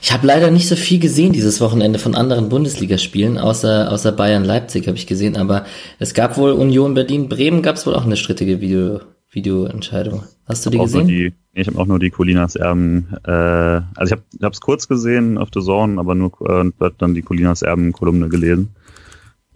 Ich 0.01 0.13
habe 0.13 0.27
leider 0.27 0.51
nicht 0.51 0.69
so 0.69 0.77
viel 0.77 0.99
gesehen 0.99 1.33
dieses 1.33 1.61
Wochenende 1.61 1.99
von 1.99 2.15
anderen 2.15 2.49
Bundesligaspielen, 2.49 3.39
außer, 3.39 3.91
außer 3.91 4.13
Bayern 4.13 4.45
Leipzig 4.45 4.87
habe 4.87 4.97
ich 4.97 5.07
gesehen, 5.07 5.37
aber 5.37 5.65
es 5.99 6.15
gab 6.15 6.37
wohl 6.37 6.53
Union 6.53 6.95
Berlin 6.95 7.29
Bremen, 7.29 7.63
gab 7.63 7.77
es 7.77 7.87
wohl 7.87 7.95
auch 7.95 8.05
eine 8.05 8.17
strittige 8.17 8.61
Video, 8.61 9.01
Videoentscheidung. 9.31 10.25
Hast 10.47 10.65
du 10.65 10.71
die 10.71 10.79
gesehen? 10.79 11.09
Die, 11.09 11.33
ich 11.53 11.67
habe 11.67 11.79
auch 11.79 11.87
nur 11.87 11.99
die 11.99 12.11
Colinas 12.11 12.57
Erben, 12.57 13.09
äh, 13.25 13.31
also 13.31 14.15
ich 14.15 14.43
habe 14.43 14.53
es 14.53 14.61
kurz 14.61 14.89
gesehen 14.89 15.39
auf 15.39 15.49
The 15.53 15.61
Zone, 15.61 15.99
aber 15.99 16.15
nur 16.15 16.33
äh, 16.49 16.91
dann 16.99 17.15
die 17.15 17.23
Colinas 17.23 17.63
Erben 17.63 17.93
Kolumne 17.93 18.29
gelesen. 18.29 18.75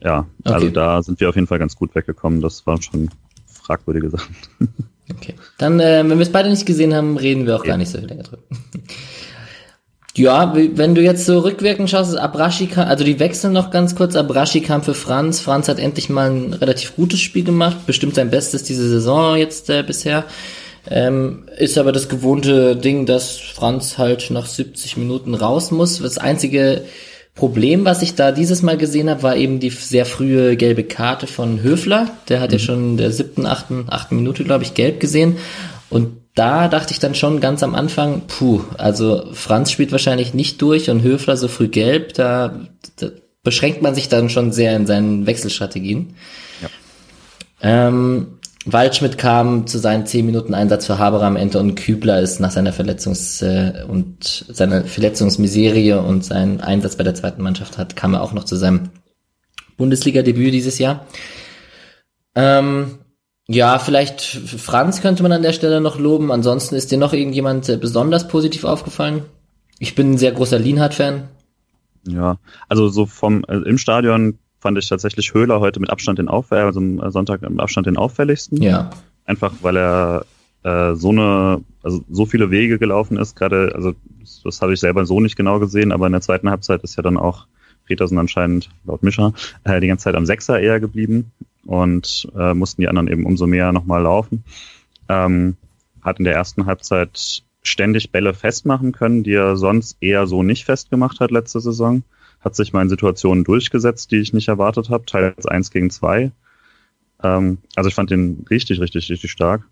Ja, 0.03 0.17
also 0.17 0.27
okay. 0.45 0.55
also 0.55 0.69
da 0.71 1.03
sind 1.03 1.21
wir 1.21 1.29
auf 1.29 1.35
jeden 1.35 1.47
Fall 1.47 1.59
ganz 1.59 1.77
gut 1.77 1.95
weggekommen. 1.95 2.41
Das 2.41 2.67
waren 2.67 2.81
schon 2.83 3.11
fragwürdige 3.47 4.11
Sachen. 4.11 4.37
Okay. 5.11 5.35
Dann, 5.57 5.81
äh, 5.81 6.05
wenn 6.07 6.19
wir 6.19 6.21
es 6.21 6.33
beide 6.33 6.51
nicht 6.51 6.67
gesehen 6.67 6.95
haben, 6.95 7.17
reden 7.17 7.47
wir 7.47 7.57
auch 7.57 7.65
ja. 7.65 7.71
gar 7.71 7.79
nicht 7.79 7.91
so 7.91 7.97
viel 7.97 8.09
länger 8.09 8.25
drüber. 8.25 8.43
Ja, 10.19 10.53
wenn 10.55 10.97
du 10.97 11.01
jetzt 11.01 11.27
so 11.27 11.39
rückwirkend 11.39 11.89
schaust, 11.89 12.19
Abrashi 12.19 12.67
kam, 12.67 12.89
also 12.89 13.05
die 13.05 13.21
wechseln 13.21 13.53
noch 13.53 13.71
ganz 13.71 13.95
kurz. 13.95 14.17
Abrashi 14.17 14.63
kam 14.63 14.83
für 14.83 14.95
Franz. 14.95 15.41
Franz 15.41 15.69
hat 15.69 15.79
endlich 15.79 16.11
mal 16.11 16.29
ein 16.31 16.55
relativ 16.55 16.97
gutes 16.97 17.21
Spiel 17.21 17.45
gemacht, 17.45 17.87
bestimmt 17.87 18.17
sein 18.17 18.29
Bestes 18.29 18.65
diese 18.65 18.89
Saison 18.89 19.37
jetzt 19.37 19.71
äh, 19.71 19.85
bisher. 19.85 20.25
Ähm, 20.91 21.45
ist 21.57 21.79
aber 21.79 21.93
das 21.93 22.09
gewohnte 22.09 22.75
Ding, 22.75 23.07
dass 23.07 23.37
Franz 23.37 23.97
halt 23.97 24.31
nach 24.31 24.47
70 24.47 24.97
Minuten 24.97 25.35
raus 25.35 25.71
muss. 25.71 26.01
Das 26.01 26.19
einzige 26.19 26.83
Problem, 27.39 27.85
was 27.85 28.03
ich 28.03 28.17
da 28.17 28.33
dieses 28.33 28.63
Mal 28.63 28.77
gesehen 28.77 29.09
habe, 29.09 29.23
war 29.23 29.37
eben 29.37 29.61
die 29.61 29.71
sehr 29.71 30.05
frühe 30.05 30.57
gelbe 30.57 30.83
Karte 30.83 31.29
von 31.29 31.63
Höfler. 31.63 32.11
Der 32.29 32.41
hat 32.41 32.51
mhm. 32.51 32.53
ja 32.55 32.59
schon 32.59 32.91
in 32.91 32.97
der 32.97 33.13
siebten, 33.13 33.47
achten, 33.47 33.87
achten 33.89 34.17
Minute, 34.17 34.43
glaube 34.43 34.65
ich, 34.65 34.75
gelb 34.75 34.99
gesehen. 34.99 35.37
Und 35.89 36.17
da 36.35 36.67
dachte 36.67 36.93
ich 36.93 36.99
dann 36.99 37.15
schon 37.15 37.41
ganz 37.41 37.63
am 37.63 37.77
Anfang, 37.77 38.23
puh, 38.27 38.63
also 38.77 39.29
Franz 39.33 39.71
spielt 39.71 39.93
wahrscheinlich 39.93 40.35
nicht 40.35 40.61
durch 40.61 40.91
und 40.91 41.03
Höfler 41.03 41.37
so 41.37 41.47
früh 41.47 41.69
gelb, 41.69 42.15
da, 42.15 42.61
da 42.97 43.09
beschränkt 43.45 43.83
man 43.83 43.95
sich 43.95 44.09
dann 44.09 44.29
schon 44.31 44.51
sehr 44.51 44.75
in 44.75 44.87
seinen 44.87 45.27
Wechselstrategien. 45.27 46.15
Ja. 46.61 46.69
Ähm, 47.63 48.38
Waldschmidt 48.73 49.19
kam 49.19 49.67
zu 49.67 49.79
seinen 49.79 50.07
10 50.07 50.27
Minuten 50.27 50.55
Einsatz 50.55 50.87
für 50.87 50.99
Haberer 50.99 51.25
am 51.25 51.37
Ende 51.37 51.59
und 51.59 51.75
Kübler 51.75 52.21
ist 52.21 52.41
nach 52.41 52.51
seiner 52.51 52.73
Verletzungs- 52.73 53.45
äh, 53.45 53.85
und 53.85 54.45
seiner 54.49 54.85
Verletzungsmiserie 54.85 56.01
und 56.01 56.25
seinen 56.25 56.61
Einsatz 56.61 56.97
bei 56.97 57.05
der 57.05 57.15
zweiten 57.15 57.43
Mannschaft 57.43 57.79
hat, 57.79 57.97
kam 57.97 58.15
er 58.15 58.23
auch 58.23 58.33
noch 58.33 58.45
zu 58.45 58.57
seinem 58.57 58.91
Bundesliga-Debüt 59.77 60.53
dieses 60.53 60.79
Jahr. 60.79 61.07
Ähm, 62.35 62.99
ja, 63.49 63.79
vielleicht 63.79 64.23
Franz 64.23 65.01
könnte 65.01 65.23
man 65.23 65.33
an 65.33 65.43
der 65.43 65.53
Stelle 65.53 65.81
noch 65.81 65.99
loben. 65.99 66.31
Ansonsten 66.31 66.75
ist 66.75 66.93
dir 66.93 66.99
noch 66.99 67.15
irgendjemand 67.15 67.69
äh, 67.69 67.77
besonders 67.77 68.29
positiv 68.29 68.65
aufgefallen? 68.65 69.25
Ich 69.79 69.95
bin 69.95 70.13
ein 70.13 70.19
sehr 70.19 70.33
großer 70.33 70.59
Lienhardt-Fan. 70.59 71.29
Ja, 72.07 72.39
also 72.69 72.89
so 72.89 73.07
vom 73.07 73.45
äh, 73.49 73.57
im 73.57 73.79
Stadion 73.79 74.39
fand 74.61 74.79
ich 74.79 74.89
tatsächlich 74.89 75.35
Höhler 75.35 75.61
heute 75.61 75.81
mit 75.81 75.91
Abstand 75.91 76.19
den 76.19 76.29
Auffälligsten, 76.29 77.01
also 77.01 77.19
am 77.19 77.27
Sonntag 77.27 77.49
mit 77.49 77.61
Abstand 77.61 77.87
den 77.87 77.97
auffälligsten. 77.97 78.63
Ja. 78.63 78.91
Einfach 79.25 79.55
weil 79.63 79.77
er 79.77 80.25
äh, 80.65 80.95
so 80.95 81.11
eine, 81.11 81.63
also 81.83 82.05
so 82.11 82.27
viele 82.27 82.51
Wege 82.51 82.79
gelaufen 82.79 83.17
ist, 83.17 83.37
gerade, 83.37 83.73
also 83.75 83.95
das, 84.21 84.41
das 84.45 84.63
habe 84.63 84.75
ich 84.75 84.81
selber 84.81 85.07
so 85.07 85.21
nicht 85.21 85.37
genau 85.37 85.59
gesehen, 85.59 85.93
aber 85.93 86.07
in 86.07 86.13
der 86.13 86.21
zweiten 86.21 86.51
Halbzeit 86.51 86.83
ist 86.83 86.97
ja 86.97 87.03
dann 87.03 87.17
auch 87.17 87.47
Petersen 87.87 88.19
anscheinend, 88.19 88.71
laut 88.85 89.03
Mischer, 89.03 89.33
äh, 89.65 89.81
die 89.81 89.89
ganze 89.89 90.05
Zeit 90.05 90.15
am 90.15 90.27
Sechser 90.27 90.61
eher 90.61 90.81
geblieben 90.81 91.33
und 91.65 92.29
äh, 92.37 92.55
mussten 92.55 92.81
die 92.81 92.89
anderen 92.89 93.09
eben 93.09 93.27
umso 93.27 93.47
mehr 93.47 93.73
nochmal 93.73 94.03
laufen. 94.03 94.45
Ähm, 95.09 95.57
hat 96.03 96.19
in 96.19 96.25
der 96.25 96.35
ersten 96.35 96.67
Halbzeit 96.67 97.43
ständig 97.63 98.13
Bälle 98.13 98.35
festmachen 98.35 98.93
können, 98.93 99.23
die 99.23 99.35
er 99.35 99.57
sonst 99.57 99.97
eher 100.01 100.27
so 100.27 100.43
nicht 100.43 100.65
festgemacht 100.65 101.21
hat 101.21 101.31
letzte 101.31 101.61
Saison. 101.61 102.03
Hat 102.41 102.55
sich 102.55 102.73
mal 102.73 102.83
in 102.83 102.89
Situationen 102.89 103.45
durchgesetzt, 103.45 104.11
die 104.11 104.19
ich 104.19 104.33
nicht 104.33 104.49
erwartet 104.49 104.91
habe, 104.91 105.05
teils 105.07 105.47
eins 105.47 105.71
gegen 105.71 105.91
zwei. 105.91 106.33
Ähm, 107.23 107.59
also 107.75 107.89
ich 107.89 107.95
fand 107.95 108.11
den 108.11 108.45
richtig, 108.51 108.81
richtig, 108.81 109.11
richtig 109.11 109.31
stark. 109.31 109.65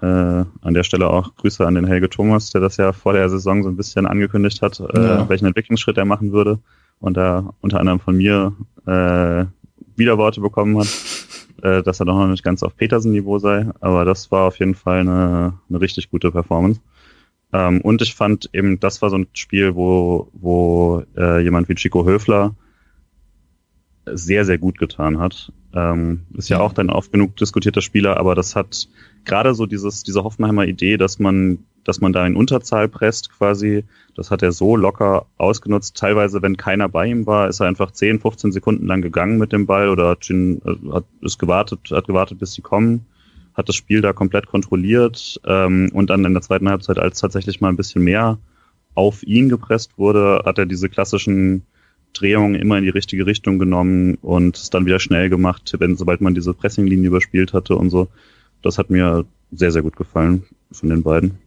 Äh, 0.00 0.06
an 0.06 0.74
der 0.74 0.82
Stelle 0.82 1.08
auch 1.08 1.36
Grüße 1.36 1.64
an 1.64 1.76
den 1.76 1.86
Helge 1.86 2.10
Thomas, 2.10 2.50
der 2.50 2.60
das 2.60 2.76
ja 2.76 2.92
vor 2.92 3.12
der 3.12 3.28
Saison 3.28 3.62
so 3.62 3.68
ein 3.68 3.76
bisschen 3.76 4.06
angekündigt 4.06 4.60
hat, 4.60 4.80
äh, 4.80 5.00
ja. 5.00 5.28
welchen 5.28 5.46
Entwicklungsschritt 5.46 5.96
er 5.96 6.04
machen 6.04 6.32
würde 6.32 6.58
und 6.98 7.16
da 7.16 7.54
unter 7.60 7.78
anderem 7.78 8.00
von 8.00 8.16
mir 8.16 8.52
äh, 8.86 9.44
Widerworte 9.96 10.40
bekommen 10.40 10.78
hat, 10.78 10.88
äh, 11.62 11.82
dass 11.82 12.00
er 12.00 12.06
doch 12.06 12.16
noch 12.16 12.26
nicht 12.26 12.42
ganz 12.42 12.62
auf 12.62 12.76
Petersen-Niveau 12.76 13.38
sei. 13.38 13.66
Aber 13.80 14.04
das 14.04 14.30
war 14.30 14.46
auf 14.46 14.58
jeden 14.58 14.74
Fall 14.74 15.00
eine, 15.00 15.54
eine 15.68 15.80
richtig 15.80 16.10
gute 16.10 16.32
Performance. 16.32 16.80
Ähm, 17.52 17.80
und 17.82 18.02
ich 18.02 18.14
fand 18.14 18.50
eben, 18.52 18.80
das 18.80 19.02
war 19.02 19.10
so 19.10 19.16
ein 19.16 19.26
Spiel, 19.34 19.74
wo, 19.74 20.28
wo 20.32 21.02
äh, 21.16 21.42
jemand 21.42 21.68
wie 21.68 21.74
Chico 21.74 22.04
Höfler 22.04 22.54
sehr, 24.06 24.44
sehr 24.44 24.58
gut 24.58 24.78
getan 24.78 25.18
hat. 25.18 25.52
Ähm, 25.74 26.22
ist 26.34 26.48
ja 26.48 26.60
auch 26.60 26.72
dann 26.72 26.90
oft 26.90 27.12
genug 27.12 27.36
diskutierter 27.36 27.80
Spieler, 27.80 28.18
aber 28.18 28.34
das 28.34 28.56
hat 28.56 28.88
gerade 29.24 29.54
so 29.54 29.66
dieses, 29.66 30.02
diese 30.02 30.24
Hoffenheimer 30.24 30.66
Idee, 30.66 30.96
dass 30.96 31.18
man, 31.18 31.60
dass 31.84 32.00
man 32.00 32.12
da 32.12 32.26
in 32.26 32.36
Unterzahl 32.36 32.88
presst 32.88 33.30
quasi, 33.30 33.84
das 34.14 34.30
hat 34.30 34.42
er 34.42 34.52
so 34.52 34.76
locker 34.76 35.26
ausgenutzt. 35.38 35.96
Teilweise, 35.96 36.42
wenn 36.42 36.56
keiner 36.56 36.88
bei 36.88 37.06
ihm 37.06 37.26
war, 37.26 37.48
ist 37.48 37.60
er 37.60 37.68
einfach 37.68 37.92
10, 37.92 38.20
15 38.20 38.52
Sekunden 38.52 38.86
lang 38.86 39.02
gegangen 39.02 39.38
mit 39.38 39.52
dem 39.52 39.66
Ball 39.66 39.88
oder 39.88 40.10
hat, 40.10 40.28
äh, 40.30 40.58
hat 40.92 41.04
ist 41.22 41.38
gewartet, 41.38 41.90
hat 41.90 42.06
gewartet, 42.06 42.38
bis 42.38 42.52
sie 42.54 42.62
kommen, 42.62 43.06
hat 43.54 43.68
das 43.68 43.76
Spiel 43.76 44.00
da 44.00 44.12
komplett 44.12 44.46
kontrolliert 44.46 45.40
ähm, 45.46 45.90
und 45.92 46.10
dann 46.10 46.24
in 46.24 46.32
der 46.32 46.42
zweiten 46.42 46.68
Halbzeit, 46.68 46.98
als 46.98 47.20
tatsächlich 47.20 47.60
mal 47.60 47.68
ein 47.68 47.76
bisschen 47.76 48.02
mehr 48.02 48.38
auf 48.94 49.22
ihn 49.22 49.48
gepresst 49.48 49.98
wurde, 49.98 50.42
hat 50.44 50.58
er 50.58 50.66
diese 50.66 50.88
klassischen 50.88 51.62
Drehungen 52.12 52.54
immer 52.54 52.76
in 52.78 52.84
die 52.84 52.90
richtige 52.90 53.26
Richtung 53.26 53.58
genommen 53.58 54.16
und 54.20 54.56
es 54.56 54.70
dann 54.70 54.86
wieder 54.86 55.00
schnell 55.00 55.30
gemacht, 55.30 55.74
wenn 55.78 55.96
sobald 55.96 56.20
man 56.20 56.34
diese 56.34 56.52
Pressinglinie 56.52 57.08
überspielt 57.08 57.52
hatte 57.52 57.76
und 57.76 57.90
so. 57.90 58.08
Das 58.62 58.78
hat 58.78 58.90
mir 58.90 59.24
sehr, 59.50 59.72
sehr 59.72 59.82
gut 59.82 59.96
gefallen 59.96 60.44
von 60.70 60.88
den 60.88 61.02
beiden. 61.02 61.38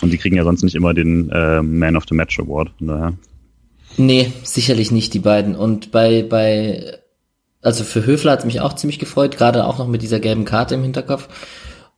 Und 0.00 0.10
die 0.12 0.18
kriegen 0.18 0.36
ja 0.36 0.44
sonst 0.44 0.62
nicht 0.62 0.74
immer 0.74 0.94
den 0.94 1.30
äh, 1.30 1.62
Man 1.62 1.96
of 1.96 2.04
the 2.08 2.14
Match 2.14 2.40
Award, 2.40 2.70
von 2.78 2.86
daher. 2.88 3.12
Nee, 3.98 4.32
sicherlich 4.42 4.90
nicht 4.90 5.14
die 5.14 5.18
beiden. 5.18 5.54
Und 5.54 5.92
bei, 5.92 6.22
bei, 6.22 6.98
also 7.62 7.84
für 7.84 8.04
Höfler 8.04 8.32
hat 8.32 8.44
mich 8.44 8.60
auch 8.60 8.74
ziemlich 8.74 8.98
gefreut, 8.98 9.36
gerade 9.36 9.64
auch 9.64 9.78
noch 9.78 9.86
mit 9.86 10.02
dieser 10.02 10.20
gelben 10.20 10.44
Karte 10.44 10.74
im 10.74 10.82
Hinterkopf. 10.82 11.28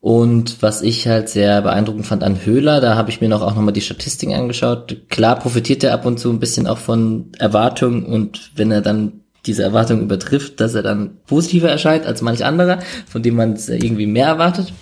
Und 0.01 0.61
was 0.61 0.83
ich 0.83 1.09
halt 1.09 1.31
sehr 1.31 1.63
beeindruckend 1.63 2.05
fand 2.05 2.23
an 2.23 2.45
Höhler, 2.45 2.83
da 2.83 2.95
habe 2.95 3.09
ich 3.09 3.23
mir 3.23 3.31
noch 3.31 3.41
auch 3.41 3.55
nochmal 3.55 3.73
die 3.73 3.81
Statistiken 3.81 4.35
angeschaut. 4.35 5.09
Klar 5.09 5.39
profitiert 5.39 5.83
er 5.83 5.95
ab 5.95 6.05
und 6.05 6.21
zu 6.21 6.29
ein 6.31 6.41
bisschen 6.41 6.67
auch 6.67 6.77
von 6.77 7.33
Erwartungen 7.39 8.05
und 8.05 8.51
wenn 8.55 8.71
er 8.71 8.83
dann 8.83 9.25
diese 9.47 9.63
Erwartung 9.63 10.03
übertrifft, 10.03 10.61
dass 10.61 10.75
er 10.75 10.83
dann 10.83 11.19
positiver 11.27 11.71
erscheint 11.71 12.05
als 12.07 12.21
manch 12.21 12.45
anderer, 12.45 12.81
von 13.07 13.23
dem 13.23 13.37
man 13.37 13.55
es 13.55 13.71
irgendwie 13.71 14.07
mehr 14.07 14.27
erwartet. 14.27 14.75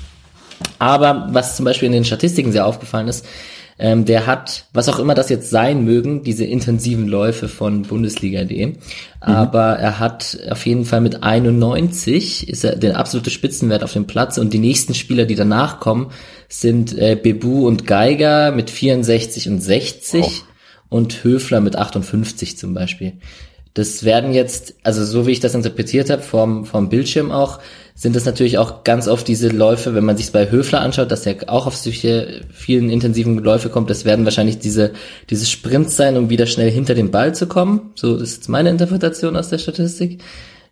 Aber 0.81 1.29
was 1.31 1.57
zum 1.57 1.65
Beispiel 1.65 1.87
in 1.87 1.93
den 1.93 2.05
Statistiken 2.05 2.51
sehr 2.51 2.67
aufgefallen 2.67 3.07
ist, 3.07 3.25
ähm, 3.79 4.05
der 4.05 4.27
hat, 4.27 4.67
was 4.73 4.89
auch 4.89 4.99
immer 4.99 5.15
das 5.15 5.29
jetzt 5.29 5.51
sein 5.51 5.85
mögen, 5.85 6.23
diese 6.23 6.45
intensiven 6.45 7.09
Läufe 7.09 7.49
von 7.49 7.83
Bundesliga.de, 7.83 8.67
mhm. 8.67 8.77
aber 9.21 9.79
er 9.79 9.99
hat 9.99 10.39
auf 10.51 10.67
jeden 10.67 10.85
Fall 10.85 11.01
mit 11.01 11.23
91 11.23 12.49
ist 12.49 12.65
er 12.65 12.77
der 12.77 12.99
absolute 12.99 13.31
Spitzenwert 13.31 13.83
auf 13.83 13.93
dem 13.93 14.07
Platz 14.07 14.39
und 14.39 14.53
die 14.53 14.59
nächsten 14.59 14.95
Spieler, 14.95 15.25
die 15.25 15.35
danach 15.35 15.81
kommen, 15.81 16.11
sind 16.49 16.97
äh, 16.97 17.17
Bebu 17.21 17.67
und 17.67 17.87
Geiger 17.87 18.53
mit 18.53 18.71
64 18.71 19.49
und 19.49 19.61
60 19.61 20.25
oh. 20.25 20.31
und 20.97 21.25
Höfler 21.25 21.61
mit 21.61 21.77
58 21.77 22.59
zum 22.59 22.75
Beispiel. 22.75 23.15
Das 23.75 24.05
werden 24.05 24.35
jetzt, 24.35 24.75
also 24.83 25.03
so 25.03 25.27
wie 25.27 25.31
ich 25.33 25.41
das 25.41 25.55
interpretiert 25.55 26.11
habe, 26.11 26.23
vom, 26.23 26.67
vom 26.67 26.91
Bildschirm 26.91 27.31
auch, 27.31 27.59
sind 28.03 28.17
das 28.17 28.25
natürlich 28.25 28.59
auch 28.59 28.83
ganz 28.83 29.07
oft 29.07 29.29
diese 29.29 29.47
Läufe, 29.47 29.95
wenn 29.95 30.05
man 30.05 30.17
sich 30.17 30.33
bei 30.33 30.51
Höfler 30.51 30.81
anschaut, 30.81 31.13
dass 31.13 31.25
er 31.25 31.37
auch 31.47 31.69
auf 31.69 31.77
solche 31.77 32.41
vielen 32.51 32.91
intensiven 32.91 33.39
Läufe 33.39 33.69
kommt, 33.69 33.91
das 33.91 34.05
werden 34.05 34.25
wahrscheinlich 34.25 34.59
diese, 34.59 34.91
diese 35.31 35.47
Sprints 35.47 35.97
sein, 35.97 36.17
um 36.17 36.29
wieder 36.29 36.47
schnell 36.47 36.69
hinter 36.69 36.97
den 36.97 37.13
Ball 37.13 37.33
zu 37.33 37.47
kommen. 37.47 37.93
So 37.95 38.17
ist 38.17 38.35
jetzt 38.35 38.49
meine 38.49 38.71
Interpretation 38.71 39.37
aus 39.37 39.51
der 39.51 39.59
Statistik, 39.59 40.21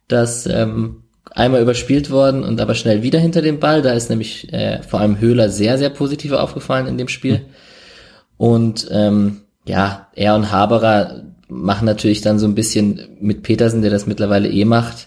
dass 0.09 0.45
ähm, 0.47 1.05
einmal 1.31 1.63
überspielt 1.63 2.11
worden 2.11 2.43
und 2.43 2.61
aber 2.61 2.75
schnell 2.75 3.05
wieder 3.05 3.21
hinter 3.21 3.43
dem 3.43 3.61
Ball. 3.61 3.81
Da 3.81 3.93
ist 3.93 4.11
nämlich 4.11 4.53
äh, 4.53 4.83
vor 4.83 4.99
allem 4.99 5.21
Höhler 5.21 5.51
sehr, 5.51 5.79
sehr 5.79 5.91
positiv 5.91 6.33
aufgefallen 6.33 6.89
in 6.89 6.99
dem 6.99 7.07
Spiel. 7.07 7.43
Und 8.39 8.89
ähm, 8.91 9.43
ja, 9.67 10.09
er 10.17 10.35
und 10.35 10.51
Haberer 10.51 11.23
machen 11.47 11.85
natürlich 11.85 12.23
dann 12.23 12.41
so 12.41 12.49
ein 12.49 12.57
bisschen 12.57 13.03
mit 13.21 13.45
Petersen, 13.45 13.83
der 13.83 13.93
das 13.93 14.09
mittlerweile 14.09 14.49
eh 14.49 14.65
macht, 14.65 15.07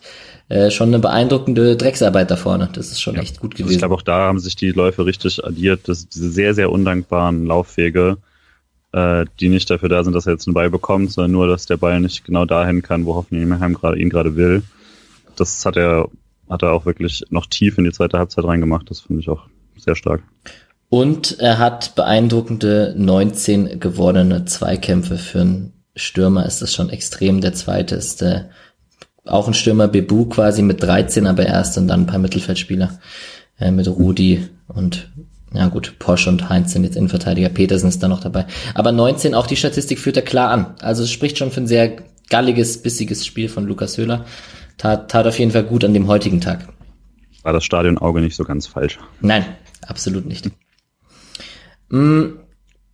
äh, 0.53 0.69
schon 0.69 0.89
eine 0.89 0.99
beeindruckende 0.99 1.75
Drecksarbeit 1.75 2.29
da 2.29 2.35
vorne. 2.35 2.69
Das 2.71 2.91
ist 2.91 3.01
schon 3.01 3.15
ja. 3.15 3.21
echt 3.21 3.39
gut 3.39 3.55
gewesen. 3.55 3.63
Also 3.63 3.73
ich 3.73 3.79
glaube, 3.79 3.95
auch 3.95 4.03
da 4.03 4.27
haben 4.27 4.37
sich 4.37 4.55
die 4.55 4.69
Läufe 4.69 5.03
richtig 5.03 5.43
addiert. 5.43 5.87
Das, 5.87 6.07
diese 6.07 6.29
sehr, 6.29 6.53
sehr 6.53 6.71
undankbaren 6.71 7.47
Laufwege, 7.47 8.17
äh, 8.91 9.25
die 9.39 9.49
nicht 9.49 9.71
dafür 9.71 9.89
da 9.89 10.03
sind, 10.03 10.13
dass 10.13 10.27
er 10.27 10.33
jetzt 10.33 10.47
einen 10.47 10.53
Ball 10.53 10.69
bekommt, 10.69 11.11
sondern 11.11 11.31
nur, 11.31 11.47
dass 11.47 11.65
der 11.65 11.77
Ball 11.77 11.99
nicht 11.99 12.23
genau 12.23 12.45
dahin 12.45 12.83
kann, 12.83 13.07
wo 13.07 13.15
Hoffenheim 13.15 13.73
gerade 13.73 13.97
ihn 13.97 14.11
gerade 14.11 14.35
will. 14.35 14.61
Das 15.35 15.65
hat 15.65 15.75
er, 15.75 16.07
hat 16.47 16.61
er 16.61 16.73
auch 16.73 16.85
wirklich 16.85 17.23
noch 17.31 17.47
tief 17.47 17.79
in 17.79 17.85
die 17.85 17.91
zweite 17.91 18.19
Halbzeit 18.19 18.45
reingemacht. 18.45 18.91
Das 18.91 18.99
finde 18.99 19.21
ich 19.21 19.29
auch 19.29 19.47
sehr 19.75 19.95
stark. 19.95 20.21
Und 20.89 21.39
er 21.39 21.57
hat 21.57 21.95
beeindruckende 21.95 22.93
19 22.95 23.79
gewonnene 23.79 24.45
Zweikämpfe 24.45 25.17
für 25.17 25.41
einen 25.41 25.73
Stürmer 25.95 26.45
ist 26.45 26.61
das 26.61 26.73
schon 26.73 26.89
extrem. 26.89 27.41
Der 27.41 27.53
zweite 27.53 27.95
ist 27.95 28.21
äh, 28.21 28.45
auch 29.25 29.47
ein 29.47 29.53
Stürmer, 29.53 29.87
Bebu 29.87 30.25
quasi 30.25 30.61
mit 30.61 30.83
13, 30.83 31.27
aber 31.27 31.45
erst 31.45 31.77
und 31.77 31.87
dann 31.87 32.01
ein 32.01 32.07
paar 32.07 32.19
Mittelfeldspieler 32.19 32.99
äh, 33.59 33.71
mit 33.71 33.87
Rudi 33.87 34.47
und 34.67 35.11
ja 35.53 35.67
gut, 35.67 35.99
Porsche 35.99 36.29
und 36.29 36.49
Heinz 36.49 36.73
sind 36.73 36.83
jetzt 36.83 36.95
Innenverteidiger, 36.95 37.49
Petersen 37.49 37.87
ist 37.87 38.01
da 38.01 38.07
noch 38.07 38.21
dabei. 38.21 38.47
Aber 38.73 38.91
19, 38.91 39.35
auch 39.35 39.45
die 39.45 39.55
Statistik 39.55 39.99
führt 39.99 40.17
er 40.17 40.23
klar 40.23 40.49
an. 40.49 40.73
Also 40.81 41.03
es 41.03 41.11
spricht 41.11 41.37
schon 41.37 41.51
für 41.51 41.61
ein 41.61 41.67
sehr 41.67 41.97
galliges, 42.29 42.81
bissiges 42.81 43.25
Spiel 43.25 43.49
von 43.49 43.65
Lukas 43.65 43.97
Höhler. 43.97 44.25
Tat, 44.77 45.11
tat 45.11 45.27
auf 45.27 45.37
jeden 45.37 45.51
Fall 45.51 45.63
gut 45.63 45.83
an 45.85 45.93
dem 45.93 46.07
heutigen 46.07 46.41
Tag. 46.41 46.67
War 47.43 47.53
das 47.53 47.63
Stadionauge 47.63 48.21
nicht 48.21 48.35
so 48.35 48.43
ganz 48.43 48.65
falsch? 48.65 48.97
Nein, 49.21 49.45
absolut 49.85 50.25
nicht. 50.25 50.49
Mm, 51.89 52.39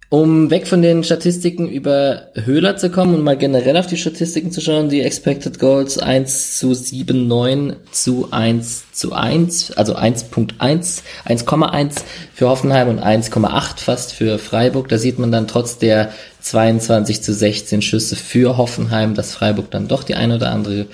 um 0.09 0.49
weg 0.49 0.65
von 0.67 0.81
den 0.81 1.03
Statistiken 1.03 1.69
über 1.69 2.29
Höhler 2.33 2.77
zu 2.77 2.89
kommen 2.89 3.13
und 3.13 3.23
mal 3.23 3.37
generell 3.37 3.77
auf 3.77 3.85
die 3.85 3.97
Statistiken 3.97 4.51
zu 4.51 4.59
schauen, 4.59 4.89
die 4.89 5.01
Expected 5.01 5.59
Goals 5.59 5.99
1 5.99 6.57
zu 6.57 6.71
7,9 6.71 7.75
zu 7.91 8.27
1 8.31 8.91
zu 8.91 9.13
1, 9.13 9.73
also 9.77 9.95
1.1, 9.95 11.03
1,1 11.27 12.01
für 12.33 12.49
Hoffenheim 12.49 12.89
und 12.89 12.99
1,8 12.99 13.79
fast 13.79 14.13
für 14.13 14.39
Freiburg. 14.39 14.89
Da 14.89 14.97
sieht 14.97 15.19
man 15.19 15.31
dann 15.31 15.47
trotz 15.47 15.77
der 15.77 16.11
22 16.41 17.21
zu 17.21 17.31
16 17.31 17.83
Schüsse 17.83 18.15
für 18.15 18.57
Hoffenheim, 18.57 19.13
dass 19.13 19.35
Freiburg 19.35 19.69
dann 19.69 19.87
doch 19.87 20.03
die 20.03 20.15
eine 20.15 20.37
oder 20.37 20.51
andere 20.51 20.87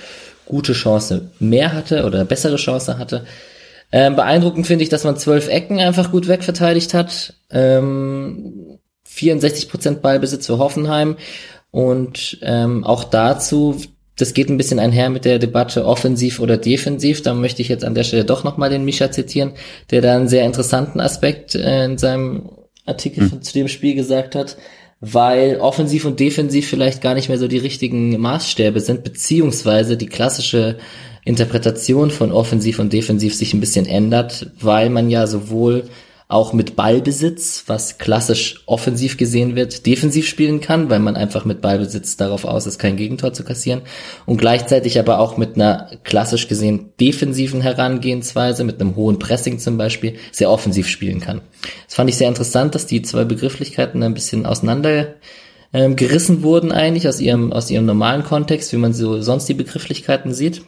gute 0.44 0.74
Chance 0.74 1.30
mehr 1.38 1.72
hatte 1.72 2.04
oder 2.04 2.26
bessere 2.26 2.56
Chance 2.56 2.98
hatte. 2.98 3.24
Ähm, 3.92 4.14
beeindruckend 4.14 4.66
finde 4.66 4.82
ich, 4.84 4.90
dass 4.90 5.04
man 5.04 5.16
zwölf 5.16 5.48
Ecken 5.48 5.80
einfach 5.80 6.10
gut 6.10 6.28
wegverteidigt 6.28 6.92
hat. 6.92 7.34
Ähm, 7.50 8.75
64% 9.16 9.96
Ballbesitz 9.96 10.46
für 10.46 10.58
Hoffenheim. 10.58 11.16
Und 11.70 12.38
ähm, 12.42 12.84
auch 12.84 13.04
dazu, 13.04 13.76
das 14.16 14.32
geht 14.32 14.48
ein 14.48 14.56
bisschen 14.56 14.78
einher 14.78 15.10
mit 15.10 15.24
der 15.24 15.38
Debatte 15.38 15.84
offensiv 15.84 16.40
oder 16.40 16.56
defensiv. 16.56 17.22
Da 17.22 17.34
möchte 17.34 17.62
ich 17.62 17.68
jetzt 17.68 17.84
an 17.84 17.94
der 17.94 18.04
Stelle 18.04 18.24
doch 18.24 18.44
nochmal 18.44 18.70
den 18.70 18.84
Mischa 18.84 19.10
zitieren, 19.10 19.52
der 19.90 20.00
da 20.00 20.16
einen 20.16 20.28
sehr 20.28 20.44
interessanten 20.44 21.00
Aspekt 21.00 21.54
äh, 21.54 21.84
in 21.84 21.98
seinem 21.98 22.50
Artikel 22.86 23.24
mhm. 23.24 23.42
zu 23.42 23.52
dem 23.52 23.68
Spiel 23.68 23.94
gesagt 23.94 24.34
hat, 24.34 24.56
weil 25.00 25.58
offensiv 25.60 26.04
und 26.06 26.18
defensiv 26.20 26.68
vielleicht 26.68 27.02
gar 27.02 27.14
nicht 27.14 27.28
mehr 27.28 27.38
so 27.38 27.48
die 27.48 27.58
richtigen 27.58 28.18
Maßstäbe 28.18 28.80
sind, 28.80 29.04
beziehungsweise 29.04 29.96
die 29.96 30.06
klassische 30.06 30.78
Interpretation 31.24 32.10
von 32.10 32.32
offensiv 32.32 32.78
und 32.78 32.92
defensiv 32.92 33.34
sich 33.34 33.52
ein 33.52 33.60
bisschen 33.60 33.84
ändert, 33.84 34.50
weil 34.60 34.88
man 34.88 35.10
ja 35.10 35.26
sowohl 35.26 35.84
auch 36.28 36.52
mit 36.52 36.74
Ballbesitz, 36.74 37.64
was 37.68 37.98
klassisch 37.98 38.62
offensiv 38.66 39.16
gesehen 39.16 39.54
wird, 39.54 39.86
defensiv 39.86 40.26
spielen 40.26 40.60
kann, 40.60 40.90
weil 40.90 40.98
man 40.98 41.14
einfach 41.14 41.44
mit 41.44 41.60
Ballbesitz 41.60 42.16
darauf 42.16 42.44
aus 42.44 42.66
ist, 42.66 42.80
kein 42.80 42.96
Gegentor 42.96 43.32
zu 43.32 43.44
kassieren 43.44 43.82
und 44.26 44.38
gleichzeitig 44.38 44.98
aber 44.98 45.20
auch 45.20 45.36
mit 45.36 45.54
einer 45.54 45.88
klassisch 46.02 46.48
gesehen 46.48 46.90
defensiven 46.98 47.60
Herangehensweise, 47.60 48.64
mit 48.64 48.80
einem 48.80 48.96
hohen 48.96 49.20
Pressing 49.20 49.60
zum 49.60 49.78
Beispiel, 49.78 50.16
sehr 50.32 50.50
offensiv 50.50 50.88
spielen 50.88 51.20
kann. 51.20 51.42
Das 51.86 51.94
fand 51.94 52.10
ich 52.10 52.16
sehr 52.16 52.28
interessant, 52.28 52.74
dass 52.74 52.86
die 52.86 53.02
zwei 53.02 53.24
Begrifflichkeiten 53.24 54.02
ein 54.02 54.14
bisschen 54.14 54.46
auseinander 54.46 55.14
ähm, 55.72 55.94
gerissen 55.94 56.42
wurden 56.42 56.72
eigentlich 56.72 57.06
aus 57.06 57.20
ihrem, 57.20 57.52
aus 57.52 57.70
ihrem 57.70 57.86
normalen 57.86 58.24
Kontext, 58.24 58.72
wie 58.72 58.78
man 58.78 58.92
so 58.92 59.22
sonst 59.22 59.48
die 59.48 59.54
Begrifflichkeiten 59.54 60.34
sieht. 60.34 60.62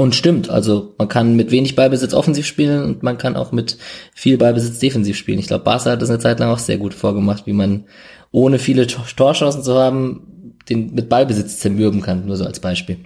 Und 0.00 0.14
stimmt, 0.14 0.48
also 0.48 0.94
man 0.96 1.08
kann 1.08 1.36
mit 1.36 1.50
wenig 1.50 1.76
Ballbesitz 1.76 2.14
offensiv 2.14 2.46
spielen 2.46 2.84
und 2.84 3.02
man 3.02 3.18
kann 3.18 3.36
auch 3.36 3.52
mit 3.52 3.76
viel 4.14 4.38
Ballbesitz 4.38 4.78
defensiv 4.78 5.14
spielen. 5.14 5.38
Ich 5.38 5.46
glaube, 5.46 5.64
Barca 5.64 5.90
hat 5.90 6.00
das 6.00 6.08
eine 6.08 6.18
Zeit 6.18 6.40
lang 6.40 6.48
auch 6.48 6.58
sehr 6.58 6.78
gut 6.78 6.94
vorgemacht, 6.94 7.46
wie 7.46 7.52
man 7.52 7.84
ohne 8.30 8.58
viele 8.58 8.86
Torchancen 8.86 9.62
zu 9.62 9.74
haben, 9.74 10.56
den 10.70 10.94
mit 10.94 11.10
Ballbesitz 11.10 11.58
zermürben 11.58 12.00
kann, 12.00 12.24
nur 12.24 12.38
so 12.38 12.46
als 12.46 12.60
Beispiel. 12.60 13.00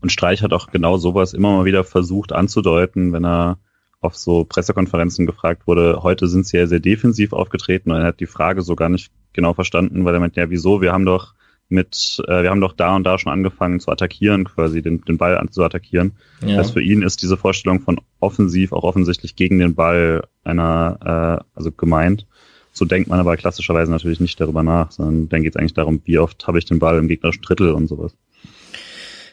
Und 0.00 0.10
Streich 0.10 0.42
hat 0.42 0.52
auch 0.52 0.66
genau 0.72 0.96
sowas 0.96 1.32
immer 1.32 1.52
mal 1.58 1.64
wieder 1.64 1.84
versucht 1.84 2.32
anzudeuten, 2.32 3.12
wenn 3.12 3.24
er 3.24 3.58
auf 4.00 4.16
so 4.16 4.42
Pressekonferenzen 4.42 5.26
gefragt 5.26 5.68
wurde, 5.68 6.00
heute 6.02 6.26
sind 6.26 6.44
sie 6.44 6.56
ja 6.56 6.66
sehr 6.66 6.80
defensiv 6.80 7.32
aufgetreten 7.32 7.92
und 7.92 7.98
er 7.98 8.06
hat 8.06 8.18
die 8.18 8.26
Frage 8.26 8.62
so 8.62 8.74
gar 8.74 8.88
nicht 8.88 9.12
genau 9.32 9.54
verstanden, 9.54 10.04
weil 10.04 10.14
er 10.14 10.18
meint, 10.18 10.34
ja, 10.34 10.50
wieso, 10.50 10.80
wir 10.80 10.92
haben 10.92 11.06
doch 11.06 11.34
mit, 11.68 12.22
äh, 12.26 12.42
wir 12.42 12.50
haben 12.50 12.60
doch 12.60 12.72
da 12.72 12.96
und 12.96 13.04
da 13.04 13.18
schon 13.18 13.32
angefangen 13.32 13.80
zu 13.80 13.90
attackieren, 13.90 14.44
quasi 14.44 14.82
den, 14.82 15.02
den 15.02 15.18
Ball 15.18 15.36
an, 15.36 15.50
zu 15.50 15.62
attackieren. 15.62 16.12
Ja. 16.44 16.56
Das 16.56 16.70
für 16.70 16.80
ihn 16.80 17.02
ist 17.02 17.22
diese 17.22 17.36
Vorstellung 17.36 17.80
von 17.80 18.00
offensiv 18.20 18.72
auch 18.72 18.84
offensichtlich 18.84 19.36
gegen 19.36 19.58
den 19.58 19.74
Ball 19.74 20.22
einer, 20.44 21.42
äh, 21.44 21.44
also 21.54 21.70
gemeint. 21.70 22.26
So 22.72 22.84
denkt 22.84 23.08
man 23.08 23.18
aber 23.18 23.36
klassischerweise 23.36 23.90
natürlich 23.90 24.20
nicht 24.20 24.40
darüber 24.40 24.62
nach, 24.62 24.92
sondern 24.92 25.28
dann 25.28 25.42
geht 25.42 25.54
es 25.54 25.56
eigentlich 25.56 25.74
darum, 25.74 26.00
wie 26.04 26.18
oft 26.18 26.46
habe 26.46 26.58
ich 26.58 26.64
den 26.64 26.78
Ball 26.78 26.98
im 26.98 27.08
gegnerischen 27.08 27.42
Drittel 27.42 27.72
und 27.72 27.88
sowas. 27.88 28.16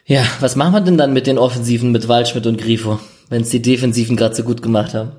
Ja, 0.05 0.23
was 0.39 0.55
machen 0.55 0.73
wir 0.73 0.81
denn 0.81 0.97
dann 0.97 1.13
mit 1.13 1.27
den 1.27 1.37
Offensiven 1.37 1.91
mit 1.91 2.07
Waldschmidt 2.07 2.45
und 2.47 2.59
Grifo, 2.59 2.99
wenn 3.29 3.41
es 3.41 3.49
die 3.49 3.61
Defensiven 3.61 4.15
gerade 4.15 4.35
so 4.35 4.43
gut 4.43 4.61
gemacht 4.61 4.93
haben? 4.93 5.13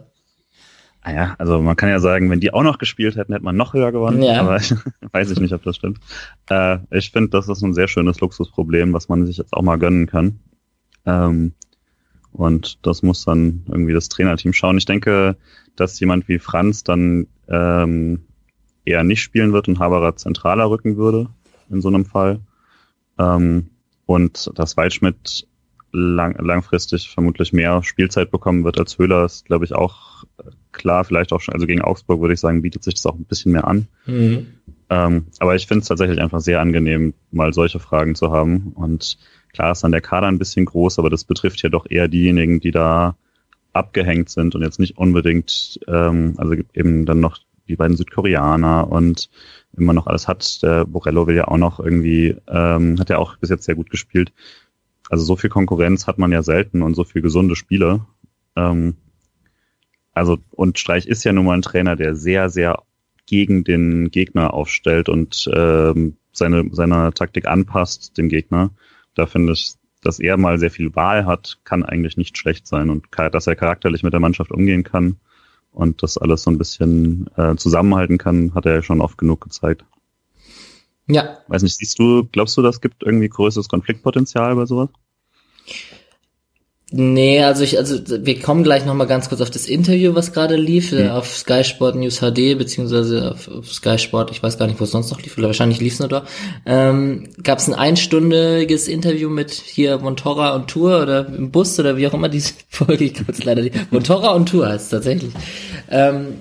Naja, 1.06 1.30
ah 1.30 1.34
also 1.38 1.60
man 1.62 1.76
kann 1.76 1.88
ja 1.88 2.00
sagen, 2.00 2.30
wenn 2.30 2.40
die 2.40 2.52
auch 2.52 2.64
noch 2.64 2.78
gespielt 2.78 3.16
hätten, 3.16 3.32
hätte 3.32 3.44
man 3.44 3.56
noch 3.56 3.74
höher 3.74 3.92
gewonnen. 3.92 4.22
Ja. 4.22 4.40
Aber 4.40 4.56
ich, 4.56 4.74
weiß 5.12 5.30
ich 5.30 5.40
nicht, 5.40 5.52
ob 5.52 5.62
das 5.62 5.76
stimmt. 5.76 6.00
Äh, 6.50 6.78
ich 6.90 7.12
finde, 7.12 7.30
das 7.30 7.48
ist 7.48 7.62
ein 7.62 7.74
sehr 7.74 7.86
schönes 7.86 8.20
Luxusproblem, 8.20 8.92
was 8.92 9.08
man 9.08 9.24
sich 9.24 9.36
jetzt 9.36 9.52
auch 9.52 9.62
mal 9.62 9.78
gönnen 9.78 10.06
kann. 10.06 10.40
Ähm, 11.04 11.52
und 12.32 12.84
das 12.84 13.02
muss 13.02 13.24
dann 13.24 13.64
irgendwie 13.68 13.92
das 13.92 14.08
Trainerteam 14.08 14.52
schauen. 14.52 14.78
Ich 14.78 14.84
denke, 14.84 15.36
dass 15.76 15.98
jemand 16.00 16.28
wie 16.28 16.40
Franz 16.40 16.82
dann 16.82 17.28
ähm, 17.48 18.24
eher 18.84 19.04
nicht 19.04 19.22
spielen 19.22 19.52
wird 19.52 19.68
und 19.68 19.78
Haberer 19.78 20.16
zentraler 20.16 20.68
rücken 20.68 20.96
würde 20.96 21.28
in 21.70 21.80
so 21.80 21.88
einem 21.88 22.04
Fall. 22.04 22.40
Ähm, 23.18 23.70
und 24.06 24.50
dass 24.54 24.76
Waldschmidt 24.76 25.46
lang, 25.92 26.36
langfristig 26.38 27.08
vermutlich 27.08 27.52
mehr 27.52 27.82
Spielzeit 27.82 28.30
bekommen 28.30 28.64
wird 28.64 28.78
als 28.78 28.98
Höhler, 28.98 29.24
ist, 29.24 29.46
glaube 29.46 29.64
ich, 29.64 29.74
auch 29.74 30.24
klar. 30.76 31.04
Vielleicht 31.04 31.32
auch 31.32 31.40
schon, 31.40 31.54
also 31.54 31.66
gegen 31.66 31.82
Augsburg 31.82 32.20
würde 32.20 32.34
ich 32.34 32.40
sagen, 32.40 32.62
bietet 32.62 32.84
sich 32.84 32.94
das 32.94 33.06
auch 33.06 33.14
ein 33.14 33.24
bisschen 33.24 33.52
mehr 33.52 33.66
an. 33.66 33.88
Mhm. 34.06 34.46
Ähm, 34.88 35.26
aber 35.38 35.56
ich 35.56 35.66
finde 35.66 35.82
es 35.82 35.88
tatsächlich 35.88 36.20
einfach 36.20 36.40
sehr 36.40 36.60
angenehm, 36.60 37.14
mal 37.32 37.52
solche 37.52 37.80
Fragen 37.80 38.14
zu 38.14 38.30
haben. 38.30 38.72
Und 38.74 39.18
klar 39.52 39.72
ist 39.72 39.82
dann 39.82 39.92
der 39.92 40.00
Kader 40.00 40.28
ein 40.28 40.38
bisschen 40.38 40.64
groß, 40.64 40.98
aber 40.98 41.10
das 41.10 41.24
betrifft 41.24 41.62
ja 41.62 41.68
doch 41.68 41.86
eher 41.88 42.08
diejenigen, 42.08 42.60
die 42.60 42.70
da 42.70 43.16
abgehängt 43.72 44.30
sind 44.30 44.54
und 44.54 44.62
jetzt 44.62 44.80
nicht 44.80 44.96
unbedingt, 44.96 45.80
ähm, 45.86 46.34
also 46.38 46.54
eben 46.72 47.04
dann 47.04 47.20
noch 47.20 47.38
die 47.68 47.76
beiden 47.76 47.96
Südkoreaner 47.96 48.90
und 48.90 49.28
immer 49.76 49.92
noch 49.92 50.06
alles 50.06 50.28
hat. 50.28 50.62
Der 50.62 50.86
Borello 50.86 51.26
will 51.26 51.36
ja 51.36 51.48
auch 51.48 51.58
noch 51.58 51.80
irgendwie, 51.80 52.36
ähm, 52.48 52.98
hat 52.98 53.10
ja 53.10 53.18
auch 53.18 53.36
bis 53.36 53.50
jetzt 53.50 53.64
sehr 53.64 53.74
gut 53.74 53.90
gespielt. 53.90 54.32
Also 55.10 55.24
so 55.24 55.36
viel 55.36 55.50
Konkurrenz 55.50 56.06
hat 56.06 56.18
man 56.18 56.32
ja 56.32 56.42
selten 56.42 56.82
und 56.82 56.94
so 56.94 57.04
viel 57.04 57.22
gesunde 57.22 57.56
Spiele. 57.56 58.00
Ähm, 58.56 58.96
also, 60.16 60.38
und 60.52 60.78
Streich 60.78 61.06
ist 61.06 61.24
ja 61.24 61.32
nun 61.34 61.44
mal 61.44 61.58
ein 61.58 61.62
Trainer, 61.62 61.94
der 61.94 62.16
sehr, 62.16 62.48
sehr 62.48 62.82
gegen 63.26 63.64
den 63.64 64.10
Gegner 64.10 64.54
aufstellt 64.54 65.10
und 65.10 65.46
ähm, 65.52 66.16
seine, 66.32 66.70
seine 66.72 67.12
Taktik 67.12 67.46
anpasst 67.46 68.16
dem 68.16 68.30
Gegner. 68.30 68.70
Da 69.14 69.26
finde 69.26 69.52
ich, 69.52 69.74
dass 70.00 70.18
er 70.18 70.38
mal 70.38 70.58
sehr 70.58 70.70
viel 70.70 70.94
Wahl 70.94 71.26
hat, 71.26 71.58
kann 71.64 71.84
eigentlich 71.84 72.16
nicht 72.16 72.38
schlecht 72.38 72.66
sein 72.66 72.88
und 72.88 73.08
dass 73.14 73.46
er 73.46 73.56
charakterlich 73.56 74.02
mit 74.02 74.14
der 74.14 74.20
Mannschaft 74.20 74.52
umgehen 74.52 74.84
kann 74.84 75.16
und 75.70 76.02
das 76.02 76.16
alles 76.16 76.44
so 76.44 76.50
ein 76.50 76.56
bisschen 76.56 77.28
äh, 77.36 77.56
zusammenhalten 77.56 78.16
kann, 78.16 78.54
hat 78.54 78.64
er 78.64 78.76
ja 78.76 78.82
schon 78.82 79.02
oft 79.02 79.18
genug 79.18 79.42
gezeigt. 79.42 79.84
Ja. 81.08 81.40
Weiß 81.48 81.62
nicht, 81.62 81.76
siehst 81.76 81.98
du, 81.98 82.24
glaubst 82.24 82.56
du, 82.56 82.62
das 82.62 82.80
gibt 82.80 83.02
irgendwie 83.02 83.28
größeres 83.28 83.68
Konfliktpotenzial 83.68 84.56
bei 84.56 84.64
sowas? 84.64 84.88
Nee, 86.92 87.42
also 87.42 87.64
ich, 87.64 87.78
also 87.78 87.98
wir 88.06 88.40
kommen 88.40 88.62
gleich 88.62 88.86
nochmal 88.86 89.08
ganz 89.08 89.28
kurz 89.28 89.40
auf 89.40 89.50
das 89.50 89.66
Interview, 89.66 90.14
was 90.14 90.32
gerade 90.32 90.54
lief, 90.54 90.92
mhm. 90.92 91.08
auf 91.08 91.36
Sky 91.36 91.64
Sport 91.64 91.96
News 91.96 92.20
HD, 92.20 92.56
beziehungsweise 92.56 93.32
auf, 93.32 93.48
auf 93.48 93.72
Sky 93.72 93.98
Sport, 93.98 94.30
ich 94.30 94.40
weiß 94.40 94.56
gar 94.56 94.68
nicht, 94.68 94.78
wo 94.78 94.84
es 94.84 94.92
sonst 94.92 95.10
noch 95.10 95.20
lief, 95.20 95.36
oder 95.36 95.48
wahrscheinlich 95.48 95.80
lief 95.80 95.94
es 95.94 95.98
nur 95.98 96.08
da. 96.08 96.24
Ähm, 96.64 97.28
Gab 97.42 97.58
es 97.58 97.66
ein 97.66 97.74
einstündiges 97.74 98.86
Interview 98.86 99.28
mit 99.28 99.50
hier 99.50 99.98
Montora 99.98 100.54
und 100.54 100.68
Tour 100.68 101.02
oder 101.02 101.26
im 101.26 101.50
Bus 101.50 101.76
oder 101.80 101.96
wie 101.96 102.06
auch 102.06 102.14
immer 102.14 102.28
diese 102.28 102.54
Folge, 102.68 103.02
ich 103.02 103.14
glaube 103.14 103.32
es 103.32 103.42
leider 103.42 103.62
nicht. 103.62 103.90
Montora 103.90 104.30
und 104.34 104.48
Tour 104.48 104.68
heißt 104.68 104.84
es 104.84 104.90
tatsächlich. 104.90 105.32
Ähm, 105.90 106.40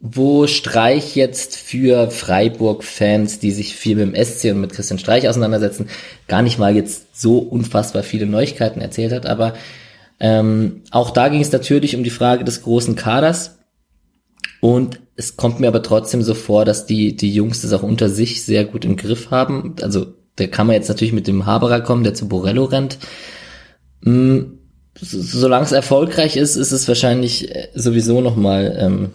wo 0.00 0.46
Streich 0.46 1.14
jetzt 1.14 1.56
für 1.56 2.10
Freiburg-Fans, 2.10 3.38
die 3.38 3.50
sich 3.50 3.76
viel 3.76 3.96
mit 3.96 4.14
dem 4.16 4.24
SC 4.24 4.46
und 4.46 4.62
mit 4.62 4.72
Christian 4.72 4.98
Streich 4.98 5.28
auseinandersetzen, 5.28 5.88
gar 6.26 6.40
nicht 6.40 6.58
mal 6.58 6.74
jetzt 6.74 7.20
so 7.20 7.38
unfassbar 7.38 8.02
viele 8.02 8.24
Neuigkeiten 8.24 8.80
erzählt 8.80 9.12
hat. 9.12 9.26
Aber 9.26 9.52
ähm, 10.18 10.82
auch 10.90 11.10
da 11.10 11.28
ging 11.28 11.42
es 11.42 11.52
natürlich 11.52 11.96
um 11.96 12.02
die 12.02 12.10
Frage 12.10 12.44
des 12.44 12.62
großen 12.62 12.96
Kaders. 12.96 13.58
Und 14.60 15.00
es 15.16 15.36
kommt 15.36 15.60
mir 15.60 15.68
aber 15.68 15.82
trotzdem 15.82 16.22
so 16.22 16.32
vor, 16.32 16.64
dass 16.64 16.86
die, 16.86 17.14
die 17.14 17.32
Jungs 17.32 17.60
das 17.60 17.74
auch 17.74 17.82
unter 17.82 18.08
sich 18.08 18.42
sehr 18.44 18.64
gut 18.64 18.86
im 18.86 18.96
Griff 18.96 19.30
haben. 19.30 19.76
Also 19.82 20.14
da 20.36 20.46
kann 20.46 20.66
man 20.66 20.76
jetzt 20.76 20.88
natürlich 20.88 21.12
mit 21.12 21.26
dem 21.26 21.44
Haberer 21.44 21.82
kommen, 21.82 22.04
der 22.04 22.14
zu 22.14 22.26
Borello 22.26 22.64
rennt. 22.64 22.98
Hm, 24.02 24.60
solange 24.98 25.64
es 25.64 25.72
erfolgreich 25.72 26.36
ist, 26.38 26.56
ist 26.56 26.72
es 26.72 26.88
wahrscheinlich 26.88 27.54
äh, 27.54 27.68
sowieso 27.74 28.22
nochmal 28.22 28.76
ähm, 28.78 29.10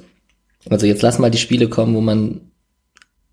also 0.69 0.85
jetzt 0.85 1.01
lass 1.01 1.19
mal 1.19 1.31
die 1.31 1.37
Spiele 1.37 1.69
kommen, 1.69 1.95
wo 1.95 2.01
man 2.01 2.41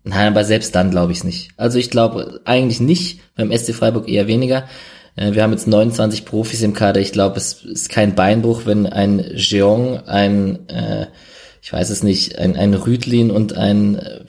Nein, 0.03 0.27
aber 0.27 0.43
selbst 0.43 0.75
dann 0.75 0.91
glaube 0.91 1.13
ich 1.13 1.19
es 1.19 1.23
nicht. 1.23 1.51
Also 1.55 1.79
ich 1.79 1.89
glaube 1.89 2.41
eigentlich 2.45 2.81
nicht, 2.81 3.21
beim 3.35 3.57
SC 3.57 3.73
Freiburg 3.73 4.09
eher 4.09 4.27
weniger. 4.27 4.67
Äh, 5.15 5.33
wir 5.33 5.43
haben 5.43 5.51
jetzt 5.51 5.67
29 5.67 6.25
Profis 6.25 6.61
im 6.61 6.73
Kader. 6.73 6.99
Ich 6.99 7.13
glaube, 7.13 7.37
es 7.37 7.63
ist 7.63 7.89
kein 7.89 8.15
Beinbruch, 8.15 8.65
wenn 8.65 8.85
ein 8.85 9.19
Jeong, 9.35 9.99
ein, 10.05 10.67
äh, 10.69 11.07
ich 11.61 11.71
weiß 11.71 11.89
es 11.89 12.03
nicht, 12.03 12.37
ein, 12.37 12.57
ein 12.57 12.73
Rüdlin 12.73 13.31
und 13.31 13.55
ein, 13.55 13.95
äh, 13.95 14.19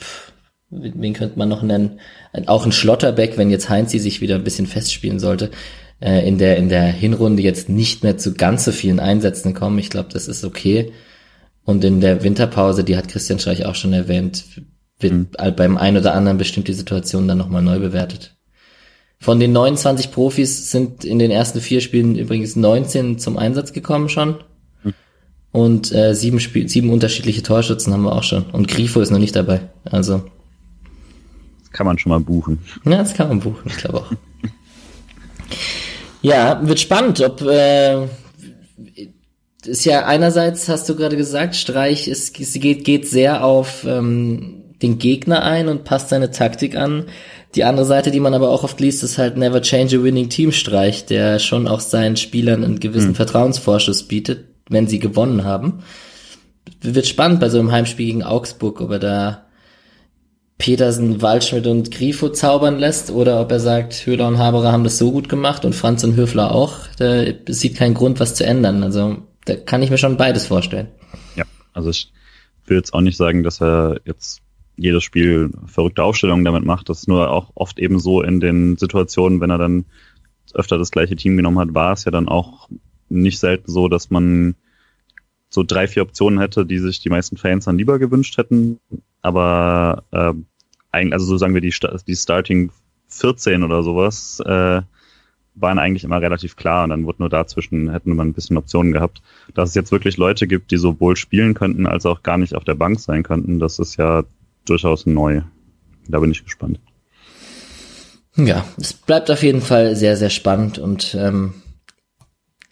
wen 0.70 1.12
könnte 1.12 1.38
man 1.38 1.48
noch 1.48 1.62
nennen, 1.62 2.00
auch 2.46 2.64
ein 2.66 2.72
Schlotterbeck, 2.72 3.36
wenn 3.36 3.50
jetzt 3.50 3.68
Heinzi 3.68 3.98
sich 3.98 4.20
wieder 4.20 4.36
ein 4.36 4.44
bisschen 4.44 4.66
festspielen 4.66 5.18
sollte, 5.18 5.50
äh, 6.00 6.26
in 6.26 6.38
der 6.38 6.56
in 6.56 6.68
der 6.68 6.84
Hinrunde 6.84 7.42
jetzt 7.42 7.68
nicht 7.68 8.04
mehr 8.04 8.16
zu 8.16 8.34
ganz 8.34 8.64
so 8.64 8.72
vielen 8.72 9.00
Einsätzen 9.00 9.54
kommen. 9.54 9.78
Ich 9.78 9.90
glaube, 9.90 10.08
das 10.12 10.28
ist 10.28 10.44
okay. 10.44 10.92
Und 11.64 11.82
in 11.82 12.00
der 12.00 12.22
Winterpause, 12.22 12.84
die 12.84 12.96
hat 12.96 13.08
Christian 13.08 13.38
Streich 13.38 13.64
auch 13.64 13.74
schon 13.74 13.92
erwähnt, 13.92 14.44
wird 14.98 15.12
mhm. 15.12 15.28
beim 15.56 15.76
einen 15.76 15.98
oder 15.98 16.14
anderen 16.14 16.38
bestimmt 16.38 16.68
die 16.68 16.74
Situation 16.74 17.26
dann 17.26 17.38
nochmal 17.38 17.62
neu 17.62 17.78
bewertet. 17.78 18.36
Von 19.18 19.40
den 19.40 19.52
29 19.52 20.12
Profis 20.12 20.70
sind 20.70 21.04
in 21.04 21.18
den 21.18 21.30
ersten 21.30 21.60
vier 21.60 21.80
Spielen 21.80 22.16
übrigens 22.16 22.56
19 22.56 23.18
zum 23.18 23.38
Einsatz 23.38 23.72
gekommen 23.72 24.10
schon. 24.10 24.36
Mhm. 24.82 24.94
Und 25.50 25.92
äh, 25.92 26.14
sieben, 26.14 26.40
Spiel 26.40 26.68
sieben 26.68 26.90
unterschiedliche 26.90 27.42
Torschützen 27.42 27.92
haben 27.92 28.02
wir 28.02 28.12
auch 28.12 28.22
schon. 28.22 28.44
Und 28.50 28.68
Grifo 28.68 29.00
ist 29.00 29.10
noch 29.10 29.18
nicht 29.18 29.34
dabei. 29.34 29.62
Also. 29.84 30.30
Das 31.60 31.70
kann 31.72 31.86
man 31.86 31.98
schon 31.98 32.10
mal 32.10 32.20
buchen. 32.20 32.58
Ja, 32.84 32.98
das 32.98 33.14
kann 33.14 33.28
man 33.28 33.40
buchen, 33.40 33.62
ich 33.64 33.78
glaube 33.78 34.00
auch. 34.00 34.12
ja, 36.22 36.60
wird 36.62 36.80
spannend, 36.80 37.22
ob 37.22 37.40
äh, 37.40 38.06
ist 39.66 39.84
ja 39.84 40.06
einerseits, 40.06 40.68
hast 40.68 40.88
du 40.88 40.96
gerade 40.96 41.16
gesagt, 41.16 41.56
Streich 41.56 42.08
ist, 42.08 42.34
geht, 42.34 42.84
geht 42.84 43.08
sehr 43.08 43.44
auf 43.44 43.84
ähm, 43.84 44.64
den 44.82 44.98
Gegner 44.98 45.42
ein 45.42 45.68
und 45.68 45.84
passt 45.84 46.10
seine 46.10 46.30
Taktik 46.30 46.76
an. 46.76 47.06
Die 47.54 47.64
andere 47.64 47.86
Seite, 47.86 48.10
die 48.10 48.20
man 48.20 48.34
aber 48.34 48.50
auch 48.50 48.64
oft 48.64 48.80
liest, 48.80 49.02
ist 49.04 49.18
halt 49.18 49.36
Never 49.36 49.62
Change 49.62 49.98
a 49.98 50.02
Winning 50.02 50.28
Team 50.28 50.52
Streich, 50.52 51.06
der 51.06 51.38
schon 51.38 51.68
auch 51.68 51.80
seinen 51.80 52.16
Spielern 52.16 52.64
einen 52.64 52.80
gewissen 52.80 53.10
mhm. 53.10 53.14
Vertrauensvorschuss 53.14 54.04
bietet, 54.04 54.46
wenn 54.68 54.88
sie 54.88 54.98
gewonnen 54.98 55.44
haben. 55.44 55.84
Wird 56.80 57.06
spannend 57.06 57.40
bei 57.40 57.48
so 57.48 57.58
einem 57.58 57.72
Heimspiel 57.72 58.06
gegen 58.06 58.22
Augsburg, 58.24 58.80
ob 58.80 58.90
er 58.90 58.98
da 58.98 59.44
Petersen, 60.58 61.20
Waldschmidt 61.20 61.66
und 61.66 61.90
Grifo 61.90 62.28
zaubern 62.28 62.78
lässt 62.78 63.10
oder 63.10 63.40
ob 63.40 63.50
er 63.52 63.60
sagt, 63.60 64.06
Höhler 64.06 64.28
und 64.28 64.38
Haberer 64.38 64.72
haben 64.72 64.84
das 64.84 64.98
so 64.98 65.10
gut 65.12 65.28
gemacht 65.28 65.64
und 65.64 65.74
Franz 65.74 66.04
und 66.04 66.16
Höfler 66.16 66.54
auch. 66.54 66.74
Da 66.98 67.24
sieht 67.48 67.76
keinen 67.76 67.94
Grund, 67.94 68.20
was 68.20 68.34
zu 68.34 68.44
ändern. 68.44 68.82
Also 68.82 69.18
da 69.44 69.56
kann 69.56 69.82
ich 69.82 69.90
mir 69.90 69.98
schon 69.98 70.16
beides 70.16 70.46
vorstellen. 70.46 70.88
Ja, 71.36 71.44
Also 71.72 71.90
ich 71.90 72.12
will 72.66 72.76
jetzt 72.76 72.94
auch 72.94 73.00
nicht 73.00 73.16
sagen, 73.16 73.42
dass 73.42 73.60
er 73.60 74.00
jetzt 74.04 74.40
jedes 74.76 75.04
Spiel 75.04 75.50
verrückte 75.66 76.02
Aufstellungen 76.02 76.44
damit 76.44 76.64
macht. 76.64 76.88
Das 76.88 77.00
ist 77.00 77.08
nur 77.08 77.30
auch 77.30 77.52
oft 77.54 77.78
eben 77.78 77.98
so 77.98 78.22
in 78.22 78.40
den 78.40 78.76
Situationen, 78.76 79.40
wenn 79.40 79.50
er 79.50 79.58
dann 79.58 79.84
öfter 80.52 80.78
das 80.78 80.90
gleiche 80.90 81.16
Team 81.16 81.36
genommen 81.36 81.58
hat, 81.58 81.74
war 81.74 81.92
es 81.92 82.04
ja 82.04 82.10
dann 82.10 82.28
auch 82.28 82.68
nicht 83.08 83.38
selten 83.38 83.70
so, 83.70 83.88
dass 83.88 84.10
man 84.10 84.54
so 85.48 85.62
drei, 85.62 85.86
vier 85.86 86.02
Optionen 86.02 86.40
hätte, 86.40 86.66
die 86.66 86.78
sich 86.78 87.00
die 87.00 87.10
meisten 87.10 87.36
Fans 87.36 87.64
dann 87.64 87.78
lieber 87.78 87.98
gewünscht 87.98 88.36
hätten. 88.38 88.80
Aber 89.22 90.04
äh, 90.10 90.32
eigentlich, 90.90 91.12
also 91.12 91.26
so 91.26 91.36
sagen 91.36 91.54
wir 91.54 91.60
die, 91.60 91.74
die 92.06 92.16
Starting 92.16 92.70
14 93.08 93.62
oder 93.62 93.82
sowas, 93.82 94.40
äh, 94.44 94.82
waren 95.54 95.78
eigentlich 95.78 96.04
immer 96.04 96.20
relativ 96.20 96.56
klar 96.56 96.84
und 96.84 96.90
dann 96.90 97.04
wurde 97.04 97.22
nur 97.22 97.30
dazwischen, 97.30 97.90
hätten 97.90 98.14
wir 98.14 98.22
ein 98.22 98.32
bisschen 98.32 98.56
Optionen 98.56 98.92
gehabt. 98.92 99.22
Dass 99.54 99.70
es 99.70 99.74
jetzt 99.74 99.92
wirklich 99.92 100.16
Leute 100.16 100.46
gibt, 100.46 100.70
die 100.70 100.76
sowohl 100.76 101.16
spielen 101.16 101.54
könnten, 101.54 101.86
als 101.86 102.06
auch 102.06 102.22
gar 102.22 102.38
nicht 102.38 102.54
auf 102.54 102.64
der 102.64 102.74
Bank 102.74 103.00
sein 103.00 103.22
könnten, 103.22 103.58
das 103.58 103.78
ist 103.78 103.96
ja 103.96 104.24
durchaus 104.64 105.06
neu. 105.06 105.42
Da 106.08 106.20
bin 106.20 106.30
ich 106.30 106.44
gespannt. 106.44 106.80
Ja, 108.36 108.64
es 108.78 108.92
bleibt 108.92 109.30
auf 109.30 109.42
jeden 109.42 109.62
Fall 109.62 109.94
sehr, 109.94 110.16
sehr 110.16 110.30
spannend 110.30 110.78
und 110.78 111.14
ähm, 111.14 111.54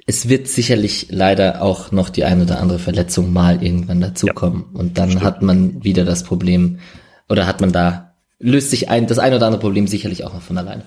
es 0.07 0.29
wird 0.29 0.49
sicherlich 0.49 1.07
leider 1.11 1.63
auch 1.63 1.93
noch 1.93 2.11
die 2.11 2.25
ein 2.25 2.43
oder 2.43 2.61
andere 2.61 2.81
Verletzung 2.81 3.33
mal 3.33 3.63
irgendwann 3.63 4.01
dazukommen. 4.01 4.65
Ja, 4.73 4.81
und 4.81 4.99
dann 4.99 5.11
stimmt. 5.11 5.25
hat 5.25 5.43
man 5.43 5.85
wieder 5.85 6.05
das 6.05 6.25
Problem, 6.25 6.81
oder 7.29 7.47
hat 7.47 7.61
man 7.61 7.71
da, 7.71 8.15
löst 8.41 8.71
sich 8.71 8.91
ein, 8.91 9.07
das 9.07 9.21
ein 9.21 9.33
oder 9.33 9.47
andere 9.47 9.61
Problem 9.61 9.87
sicherlich 9.87 10.25
auch 10.25 10.35
noch 10.35 10.43
von 10.43 10.59
alleine. 10.59 10.83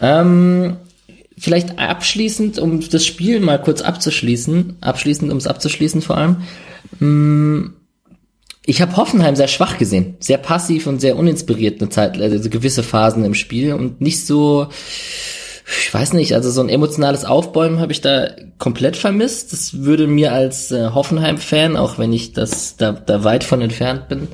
Ähm, 0.00 0.76
vielleicht 1.38 1.78
abschließend, 1.78 2.58
um 2.58 2.80
das 2.88 3.06
Spiel 3.06 3.40
mal 3.40 3.60
kurz 3.60 3.82
abzuschließen, 3.82 4.76
abschließend, 4.80 5.30
um 5.30 5.38
es 5.38 5.46
abzuschließen 5.46 6.02
vor 6.02 6.16
allem. 6.16 6.36
Mh, 6.98 7.08
mm, 7.08 7.72
ich 8.68 8.82
habe 8.82 8.96
Hoffenheim 8.96 9.36
sehr 9.36 9.46
schwach 9.46 9.78
gesehen, 9.78 10.16
sehr 10.18 10.38
passiv 10.38 10.88
und 10.88 11.00
sehr 11.00 11.16
uninspiriert 11.16 11.80
eine 11.80 11.88
Zeit, 11.88 12.20
also 12.20 12.50
gewisse 12.50 12.82
Phasen 12.82 13.24
im 13.24 13.34
Spiel 13.34 13.72
und 13.72 14.00
nicht 14.00 14.26
so, 14.26 14.66
ich 15.66 15.94
weiß 15.94 16.14
nicht, 16.14 16.34
also 16.34 16.50
so 16.50 16.62
ein 16.62 16.68
emotionales 16.68 17.24
Aufbäumen 17.24 17.78
habe 17.78 17.92
ich 17.92 18.00
da 18.00 18.28
komplett 18.58 18.96
vermisst. 18.96 19.52
Das 19.52 19.84
würde 19.84 20.08
mir 20.08 20.32
als 20.32 20.72
äh, 20.72 20.90
Hoffenheim-Fan, 20.90 21.76
auch 21.76 21.98
wenn 21.98 22.12
ich 22.12 22.32
das 22.32 22.76
da, 22.76 22.90
da 22.90 23.22
weit 23.22 23.44
von 23.44 23.62
entfernt 23.62 24.08
bin, 24.08 24.28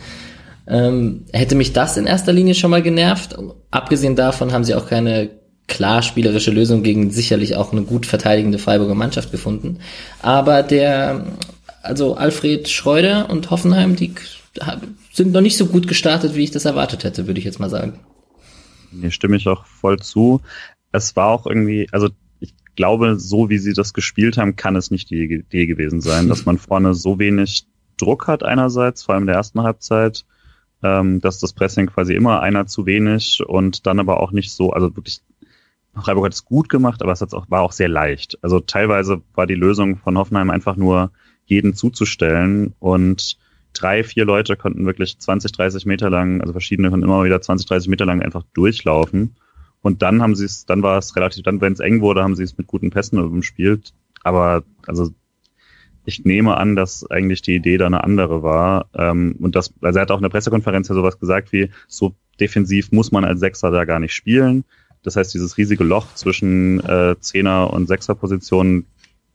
ähm, 0.67 1.27
hätte 1.33 1.55
mich 1.55 1.75
das 1.75 1.99
in 1.99 2.07
erster 2.07 2.33
Linie 2.33 2.55
schon 2.55 2.71
mal 2.71 2.83
genervt. 2.83 3.37
Abgesehen 3.71 4.17
davon 4.17 4.53
haben 4.53 4.65
sie 4.65 4.75
auch 4.75 4.89
keine 4.89 5.29
klar 5.73 6.03
spielerische 6.03 6.51
Lösung 6.51 6.83
gegen 6.83 7.11
sicherlich 7.11 7.57
auch 7.57 7.73
eine 7.73 7.83
gut 7.83 8.05
verteidigende 8.05 8.59
Freiburger 8.59 8.95
Mannschaft 8.95 9.33
gefunden. 9.33 9.79
Aber 10.21 10.63
der 10.63 11.25
also 11.83 12.15
Alfred 12.15 12.69
Schreuder 12.69 13.31
und 13.31 13.51
Hoffenheim, 13.51 13.97
die 13.97 14.15
sind 15.13 15.33
noch 15.33 15.41
nicht 15.41 15.57
so 15.57 15.67
gut 15.67 15.89
gestartet, 15.89 16.35
wie 16.35 16.45
ich 16.45 16.51
das 16.51 16.67
erwartet 16.67 17.05
hätte, 17.05 17.27
würde 17.27 17.41
ich 17.41 17.47
jetzt 17.47 17.59
mal 17.59 17.71
sagen. 17.71 17.99
Mir 18.93 19.11
stimme 19.11 19.37
ich 19.37 19.49
auch 19.49 19.65
voll 19.65 19.99
zu. 19.99 20.43
Es 20.93 21.17
war 21.17 21.29
auch 21.29 21.47
irgendwie, 21.47 21.89
also 21.91 22.11
ich 22.39 22.55
glaube, 22.77 23.19
so 23.19 23.49
wie 23.49 23.59
sie 23.59 23.73
das 23.73 23.95
gespielt 23.95 24.37
haben, 24.37 24.57
kann 24.57 24.77
es 24.77 24.91
nicht 24.91 25.09
die 25.09 25.25
Idee 25.25 25.67
gewesen 25.67 26.03
sein, 26.03 26.29
dass 26.29 26.45
man 26.45 26.59
vorne 26.59 26.95
so 26.95 27.19
wenig 27.19 27.65
Druck 27.97 28.27
hat 28.27 28.43
einerseits, 28.43 29.03
vor 29.03 29.15
allem 29.15 29.23
in 29.23 29.29
der 29.29 29.37
ersten 29.37 29.63
Halbzeit, 29.63 30.25
ähm, 30.83 31.21
dass 31.21 31.39
das 31.39 31.53
Pressing 31.53 31.87
quasi 31.87 32.15
immer 32.15 32.41
einer 32.41 32.67
zu 32.67 32.85
wenig 32.87 33.43
und 33.47 33.87
dann 33.87 33.99
aber 33.99 34.21
auch 34.21 34.33
nicht 34.33 34.53
so, 34.53 34.71
also 34.71 34.95
wirklich 34.97 35.21
Freiburg 35.95 36.27
hat 36.27 36.33
es 36.33 36.45
gut 36.45 36.69
gemacht, 36.69 37.03
aber 37.03 37.13
es 37.13 37.23
auch, 37.23 37.51
war 37.51 37.63
auch 37.63 37.73
sehr 37.73 37.89
leicht. 37.89 38.39
Also 38.43 38.61
teilweise 38.61 39.23
war 39.35 39.47
die 39.47 39.55
Lösung 39.55 39.99
von 39.99 40.17
Hoffenheim 40.17 40.51
einfach 40.51 40.77
nur 40.77 41.11
jeden 41.45 41.75
zuzustellen 41.75 42.75
und 42.79 43.37
drei, 43.75 44.05
vier 44.05 44.25
Leute 44.25 44.57
konnten 44.57 44.87
wirklich 44.87 45.19
20, 45.19 45.53
30 45.53 45.87
Meter 45.87 46.11
lang, 46.11 46.41
also 46.41 46.53
verschiedene 46.53 46.91
konnten 46.91 47.05
immer 47.05 47.25
wieder 47.25 47.41
20, 47.41 47.67
30 47.67 47.89
Meter 47.89 48.07
lang 48.07 48.23
einfach 48.23 48.45
durchlaufen. 48.55 49.37
Und 49.83 50.03
dann 50.03 50.23
haben 50.23 50.35
sie 50.35 50.45
es, 50.45 50.65
dann 50.65 50.83
war 50.83 50.99
es 50.99 51.17
relativ, 51.17 51.43
dann, 51.43 51.61
wenn 51.61 51.73
es 51.73 51.81
eng 51.81 52.01
wurde, 52.01 52.23
haben 52.23 52.37
sie 52.37 52.45
es 52.45 52.57
mit 52.57 52.69
guten 52.69 52.91
Pässen 52.91 53.19
umspielt. 53.19 53.93
Aber 54.23 54.63
also 54.87 55.11
ich 56.05 56.25
nehme 56.25 56.57
an, 56.57 56.77
dass 56.77 57.09
eigentlich 57.11 57.43
die 57.43 57.57
Idee 57.57 57.79
da 57.79 57.87
eine 57.87 58.05
andere 58.05 58.43
war. 58.43 58.87
Ähm, 58.95 59.37
und 59.41 59.57
das, 59.57 59.75
also 59.81 59.99
er 59.99 60.03
hat 60.03 60.11
auch 60.11 60.19
in 60.19 60.23
der 60.23 60.31
Pressekonferenz 60.31 60.89
ja 60.89 60.95
sowas 60.95 61.19
gesagt 61.19 61.53
wie, 61.53 61.71
so 61.89 62.15
defensiv 62.41 62.93
muss 62.93 63.13
man 63.13 63.25
als 63.25 63.41
Sechser 63.41 63.71
da 63.71 63.85
gar 63.85 64.01
nicht 64.01 64.15
spielen. 64.15 64.65
Das 65.03 65.17
heißt, 65.17 65.35
dieses 65.35 65.57
riesige 65.57 65.85
Loch 65.85 66.15
zwischen 66.15 66.81
äh, 66.81 67.17
Zehner 67.21 67.73
und 67.73 67.89
Sechser-Positionen 67.89 68.87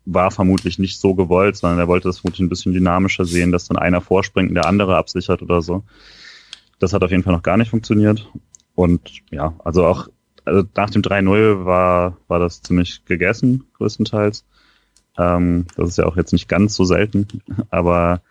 war 0.05 0.32
vermutlich 0.32 0.80
nicht 0.80 0.99
so 0.99 1.13
gewollt, 1.15 1.57
sondern 1.57 1.80
er 1.80 1.88
wollte 1.88 2.07
das 2.07 2.20
vermutlich 2.20 2.45
ein 2.45 2.49
bisschen 2.49 2.74
dynamischer 2.74 3.26
sehen, 3.26 3.51
dass 3.51 3.68
dann 3.68 3.78
einer 3.78 3.99
vorspringt 3.99 4.49
und 4.49 4.55
der 4.55 4.68
andere 4.68 4.95
absichert 4.95 5.41
oder 5.41 5.61
so. 5.61 5.84
Das 6.80 6.93
hat 6.93 7.03
auf 7.03 7.11
jeden 7.11 7.24
Fall 7.24 7.34
noch 7.34 7.43
gar 7.43 7.57
nicht 7.57 7.70
funktioniert. 7.70 8.32
Und 8.76 9.11
ja, 9.32 9.53
also 9.63 9.86
auch 9.86 10.07
also 10.47 10.63
nach 10.76 10.89
dem 10.89 11.01
3-0 11.01 11.65
war, 11.65 12.18
war 12.28 12.39
das 12.39 12.61
ziemlich 12.61 13.03
gegessen, 13.05 13.65
größtenteils. 13.74 14.45
Ähm, 15.18 15.65
das 15.76 15.89
ist 15.89 15.97
ja 15.97 16.05
auch 16.05 16.15
jetzt 16.15 16.32
nicht 16.32 16.47
ganz 16.47 16.74
so 16.76 16.86
selten, 16.86 17.28
aber 17.70 18.22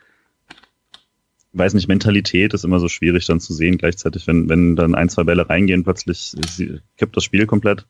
weiß 1.56 1.74
nicht, 1.74 1.88
Mentalität 1.88 2.54
ist 2.54 2.64
immer 2.64 2.80
so 2.80 2.88
schwierig 2.88 3.26
dann 3.26 3.40
zu 3.40 3.52
sehen 3.52 3.78
gleichzeitig, 3.78 4.26
wenn, 4.26 4.48
wenn 4.48 4.76
dann 4.76 4.94
ein, 4.94 5.08
zwei 5.08 5.24
Bälle 5.24 5.48
reingehen, 5.48 5.84
plötzlich 5.84 6.34
kippt 6.96 7.16
das 7.16 7.24
Spiel 7.24 7.46
komplett. 7.46 7.86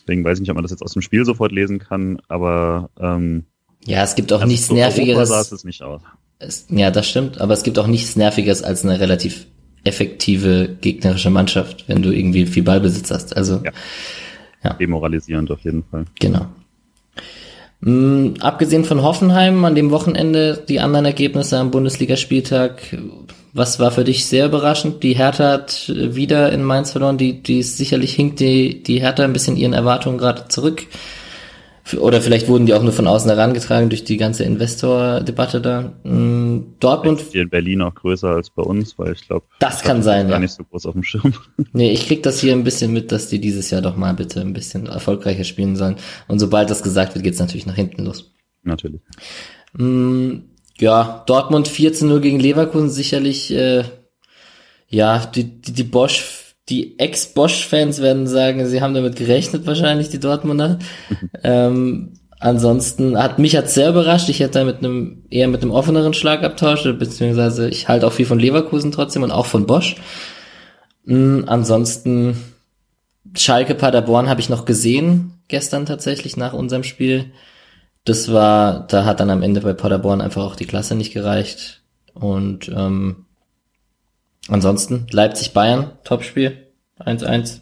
Deswegen 0.00 0.24
weiß 0.24 0.38
ich 0.38 0.40
nicht, 0.42 0.50
ob 0.50 0.56
man 0.56 0.62
das 0.62 0.70
jetzt 0.70 0.82
aus 0.82 0.92
dem 0.92 1.02
Spiel 1.02 1.24
sofort 1.24 1.52
lesen 1.52 1.78
kann, 1.78 2.20
aber 2.28 2.90
ähm, 2.98 3.44
ja, 3.84 4.02
es 4.02 4.14
gibt 4.14 4.32
auch 4.32 4.40
also 4.40 4.50
nichts 4.50 4.70
Nervigeres. 4.70 5.28
Sah 5.28 5.40
es 5.40 5.64
nicht 5.64 5.82
aus. 5.82 6.02
Es, 6.38 6.66
ja, 6.68 6.90
das 6.90 7.08
stimmt, 7.08 7.40
aber 7.40 7.54
es 7.54 7.62
gibt 7.62 7.78
auch 7.78 7.86
nichts 7.86 8.16
Nervigeres 8.16 8.62
als 8.62 8.84
eine 8.84 9.00
relativ 9.00 9.46
effektive 9.84 10.76
gegnerische 10.80 11.30
Mannschaft, 11.30 11.88
wenn 11.88 12.02
du 12.02 12.10
irgendwie 12.10 12.46
viel 12.46 12.62
Ballbesitz 12.62 13.10
hast. 13.10 13.36
Also 13.36 13.62
ja. 13.64 13.72
ja. 14.62 14.74
demoralisierend 14.74 15.50
auf 15.50 15.60
jeden 15.60 15.84
Fall. 15.84 16.04
Genau. 16.18 16.46
Mhm, 17.80 18.34
abgesehen 18.40 18.84
von 18.84 19.02
Hoffenheim 19.02 19.64
an 19.64 19.74
dem 19.74 19.90
Wochenende, 19.90 20.62
die 20.68 20.80
anderen 20.80 21.06
Ergebnisse 21.06 21.58
am 21.58 21.70
Bundesligaspieltag, 21.70 22.96
was 23.52 23.80
war 23.80 23.90
für 23.90 24.04
dich 24.04 24.26
sehr 24.26 24.46
überraschend? 24.46 25.02
Die 25.02 25.14
Hertha 25.14 25.52
hat 25.52 25.88
wieder 25.88 26.52
in 26.52 26.62
Mainz 26.62 26.92
verloren, 26.92 27.18
die, 27.18 27.42
die 27.42 27.62
sicherlich 27.62 28.14
hinkt 28.14 28.40
die, 28.40 28.82
die 28.82 29.00
Hertha 29.00 29.24
ein 29.24 29.32
bisschen 29.32 29.56
ihren 29.56 29.72
Erwartungen 29.72 30.18
gerade 30.18 30.46
zurück. 30.48 30.82
Oder 31.98 32.20
vielleicht 32.20 32.48
wurden 32.48 32.66
die 32.66 32.74
auch 32.74 32.82
nur 32.82 32.92
von 32.92 33.06
außen 33.06 33.30
herangetragen 33.30 33.88
durch 33.88 34.04
die 34.04 34.16
ganze 34.16 34.44
Investor-Debatte 34.44 35.60
da. 35.60 35.92
Mm, 36.04 36.76
Dortmund. 36.80 37.24
Hier 37.32 37.42
in 37.42 37.50
Berlin 37.50 37.82
auch 37.82 37.94
größer 37.94 38.28
als 38.28 38.50
bei 38.50 38.62
uns, 38.62 38.98
weil 38.98 39.12
ich 39.12 39.26
glaube. 39.26 39.46
Das 39.58 39.82
kann 39.82 40.02
sein, 40.02 40.26
gar 40.28 40.36
ja. 40.36 40.40
nicht 40.40 40.52
so 40.52 40.64
groß 40.64 40.86
auf 40.86 40.94
dem 40.94 41.02
Schirm. 41.02 41.34
Nee, 41.72 41.92
ich 41.92 42.06
krieg 42.06 42.22
das 42.22 42.40
hier 42.40 42.52
ein 42.52 42.64
bisschen 42.64 42.92
mit, 42.92 43.12
dass 43.12 43.28
die 43.28 43.40
dieses 43.40 43.70
Jahr 43.70 43.80
doch 43.80 43.96
mal 43.96 44.14
bitte 44.14 44.40
ein 44.40 44.52
bisschen 44.52 44.86
erfolgreicher 44.86 45.44
spielen 45.44 45.76
sollen. 45.76 45.96
Und 46.26 46.38
sobald 46.40 46.68
das 46.68 46.82
gesagt 46.82 47.14
wird, 47.14 47.24
geht's 47.24 47.38
natürlich 47.38 47.66
nach 47.66 47.76
hinten 47.76 48.04
los. 48.04 48.32
Natürlich. 48.62 49.00
Mm, 49.74 50.38
ja, 50.78 51.22
Dortmund 51.26 51.68
14-0 51.68 52.20
gegen 52.20 52.40
Leverkusen 52.40 52.90
sicherlich, 52.90 53.52
äh, 53.52 53.84
ja, 54.88 55.24
die, 55.26 55.44
die, 55.44 55.72
die 55.72 55.84
Bosch 55.84 56.39
die 56.70 56.98
Ex-Bosch-Fans 56.98 58.00
werden 58.00 58.26
sagen, 58.26 58.64
sie 58.66 58.80
haben 58.80 58.94
damit 58.94 59.16
gerechnet, 59.16 59.66
wahrscheinlich 59.66 60.08
die 60.08 60.20
Dortmunder. 60.20 60.78
ähm, 61.42 62.14
ansonsten 62.38 63.18
hat 63.18 63.38
mich 63.38 63.56
hat 63.56 63.68
sehr 63.68 63.90
überrascht. 63.90 64.28
Ich 64.28 64.40
hätte 64.40 64.60
da 64.60 64.64
mit 64.64 64.78
einem 64.78 65.24
eher 65.30 65.48
mit 65.48 65.62
einem 65.62 65.72
offeneren 65.72 66.14
Schlagabtausch, 66.14 66.84
beziehungsweise 66.98 67.68
ich 67.68 67.88
halte 67.88 68.06
auch 68.06 68.12
viel 68.12 68.26
von 68.26 68.38
Leverkusen 68.38 68.92
trotzdem 68.92 69.22
und 69.22 69.32
auch 69.32 69.46
von 69.46 69.66
Bosch. 69.66 69.96
Mhm, 71.04 71.44
ansonsten 71.46 72.36
Schalke 73.34 73.74
Paderborn 73.74 74.28
habe 74.28 74.40
ich 74.40 74.48
noch 74.48 74.64
gesehen 74.64 75.34
gestern 75.48 75.86
tatsächlich 75.86 76.36
nach 76.36 76.52
unserem 76.52 76.84
Spiel. 76.84 77.32
Das 78.04 78.32
war, 78.32 78.86
da 78.86 79.04
hat 79.04 79.20
dann 79.20 79.30
am 79.30 79.42
Ende 79.42 79.60
bei 79.60 79.74
Paderborn 79.74 80.20
einfach 80.20 80.42
auch 80.42 80.56
die 80.56 80.66
Klasse 80.66 80.94
nicht 80.94 81.12
gereicht 81.12 81.82
und 82.14 82.68
ähm, 82.74 83.26
Ansonsten 84.48 85.06
Leipzig-Bayern, 85.10 85.92
Topspiel, 86.04 86.66
1-1. 86.98 87.60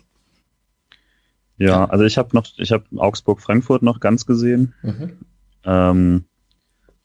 Ja, 1.58 1.86
also 1.86 2.04
ich 2.04 2.18
habe 2.18 2.34
noch, 2.34 2.46
ich 2.56 2.72
habe 2.72 2.84
Augsburg-Frankfurt 2.96 3.82
noch 3.82 4.00
ganz 4.00 4.26
gesehen. 4.26 4.74
Mhm. 4.82 5.18
Ähm, 5.64 6.24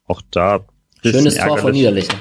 auch 0.05 0.21
da 0.31 0.63
schönes 1.03 1.35
Tor 1.37 1.57
von 1.57 1.71
Niederlichen. 1.71 2.15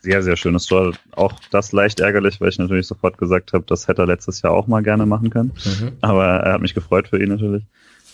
Sehr, 0.00 0.22
sehr 0.22 0.36
schönes 0.36 0.66
Tor. 0.66 0.92
Auch 1.12 1.34
das 1.50 1.72
leicht 1.72 2.00
ärgerlich, 2.00 2.40
weil 2.40 2.48
ich 2.48 2.58
natürlich 2.58 2.86
sofort 2.86 3.18
gesagt 3.18 3.52
habe, 3.52 3.64
das 3.66 3.88
hätte 3.88 4.02
er 4.02 4.06
letztes 4.06 4.42
Jahr 4.42 4.52
auch 4.52 4.66
mal 4.66 4.82
gerne 4.82 5.06
machen 5.06 5.30
können. 5.30 5.52
Mhm. 5.64 5.92
Aber 6.00 6.24
er 6.24 6.52
hat 6.54 6.60
mich 6.60 6.74
gefreut 6.74 7.08
für 7.08 7.22
ihn 7.22 7.30
natürlich. 7.30 7.64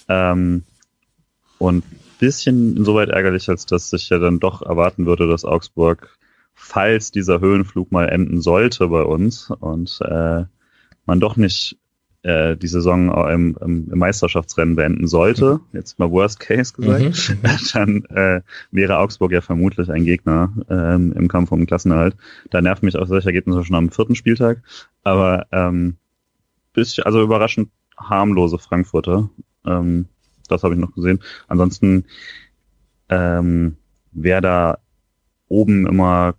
Ähm, 0.09 0.65
und 1.59 1.85
bisschen 2.19 2.77
insoweit 2.77 3.09
ärgerlich, 3.09 3.49
als 3.49 3.67
dass 3.67 3.93
ich 3.93 4.09
ja 4.09 4.19
dann 4.19 4.39
doch 4.39 4.63
erwarten 4.63 5.07
würde, 5.07 5.27
dass 5.29 5.45
Augsburg 5.45 6.17
falls 6.55 7.11
dieser 7.11 7.41
Höhenflug 7.41 7.93
mal 7.93 8.09
enden 8.09 8.41
sollte 8.41 8.89
bei 8.89 9.03
uns 9.03 9.51
und 9.51 9.99
äh, 10.03 10.45
man 11.07 11.21
doch 11.21 11.37
nicht 11.37 11.79
äh, 12.23 12.57
die 12.57 12.69
Saison 12.69 13.11
im, 13.29 13.57
im, 13.61 13.99
Meisterschaftsrennen 13.99 14.77
beenden 14.77 15.09
sollte, 15.09 15.55
mhm. 15.55 15.61
jetzt 15.73 15.99
mal 15.99 16.11
Worst 16.11 16.41
Case 16.41 16.73
gesagt, 16.73 17.29
mhm. 17.29 17.39
dann 17.73 18.05
äh, 18.17 18.43
wäre 18.71 18.99
Augsburg 18.99 19.33
ja 19.33 19.41
vermutlich 19.41 19.91
ein 19.91 20.05
Gegner 20.05 20.53
ähm, 20.69 21.13
im 21.13 21.29
Kampf 21.29 21.51
um 21.53 21.61
den 21.61 21.67
Klassenerhalt. 21.67 22.17
Da 22.51 22.61
nervt 22.61 22.83
mich 22.83 22.97
auch 22.97 23.07
solche 23.07 23.29
Ergebnisse 23.29 23.65
schon 23.65 23.77
am 23.77 23.91
vierten 23.91 24.15
Spieltag. 24.15 24.63
Aber 25.03 25.47
ähm, 25.51 25.97
bisschen, 26.73 27.05
also 27.05 27.23
überraschend 27.23 27.71
harmlose 27.97 28.59
Frankfurter. 28.59 29.29
Ähm, 29.67 30.07
das 30.49 30.63
habe 30.63 30.75
ich 30.75 30.81
noch 30.81 30.95
gesehen. 30.95 31.21
Ansonsten 31.49 32.05
ähm, 33.09 33.77
wer 34.13 34.41
da 34.41 34.79
oben 35.49 35.87
immer 35.87 36.35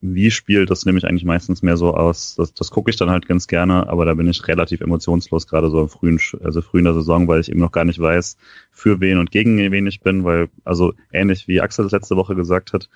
wie 0.00 0.30
spielt, 0.30 0.70
das 0.70 0.84
nehme 0.84 0.98
ich 0.98 1.06
eigentlich 1.06 1.24
meistens 1.24 1.62
mehr 1.62 1.76
so 1.76 1.94
aus. 1.94 2.34
Das, 2.36 2.52
das 2.52 2.70
gucke 2.70 2.90
ich 2.90 2.96
dann 2.96 3.10
halt 3.10 3.26
ganz 3.26 3.46
gerne, 3.46 3.88
aber 3.88 4.04
da 4.04 4.14
bin 4.14 4.28
ich 4.28 4.46
relativ 4.46 4.80
emotionslos, 4.80 5.46
gerade 5.46 5.70
so 5.70 5.80
im 5.80 5.88
frühen, 5.88 6.20
also 6.42 6.60
früh 6.60 6.78
in 6.78 6.84
der 6.84 6.94
Saison, 6.94 7.28
weil 7.28 7.40
ich 7.40 7.50
eben 7.50 7.60
noch 7.60 7.72
gar 7.72 7.84
nicht 7.84 7.98
weiß, 7.98 8.36
für 8.70 9.00
wen 9.00 9.18
und 9.18 9.30
gegen 9.30 9.58
wen 9.58 9.86
ich 9.86 10.00
bin, 10.00 10.24
weil, 10.24 10.48
also 10.64 10.92
ähnlich 11.12 11.48
wie 11.48 11.60
Axel 11.60 11.84
das 11.84 11.92
letzte 11.92 12.16
Woche 12.16 12.34
gesagt 12.34 12.72
hat, 12.72 12.88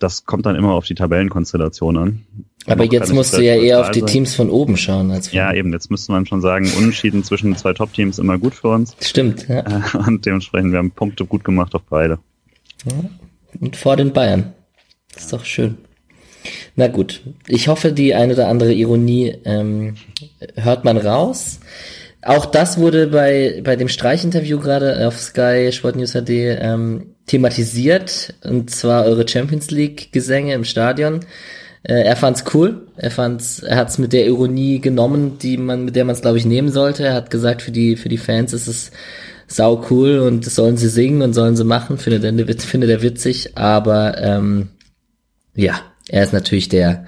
das 0.00 0.24
kommt 0.24 0.46
dann 0.46 0.56
immer 0.56 0.72
auf 0.72 0.86
die 0.86 0.94
Tabellenkonstellation 0.94 1.96
an. 1.96 2.26
Aber 2.66 2.84
jetzt 2.84 3.12
musst 3.12 3.36
du 3.36 3.42
ja 3.42 3.54
eher 3.54 3.80
auf 3.80 3.90
die 3.90 4.02
Teams 4.02 4.34
von 4.34 4.50
oben 4.50 4.76
schauen. 4.76 5.10
Als 5.10 5.28
von 5.28 5.36
ja, 5.36 5.52
eben, 5.52 5.72
jetzt 5.72 5.90
müsste 5.90 6.12
man 6.12 6.26
schon 6.26 6.40
sagen, 6.40 6.70
Unentschieden 6.78 7.22
zwischen 7.22 7.54
zwei 7.56 7.74
Top-Teams 7.74 8.18
immer 8.18 8.38
gut 8.38 8.54
für 8.54 8.68
uns. 8.68 8.96
Stimmt, 9.00 9.46
ja. 9.48 9.82
Und 10.06 10.24
dementsprechend, 10.24 10.72
wir 10.72 10.78
haben 10.78 10.90
Punkte 10.90 11.26
gut 11.26 11.44
gemacht 11.44 11.74
auf 11.74 11.82
beide. 11.88 12.18
Ja. 12.84 13.10
Und 13.60 13.76
vor 13.76 13.96
den 13.96 14.12
Bayern. 14.12 14.54
Das 15.12 15.24
ist 15.24 15.32
doch 15.32 15.44
schön. 15.44 15.76
Na 16.76 16.88
gut, 16.88 17.20
ich 17.46 17.68
hoffe, 17.68 17.92
die 17.92 18.14
eine 18.14 18.34
oder 18.34 18.48
andere 18.48 18.72
Ironie 18.72 19.36
ähm, 19.44 19.96
hört 20.54 20.84
man 20.84 20.96
raus. 20.96 21.60
Auch 22.22 22.46
das 22.46 22.78
wurde 22.78 23.06
bei, 23.06 23.60
bei 23.64 23.76
dem 23.76 23.88
Streichinterview 23.88 24.58
gerade 24.58 25.06
auf 25.06 25.18
Sky 25.18 25.70
Sport 25.72 25.96
News 25.96 26.12
HD 26.12 26.30
ähm, 26.30 27.14
thematisiert, 27.26 28.34
und 28.44 28.70
zwar 28.70 29.04
eure 29.04 29.26
Champions 29.26 29.70
League 29.70 30.12
Gesänge 30.12 30.54
im 30.54 30.64
Stadion. 30.64 31.20
Äh, 31.82 32.02
er 32.02 32.16
fand's 32.16 32.44
cool, 32.52 32.86
er 32.96 33.10
fand's, 33.10 33.60
er 33.60 33.76
hat's 33.76 33.96
mit 33.96 34.12
der 34.12 34.26
Ironie 34.26 34.80
genommen, 34.80 35.38
die 35.38 35.56
man, 35.56 35.86
mit 35.86 35.96
der 35.96 36.04
man 36.04 36.14
es 36.14 36.20
glaube 36.20 36.36
ich 36.36 36.44
nehmen 36.44 36.70
sollte. 36.70 37.04
Er 37.04 37.14
hat 37.14 37.30
gesagt, 37.30 37.62
für 37.62 37.72
die 37.72 37.96
für 37.96 38.10
die 38.10 38.18
Fans 38.18 38.52
ist 38.52 38.66
es 38.66 38.90
sau 39.46 39.84
cool 39.90 40.18
und 40.18 40.46
das 40.46 40.54
sollen 40.54 40.76
sie 40.76 40.88
singen 40.88 41.22
und 41.22 41.32
sollen 41.32 41.56
sie 41.56 41.64
machen, 41.64 41.98
findet 41.98 42.24
er, 42.24 42.58
findet 42.58 42.90
er 42.90 43.02
witzig, 43.02 43.56
aber 43.56 44.18
ähm, 44.18 44.68
ja, 45.54 45.80
er 46.10 46.24
ist 46.24 46.32
natürlich 46.32 46.68
der, 46.68 47.06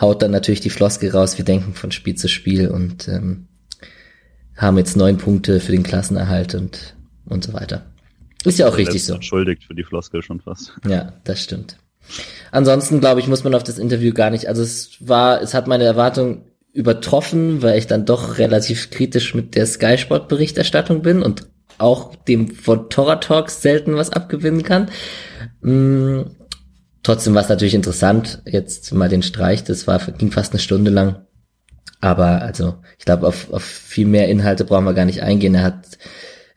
haut 0.00 0.22
dann 0.22 0.30
natürlich 0.30 0.60
die 0.60 0.70
Floskel 0.70 1.10
raus, 1.10 1.38
wir 1.38 1.44
denken 1.44 1.74
von 1.74 1.90
Spiel 1.90 2.14
zu 2.14 2.28
Spiel 2.28 2.68
und 2.68 3.08
ähm, 3.08 3.48
haben 4.56 4.78
jetzt 4.78 4.96
neun 4.96 5.18
Punkte 5.18 5.60
für 5.60 5.72
den 5.72 5.82
Klassenerhalt 5.82 6.54
und, 6.54 6.94
und 7.26 7.44
so 7.44 7.52
weiter. 7.52 7.86
Ist 8.44 8.58
ja 8.58 8.68
auch 8.68 8.76
richtig 8.76 9.04
so. 9.04 9.14
Entschuldigt 9.14 9.64
für 9.64 9.74
die 9.74 9.82
Floskel 9.82 10.22
schon 10.22 10.40
fast. 10.40 10.72
Ja, 10.86 11.12
das 11.24 11.42
stimmt. 11.42 11.78
Ansonsten 12.52 13.00
glaube 13.00 13.20
ich, 13.20 13.26
muss 13.26 13.44
man 13.44 13.54
auf 13.54 13.64
das 13.64 13.78
Interview 13.78 14.14
gar 14.14 14.30
nicht, 14.30 14.46
also 14.46 14.62
es 14.62 14.96
war, 15.00 15.42
es 15.42 15.52
hat 15.52 15.66
meine 15.66 15.84
Erwartung 15.84 16.44
übertroffen, 16.72 17.62
weil 17.62 17.76
ich 17.76 17.88
dann 17.88 18.06
doch 18.06 18.38
relativ 18.38 18.90
kritisch 18.90 19.34
mit 19.34 19.56
der 19.56 19.66
Sky 19.66 19.98
Sport 19.98 20.28
Berichterstattung 20.28 21.02
bin 21.02 21.22
und 21.22 21.48
auch 21.78 22.14
dem 22.14 22.48
von 22.54 22.88
Torah 22.88 23.16
Talks 23.16 23.62
selten 23.62 23.96
was 23.96 24.10
abgewinnen 24.10 24.62
kann. 24.62 24.90
Trotzdem 27.08 27.34
war 27.34 27.40
es 27.40 27.48
natürlich 27.48 27.72
interessant, 27.72 28.42
jetzt 28.44 28.92
mal 28.92 29.08
den 29.08 29.22
Streich, 29.22 29.64
das 29.64 29.86
war, 29.86 29.98
ging 29.98 30.30
fast 30.30 30.52
eine 30.52 30.60
Stunde 30.60 30.90
lang. 30.90 31.24
Aber 32.02 32.42
also, 32.42 32.74
ich 32.98 33.06
glaube, 33.06 33.26
auf, 33.26 33.50
auf 33.50 33.64
viel 33.64 34.06
mehr 34.06 34.28
Inhalte 34.28 34.66
brauchen 34.66 34.84
wir 34.84 34.92
gar 34.92 35.06
nicht 35.06 35.22
eingehen. 35.22 35.54
Er 35.54 35.62
hat, 35.62 35.96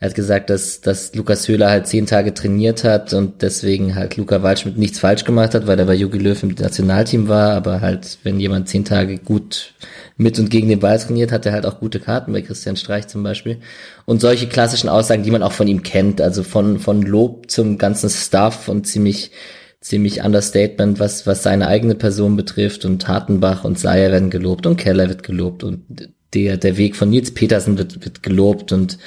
er 0.01 0.09
hat 0.09 0.15
gesagt, 0.15 0.49
dass, 0.49 0.81
dass 0.81 1.15
Lukas 1.15 1.47
Höhler 1.47 1.69
halt 1.69 1.87
zehn 1.87 2.05
Tage 2.05 2.33
trainiert 2.33 2.83
hat 2.83 3.13
und 3.13 3.41
deswegen 3.43 3.95
halt 3.95 4.17
Luca 4.17 4.43
Waldschmidt 4.43 4.77
nichts 4.77 4.99
falsch 4.99 5.23
gemacht 5.23 5.53
hat, 5.53 5.67
weil 5.67 5.79
er 5.79 5.85
bei 5.85 5.95
Jogi 5.95 6.17
Löw 6.17 6.43
im 6.43 6.49
Nationalteam 6.49 7.29
war. 7.29 7.53
Aber 7.53 7.79
halt, 7.79 8.17
wenn 8.23 8.37
jemand 8.37 8.67
zehn 8.67 8.83
Tage 8.83 9.19
gut 9.19 9.73
mit 10.17 10.37
und 10.37 10.49
gegen 10.49 10.67
den 10.67 10.81
Ball 10.81 10.99
trainiert, 10.99 11.31
hat 11.31 11.45
er 11.45 11.53
halt 11.53 11.65
auch 11.65 11.79
gute 11.79 12.01
Karten 12.01 12.33
bei 12.33 12.41
Christian 12.41 12.75
Streich 12.75 13.07
zum 13.07 13.23
Beispiel. 13.23 13.61
Und 14.03 14.19
solche 14.19 14.47
klassischen 14.47 14.89
Aussagen, 14.89 15.23
die 15.23 15.31
man 15.31 15.43
auch 15.43 15.53
von 15.53 15.69
ihm 15.69 15.81
kennt, 15.81 16.19
also 16.19 16.43
von, 16.43 16.77
von 16.79 17.03
Lob 17.03 17.49
zum 17.49 17.77
ganzen 17.77 18.09
Staff 18.09 18.67
und 18.67 18.85
ziemlich 18.85 19.31
ziemlich 19.81 20.23
Understatement, 20.23 20.99
was, 20.99 21.25
was 21.25 21.43
seine 21.43 21.67
eigene 21.67 21.95
Person 21.95 22.37
betrifft 22.37 22.85
und 22.85 23.07
Hartenbach 23.07 23.63
und 23.63 23.79
Seyer 23.79 24.11
werden 24.11 24.29
gelobt 24.29 24.67
und 24.67 24.77
Keller 24.77 25.09
wird 25.09 25.23
gelobt 25.23 25.63
und 25.63 26.13
der, 26.33 26.57
der 26.57 26.77
Weg 26.77 26.95
von 26.95 27.09
Nils 27.09 27.33
Petersen 27.33 27.77
wird, 27.77 28.05
wird 28.05 28.23
gelobt 28.23 28.71
und 28.71 28.99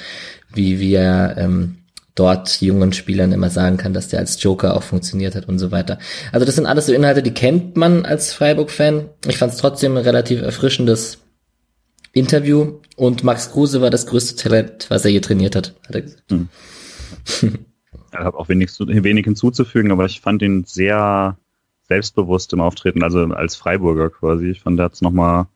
wie, 0.53 0.79
wie 0.79 0.93
er 0.93 1.37
ähm, 1.37 1.77
dort 2.13 2.61
jungen 2.61 2.93
Spielern 2.93 3.31
immer 3.31 3.49
sagen 3.49 3.77
kann, 3.77 3.93
dass 3.93 4.09
der 4.09 4.19
als 4.19 4.41
Joker 4.43 4.75
auch 4.75 4.83
funktioniert 4.83 5.35
hat 5.35 5.47
und 5.47 5.59
so 5.59 5.71
weiter. 5.71 5.97
Also 6.31 6.45
das 6.45 6.55
sind 6.55 6.65
alles 6.65 6.85
so 6.85 6.93
Inhalte, 6.93 7.23
die 7.23 7.33
kennt 7.33 7.77
man 7.77 8.05
als 8.05 8.33
Freiburg-Fan. 8.33 9.09
Ich 9.27 9.37
fand 9.37 9.53
es 9.53 9.59
trotzdem 9.59 9.97
ein 9.97 10.03
relativ 10.03 10.41
erfrischendes 10.41 11.19
Interview 12.13 12.79
und 12.95 13.23
Max 13.23 13.51
Kruse 13.51 13.81
war 13.81 13.89
das 13.89 14.07
größte 14.07 14.35
Talent, 14.35 14.85
was 14.89 15.03
er 15.03 15.11
je 15.11 15.19
trainiert 15.21 15.55
hat, 15.55 15.73
hat 15.87 15.95
er 15.95 16.01
gesagt. 16.01 16.31
Mhm. 16.31 16.49
Ich 18.19 18.25
habe 18.25 18.37
auch 18.37 18.49
wenig, 18.49 18.69
wenig 18.79 19.25
hinzuzufügen, 19.25 19.91
aber 19.91 20.05
ich 20.05 20.21
fand 20.21 20.41
ihn 20.41 20.63
sehr 20.65 21.37
selbstbewusst 21.87 22.53
im 22.53 22.61
Auftreten, 22.61 23.03
also 23.03 23.19
als 23.25 23.55
Freiburger 23.55 24.09
quasi. 24.09 24.49
Ich 24.49 24.61
fand, 24.61 24.79
er 24.79 24.85
hat 24.85 24.93
es 24.93 25.01
nochmal, 25.01 25.47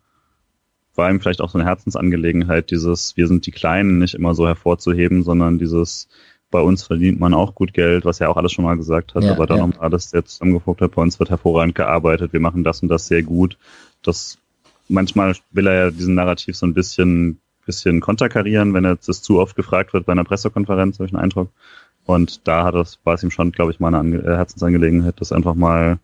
war 0.96 1.10
ihm 1.10 1.20
vielleicht 1.20 1.42
auch 1.42 1.50
so 1.50 1.58
eine 1.58 1.68
Herzensangelegenheit, 1.68 2.72
dieses, 2.72 3.18
wir 3.18 3.28
sind 3.28 3.46
die 3.46 3.52
Kleinen, 3.52 4.00
nicht 4.00 4.14
immer 4.14 4.36
so 4.36 4.46
hervorzuheben, 4.46 5.24
sondern 5.24 5.58
dieses, 5.58 6.08
bei 6.52 6.62
uns 6.62 6.84
verdient 6.84 7.20
man 7.20 7.34
auch 7.34 7.56
gut 7.56 7.74
Geld, 7.74 8.06
was 8.06 8.22
er 8.22 8.30
auch 8.30 8.38
alles 8.38 8.52
schon 8.52 8.66
mal 8.66 8.78
gesagt 8.78 9.16
hat, 9.16 9.24
ja, 9.24 9.32
aber 9.32 9.48
dann 9.48 9.58
ja. 9.58 9.68
nochmal 9.68 9.86
alles 9.86 10.12
jetzt 10.12 10.34
zusammengeguckt 10.34 10.82
hat, 10.82 10.96
bei 10.96 11.02
uns 11.02 11.20
wird 11.20 11.30
hervorragend 11.30 11.76
gearbeitet, 11.76 12.34
wir 12.34 12.40
machen 12.40 12.64
das 12.64 12.82
und 12.82 12.90
das 12.90 13.08
sehr 13.08 13.24
gut. 13.24 13.58
Das, 14.04 14.38
manchmal 14.88 15.36
will 15.52 15.68
er 15.68 15.86
ja 15.86 15.92
diesen 15.92 16.16
Narrativ 16.16 16.56
so 16.56 16.66
ein 16.66 16.74
bisschen, 16.74 17.40
bisschen 17.66 18.02
konterkarieren, 18.02 18.74
wenn 18.74 18.86
er 18.86 18.96
das 18.96 19.22
zu 19.22 19.40
oft 19.40 19.56
gefragt 19.56 19.94
wird 19.94 20.06
bei 20.06 20.12
einer 20.12 20.24
Pressekonferenz, 20.24 20.98
habe 20.98 21.08
ich 21.08 21.14
einen 21.14 21.24
Eindruck. 21.24 21.52
Und 22.10 22.48
da 22.48 22.64
hat 22.64 22.74
es, 22.74 22.98
war 23.04 23.14
es 23.14 23.22
ihm 23.22 23.30
schon, 23.30 23.52
glaube 23.52 23.72
ich, 23.72 23.80
mal 23.80 23.94
eine 23.94 24.18
äh, 24.18 24.36
Herzensangelegenheit, 24.36 25.22
das 25.22 25.32
einfach 25.32 25.54
mal 25.54 26.00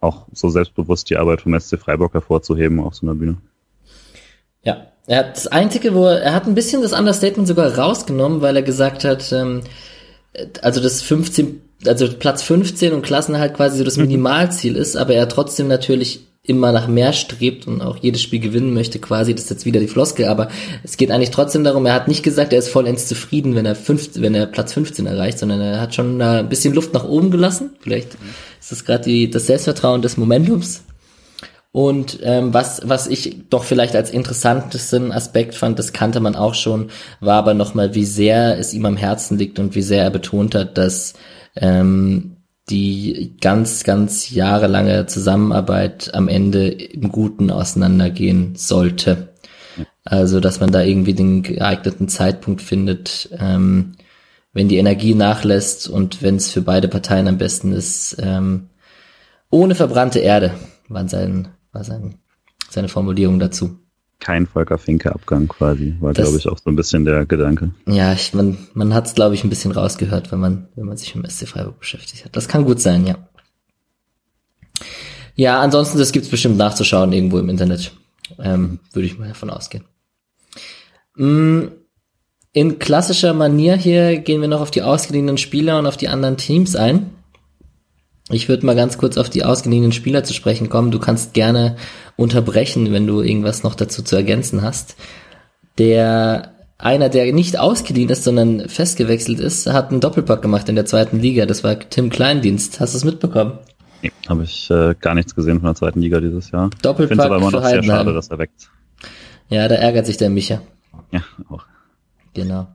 auch 0.00 0.24
so 0.32 0.48
selbstbewusst 0.48 1.10
die 1.10 1.18
Arbeit 1.18 1.42
vom 1.42 1.60
SC 1.60 1.78
Freiburg 1.78 2.14
hervorzuheben 2.14 2.80
auf 2.80 2.94
so 2.94 3.04
einer 3.04 3.14
Bühne. 3.14 3.36
Ja, 4.62 4.86
er 5.06 5.18
hat 5.18 5.36
das 5.36 5.48
Einzige, 5.48 5.92
wo 5.92 6.06
er, 6.06 6.22
er 6.22 6.32
hat 6.32 6.46
ein 6.46 6.54
bisschen 6.54 6.80
das 6.80 6.94
Understatement 6.94 7.46
sogar 7.46 7.76
rausgenommen, 7.76 8.40
weil 8.40 8.56
er 8.56 8.62
gesagt 8.62 9.04
hat, 9.04 9.30
ähm, 9.30 9.60
also 10.62 10.80
das 10.80 11.02
15, 11.02 11.60
also 11.84 12.10
Platz 12.14 12.42
15 12.42 12.94
und 12.94 13.02
Klassen 13.02 13.38
halt 13.38 13.52
quasi 13.52 13.76
so 13.76 13.84
das. 13.84 13.96
Minimalziel 13.98 14.74
ist, 14.74 14.96
aber 14.96 15.12
er 15.12 15.28
trotzdem 15.28 15.68
natürlich 15.68 16.28
immer 16.44 16.72
nach 16.72 16.88
mehr 16.88 17.12
strebt 17.12 17.68
und 17.68 17.80
auch 17.82 17.96
jedes 17.98 18.20
Spiel 18.20 18.40
gewinnen 18.40 18.74
möchte, 18.74 18.98
quasi, 18.98 19.32
das 19.32 19.44
ist 19.44 19.50
jetzt 19.50 19.64
wieder 19.64 19.78
die 19.78 19.86
Floskel, 19.86 20.26
aber 20.26 20.48
es 20.82 20.96
geht 20.96 21.12
eigentlich 21.12 21.30
trotzdem 21.30 21.62
darum, 21.62 21.86
er 21.86 21.94
hat 21.94 22.08
nicht 22.08 22.24
gesagt, 22.24 22.52
er 22.52 22.58
ist 22.58 22.68
vollends 22.68 23.06
zufrieden, 23.06 23.54
wenn 23.54 23.64
er, 23.64 23.76
fünf, 23.76 24.10
wenn 24.16 24.34
er 24.34 24.46
Platz 24.46 24.72
15 24.72 25.06
erreicht, 25.06 25.38
sondern 25.38 25.60
er 25.60 25.80
hat 25.80 25.94
schon 25.94 26.20
ein 26.20 26.48
bisschen 26.48 26.74
Luft 26.74 26.94
nach 26.94 27.04
oben 27.04 27.30
gelassen. 27.30 27.70
Vielleicht 27.80 28.16
ist 28.60 28.72
das 28.72 28.84
gerade 28.84 29.28
das 29.28 29.46
Selbstvertrauen 29.46 30.02
des 30.02 30.16
Momentums. 30.16 30.82
Und 31.70 32.18
ähm, 32.22 32.52
was, 32.52 32.82
was 32.84 33.06
ich 33.06 33.48
doch 33.48 33.64
vielleicht 33.64 33.94
als 33.96 34.10
interessantesten 34.10 35.10
Aspekt 35.10 35.54
fand, 35.54 35.78
das 35.78 35.94
kannte 35.94 36.20
man 36.20 36.34
auch 36.34 36.54
schon, 36.54 36.90
war 37.20 37.36
aber 37.38 37.54
nochmal, 37.54 37.94
wie 37.94 38.04
sehr 38.04 38.58
es 38.58 38.74
ihm 38.74 38.84
am 38.84 38.98
Herzen 38.98 39.38
liegt 39.38 39.58
und 39.58 39.74
wie 39.74 39.80
sehr 39.80 40.02
er 40.02 40.10
betont 40.10 40.54
hat, 40.54 40.76
dass 40.76 41.14
ähm, 41.56 42.31
die 42.70 43.36
ganz, 43.40 43.84
ganz 43.84 44.30
jahrelange 44.30 45.06
Zusammenarbeit 45.06 46.14
am 46.14 46.28
Ende 46.28 46.68
im 46.68 47.10
Guten 47.10 47.50
auseinandergehen 47.50 48.54
sollte. 48.54 49.34
Also, 50.04 50.40
dass 50.40 50.60
man 50.60 50.72
da 50.72 50.82
irgendwie 50.82 51.14
den 51.14 51.42
geeigneten 51.42 52.08
Zeitpunkt 52.08 52.62
findet, 52.62 53.30
ähm, 53.38 53.92
wenn 54.52 54.68
die 54.68 54.76
Energie 54.76 55.14
nachlässt 55.14 55.88
und 55.88 56.22
wenn 56.22 56.36
es 56.36 56.50
für 56.50 56.62
beide 56.62 56.88
Parteien 56.88 57.28
am 57.28 57.38
besten 57.38 57.72
ist, 57.72 58.16
ähm, 58.18 58.68
ohne 59.50 59.74
verbrannte 59.74 60.18
Erde, 60.18 60.54
war, 60.88 61.08
sein, 61.08 61.48
war 61.72 61.84
sein, 61.84 62.18
seine 62.68 62.88
Formulierung 62.88 63.38
dazu 63.38 63.78
kein 64.22 64.46
Volker 64.46 64.78
Finke-Abgang 64.78 65.48
quasi, 65.48 65.96
war, 65.98 66.12
glaube 66.12 66.38
ich, 66.38 66.48
auch 66.48 66.56
so 66.56 66.70
ein 66.70 66.76
bisschen 66.76 67.04
der 67.04 67.26
Gedanke. 67.26 67.72
Ja, 67.86 68.12
ich, 68.12 68.32
man, 68.32 68.56
man 68.72 68.94
hat 68.94 69.06
es, 69.06 69.14
glaube 69.14 69.34
ich, 69.34 69.42
ein 69.42 69.50
bisschen 69.50 69.72
rausgehört, 69.72 70.30
wenn 70.30 70.38
man, 70.38 70.68
wenn 70.76 70.86
man 70.86 70.96
sich 70.96 71.14
mit 71.16 71.26
dem 71.26 71.30
SC 71.30 71.48
Freiburg 71.48 71.80
beschäftigt 71.80 72.24
hat. 72.24 72.36
Das 72.36 72.46
kann 72.46 72.64
gut 72.64 72.80
sein, 72.80 73.04
ja. 73.04 73.16
Ja, 75.34 75.60
ansonsten, 75.60 75.98
das 75.98 76.12
gibt's 76.12 76.28
bestimmt 76.28 76.56
nachzuschauen 76.56 77.12
irgendwo 77.12 77.38
im 77.38 77.48
Internet. 77.48 77.92
Ähm, 78.38 78.78
Würde 78.92 79.06
ich 79.06 79.18
mal 79.18 79.26
davon 79.26 79.50
ausgehen. 79.50 79.84
Mm, 81.16 81.62
in 82.52 82.78
klassischer 82.78 83.34
Manier 83.34 83.76
hier 83.76 84.18
gehen 84.18 84.40
wir 84.40 84.48
noch 84.48 84.60
auf 84.60 84.70
die 84.70 84.82
ausgeliehenen 84.82 85.36
Spieler 85.36 85.80
und 85.80 85.86
auf 85.86 85.96
die 85.96 86.08
anderen 86.08 86.36
Teams 86.36 86.76
ein. 86.76 87.10
Ich 88.30 88.48
würde 88.48 88.64
mal 88.64 88.76
ganz 88.76 88.98
kurz 88.98 89.18
auf 89.18 89.28
die 89.28 89.44
ausgeliehenen 89.44 89.92
Spieler 89.92 90.22
zu 90.22 90.32
sprechen 90.32 90.68
kommen. 90.68 90.92
Du 90.92 91.00
kannst 91.00 91.34
gerne 91.34 91.76
unterbrechen, 92.16 92.92
wenn 92.92 93.06
du 93.06 93.20
irgendwas 93.20 93.62
noch 93.62 93.74
dazu 93.74 94.02
zu 94.02 94.16
ergänzen 94.16 94.62
hast. 94.62 94.96
Der 95.78 96.52
einer, 96.78 97.08
der 97.08 97.32
nicht 97.32 97.58
ausgeliehen 97.58 98.08
ist, 98.08 98.24
sondern 98.24 98.68
festgewechselt 98.68 99.38
ist, 99.38 99.66
hat 99.72 99.90
einen 99.90 100.00
Doppelpack 100.00 100.42
gemacht 100.42 100.68
in 100.68 100.74
der 100.74 100.84
zweiten 100.84 101.20
Liga. 101.20 101.46
Das 101.46 101.62
war 101.62 101.78
Tim 101.78 102.10
Kleindienst. 102.10 102.80
Hast 102.80 102.94
du 102.94 102.98
es 102.98 103.04
mitbekommen? 103.04 103.58
Nee, 104.02 104.10
habe 104.28 104.42
ich 104.42 104.68
äh, 104.70 104.94
gar 104.98 105.14
nichts 105.14 105.34
gesehen 105.34 105.60
von 105.60 105.66
der 105.66 105.74
zweiten 105.76 106.00
Liga 106.00 106.20
dieses 106.20 106.50
Jahr. 106.50 106.70
Doppelpack 106.82 107.04
ich 107.04 107.08
finde 107.08 107.22
es 107.22 107.26
aber 107.26 107.36
immer 107.36 107.50
noch 107.52 107.64
sehr 107.64 107.82
schade, 107.84 108.12
dass 108.12 108.28
er 108.28 108.38
weckt. 108.38 108.68
Ja, 109.48 109.68
da 109.68 109.76
ärgert 109.76 110.06
sich 110.06 110.16
der 110.16 110.30
Micha. 110.30 110.60
Ja, 111.12 111.22
auch. 111.48 111.64
Genau. 112.34 112.66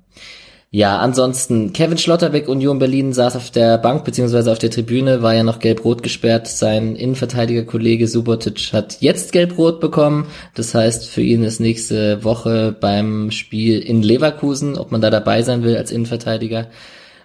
Ja, 0.77 0.99
ansonsten, 0.99 1.73
Kevin 1.73 1.97
Schlotterbeck, 1.97 2.47
Union 2.47 2.77
Berlin, 2.77 3.11
saß 3.11 3.35
auf 3.35 3.49
der 3.49 3.79
Bank 3.79 4.03
beziehungsweise 4.05 4.51
auf 4.51 4.59
der 4.59 4.69
Tribüne, 4.69 5.23
war 5.23 5.33
ja 5.33 5.41
noch 5.41 5.57
gelb-rot 5.57 6.03
gesperrt. 6.03 6.47
Sein 6.47 6.95
Innenverteidiger-Kollege 6.95 8.07
Subotic 8.07 8.73
hat 8.73 8.97
jetzt 8.99 9.31
gelb-rot 9.31 9.79
bekommen. 9.79 10.27
Das 10.53 10.75
heißt, 10.75 11.09
für 11.09 11.23
ihn 11.23 11.43
ist 11.43 11.59
nächste 11.59 12.23
Woche 12.23 12.75
beim 12.79 13.31
Spiel 13.31 13.79
in 13.79 14.03
Leverkusen, 14.03 14.77
ob 14.77 14.91
man 14.91 15.01
da 15.01 15.09
dabei 15.09 15.41
sein 15.41 15.63
will 15.63 15.75
als 15.75 15.89
Innenverteidiger, 15.89 16.67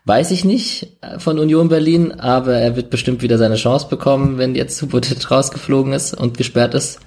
weiß 0.06 0.30
ich 0.30 0.46
nicht 0.46 0.96
von 1.18 1.38
Union 1.38 1.68
Berlin, 1.68 2.10
aber 2.12 2.54
er 2.54 2.74
wird 2.74 2.88
bestimmt 2.88 3.20
wieder 3.20 3.36
seine 3.36 3.56
Chance 3.56 3.86
bekommen, 3.90 4.38
wenn 4.38 4.54
jetzt 4.54 4.78
Subotic 4.78 5.30
rausgeflogen 5.30 5.92
ist 5.92 6.18
und 6.18 6.38
gesperrt 6.38 6.72
ist. 6.72 7.00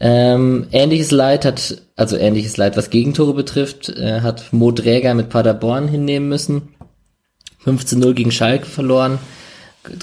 Ähm, 0.00 0.66
ähnliches 0.72 1.10
Leid 1.10 1.44
hat, 1.44 1.82
also 1.96 2.16
ähnliches 2.16 2.56
Leid, 2.56 2.76
was 2.76 2.90
Gegentore 2.90 3.34
betrifft, 3.34 3.88
äh, 3.90 4.20
hat 4.20 4.52
Mo 4.52 4.70
Dräger 4.72 5.14
mit 5.14 5.28
Paderborn 5.28 5.88
hinnehmen 5.88 6.28
müssen. 6.28 6.74
15-0 7.64 8.12
gegen 8.14 8.32
Schalke 8.32 8.66
verloren. 8.66 9.18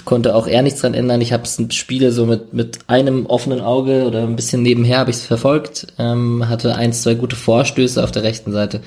Konnte 0.04 0.34
auch 0.34 0.46
er 0.46 0.62
nichts 0.62 0.80
dran 0.80 0.94
ändern. 0.94 1.20
Ich 1.20 1.32
habe 1.32 1.48
Spiele 1.70 2.12
so 2.12 2.24
mit, 2.24 2.52
mit 2.52 2.78
einem 2.86 3.26
offenen 3.26 3.60
Auge 3.60 4.04
oder 4.04 4.22
ein 4.22 4.36
bisschen 4.36 4.62
nebenher 4.62 4.98
habe 4.98 5.10
ich 5.10 5.16
es 5.16 5.26
verfolgt. 5.26 5.88
Ähm, 5.98 6.48
hatte 6.48 6.76
eins, 6.76 7.02
zwei 7.02 7.14
gute 7.14 7.36
Vorstöße 7.36 8.02
auf 8.02 8.12
der 8.12 8.22
rechten 8.22 8.52
Seite. 8.52 8.80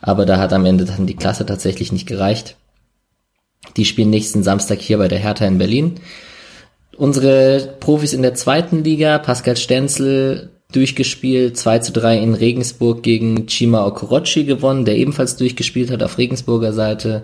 Aber 0.00 0.24
da 0.24 0.38
hat 0.38 0.52
am 0.54 0.64
Ende 0.64 0.86
dann 0.86 1.06
die 1.06 1.16
Klasse 1.16 1.44
tatsächlich 1.44 1.92
nicht 1.92 2.06
gereicht. 2.06 2.56
Die 3.76 3.84
spielen 3.84 4.10
nächsten 4.10 4.42
Samstag 4.42 4.80
hier 4.80 4.96
bei 4.96 5.08
der 5.08 5.18
Hertha 5.18 5.44
in 5.44 5.58
Berlin. 5.58 6.00
Unsere 7.00 7.76
Profis 7.80 8.12
in 8.12 8.20
der 8.20 8.34
zweiten 8.34 8.84
Liga, 8.84 9.16
Pascal 9.16 9.56
Stenzel 9.56 10.50
durchgespielt, 10.70 11.56
2 11.56 11.78
zu 11.78 11.92
3 11.92 12.18
in 12.18 12.34
Regensburg 12.34 13.02
gegen 13.02 13.46
Chima 13.46 13.86
Okorochi 13.86 14.44
gewonnen, 14.44 14.84
der 14.84 14.98
ebenfalls 14.98 15.36
durchgespielt 15.36 15.90
hat 15.90 16.02
auf 16.02 16.18
Regensburger 16.18 16.74
Seite. 16.74 17.22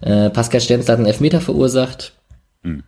Äh, 0.00 0.30
Pascal 0.30 0.62
Stenzel 0.62 0.90
hat 0.90 0.98
einen 1.00 1.06
Elfmeter 1.06 1.42
verursacht. 1.42 2.14
Mhm. 2.62 2.82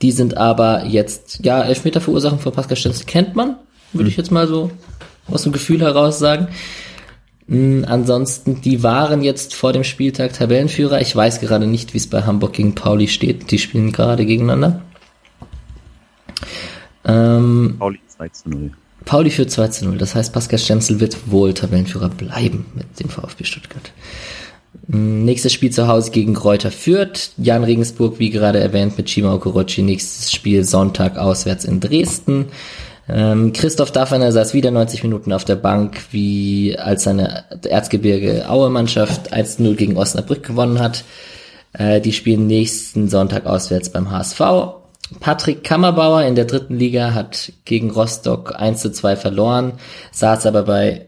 Die 0.00 0.12
sind 0.12 0.38
aber 0.38 0.86
jetzt, 0.86 1.44
ja, 1.44 1.62
Elfmeter 1.62 2.00
verursachen 2.00 2.38
von 2.38 2.54
Pascal 2.54 2.78
Stenzel 2.78 3.04
kennt 3.04 3.36
man, 3.36 3.56
würde 3.92 4.04
mhm. 4.04 4.08
ich 4.08 4.16
jetzt 4.16 4.32
mal 4.32 4.48
so 4.48 4.70
aus 5.30 5.42
dem 5.42 5.52
Gefühl 5.52 5.82
heraus 5.82 6.18
sagen. 6.18 6.48
Mhm, 7.48 7.84
ansonsten, 7.86 8.62
die 8.62 8.82
waren 8.82 9.20
jetzt 9.20 9.54
vor 9.54 9.74
dem 9.74 9.84
Spieltag 9.84 10.32
Tabellenführer. 10.32 11.02
Ich 11.02 11.14
weiß 11.14 11.38
gerade 11.40 11.66
nicht, 11.66 11.92
wie 11.92 11.98
es 11.98 12.06
bei 12.08 12.22
Hamburg 12.22 12.54
gegen 12.54 12.74
Pauli 12.74 13.08
steht. 13.08 13.50
Die 13.50 13.58
spielen 13.58 13.92
gerade 13.92 14.24
gegeneinander. 14.24 14.80
Ähm, 17.04 17.76
Pauli 17.78 18.00
2 18.08 18.28
zu 18.30 18.48
0. 18.48 18.70
Pauli 19.04 19.30
für 19.30 19.46
2 19.46 19.68
zu 19.68 19.84
0. 19.86 19.98
Das 19.98 20.14
heißt, 20.14 20.32
Pascal 20.32 20.58
Stenzel 20.58 21.00
wird 21.00 21.30
wohl 21.30 21.54
Tabellenführer 21.54 22.08
bleiben 22.08 22.66
mit 22.74 22.98
dem 22.98 23.08
VfB 23.08 23.44
Stuttgart. 23.44 23.92
Mm, 24.88 25.24
nächstes 25.24 25.52
Spiel 25.52 25.70
zu 25.70 25.88
Hause 25.88 26.10
gegen 26.10 26.34
Kräuter 26.34 26.70
Fürth. 26.70 27.30
Jan 27.36 27.64
Regensburg, 27.64 28.18
wie 28.18 28.30
gerade 28.30 28.58
erwähnt, 28.58 28.98
mit 28.98 29.08
Shima 29.08 29.32
Okorochi. 29.32 29.82
Nächstes 29.82 30.32
Spiel 30.32 30.64
Sonntag 30.64 31.16
auswärts 31.16 31.64
in 31.64 31.80
Dresden. 31.80 32.46
Ähm, 33.08 33.52
Christoph 33.52 33.92
Daffner 33.92 34.32
saß 34.32 34.52
wieder 34.52 34.72
90 34.72 35.04
Minuten 35.04 35.32
auf 35.32 35.44
der 35.44 35.54
Bank, 35.54 35.98
wie 36.10 36.76
als 36.76 37.04
seine 37.04 37.44
Erzgebirge 37.64 38.50
Aue 38.50 38.68
Mannschaft 38.68 39.32
1-0 39.32 39.74
gegen 39.76 39.96
Osnabrück 39.96 40.42
gewonnen 40.42 40.80
hat. 40.80 41.04
Äh, 41.72 42.00
die 42.00 42.12
spielen 42.12 42.48
nächsten 42.48 43.08
Sonntag 43.08 43.46
auswärts 43.46 43.90
beim 43.90 44.10
HSV. 44.10 44.40
Patrick 45.20 45.62
Kammerbauer 45.62 46.22
in 46.22 46.34
der 46.34 46.46
dritten 46.46 46.76
Liga 46.76 47.14
hat 47.14 47.52
gegen 47.64 47.90
Rostock 47.90 48.54
1 48.56 48.80
zu 48.80 48.90
2 48.90 49.16
verloren, 49.16 49.74
saß 50.10 50.46
aber 50.46 50.64
bei 50.64 51.06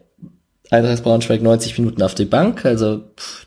Eintracht 0.71 1.03
Braunschweig 1.03 1.41
90 1.41 1.79
Minuten 1.79 2.03
auf 2.03 2.15
der 2.15 2.27
Bank. 2.27 2.67
Also 2.67 3.01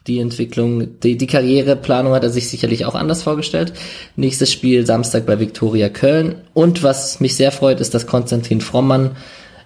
die 0.08 0.20
Entwicklung, 0.20 1.00
die, 1.02 1.18
die 1.18 1.28
Karriereplanung 1.28 2.14
hat 2.14 2.24
er 2.24 2.32
sich 2.32 2.50
sicherlich 2.50 2.86
auch 2.86 2.96
anders 2.96 3.22
vorgestellt. 3.22 3.74
Nächstes 4.16 4.52
Spiel 4.52 4.86
Samstag 4.88 5.28
bei 5.28 5.40
Viktoria 5.40 5.90
Köln. 5.90 6.42
Und 6.54 6.82
was 6.82 7.20
mich 7.20 7.36
sehr 7.36 7.52
freut, 7.52 7.80
ist, 7.80 7.94
dass 7.94 8.08
Konstantin 8.08 8.60
Frommann 8.60 9.12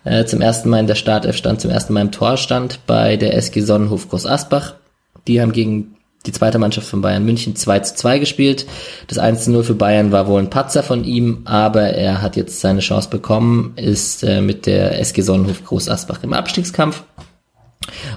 äh, 0.03 0.25
zum 0.25 0.41
ersten 0.41 0.69
Mal 0.69 0.79
in 0.79 0.87
der 0.87 0.95
Startelf 0.95 1.37
stand, 1.37 1.61
zum 1.61 1.71
ersten 1.71 1.93
Mal 1.93 2.01
im 2.01 2.11
Tor 2.11 2.35
stand 2.35 2.85
bei 2.87 3.15
der 3.15 3.35
SG 3.35 3.61
Sonnenhof 3.61 4.09
Groß 4.09 4.25
Asbach. 4.25 4.75
Die 5.27 5.41
haben 5.41 5.53
gegen 5.53 5.94
die 6.25 6.31
zweite 6.31 6.59
Mannschaft 6.59 6.87
von 6.87 7.01
Bayern 7.01 7.25
München 7.25 7.55
2 7.55 7.79
zu 7.79 7.95
2 7.95 8.19
gespielt. 8.19 8.65
Das 9.07 9.17
1 9.17 9.45
zu 9.45 9.51
0 9.51 9.63
für 9.63 9.75
Bayern 9.75 10.11
war 10.11 10.27
wohl 10.27 10.41
ein 10.41 10.49
Patzer 10.49 10.83
von 10.83 11.03
ihm, 11.03 11.41
aber 11.45 11.81
er 11.81 12.21
hat 12.21 12.35
jetzt 12.35 12.61
seine 12.61 12.79
Chance 12.79 13.09
bekommen, 13.09 13.73
ist 13.75 14.23
äh, 14.23 14.41
mit 14.41 14.65
der 14.65 14.99
SG 14.99 15.21
Sonnenhof 15.21 15.63
Groß 15.65 15.89
Asbach 15.89 16.23
im 16.23 16.33
Abstiegskampf. 16.33 17.03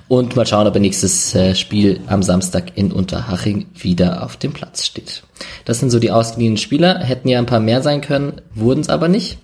Und 0.08 0.36
mal 0.36 0.46
schauen, 0.46 0.66
ob 0.66 0.74
er 0.74 0.80
nächstes 0.80 1.34
äh, 1.34 1.54
Spiel 1.54 2.00
am 2.06 2.22
Samstag 2.22 2.76
in 2.76 2.92
Unterhaching 2.92 3.66
wieder 3.74 4.24
auf 4.24 4.36
dem 4.36 4.52
Platz 4.52 4.86
steht. 4.86 5.22
Das 5.64 5.78
sind 5.80 5.90
so 5.90 5.98
die 5.98 6.10
ausgeliehenen 6.10 6.56
Spieler. 6.56 7.00
Hätten 7.00 7.28
ja 7.28 7.38
ein 7.38 7.46
paar 7.46 7.60
mehr 7.60 7.82
sein 7.82 8.00
können, 8.00 8.40
wurden 8.54 8.80
es 8.80 8.88
aber 8.88 9.08
nicht. 9.08 9.38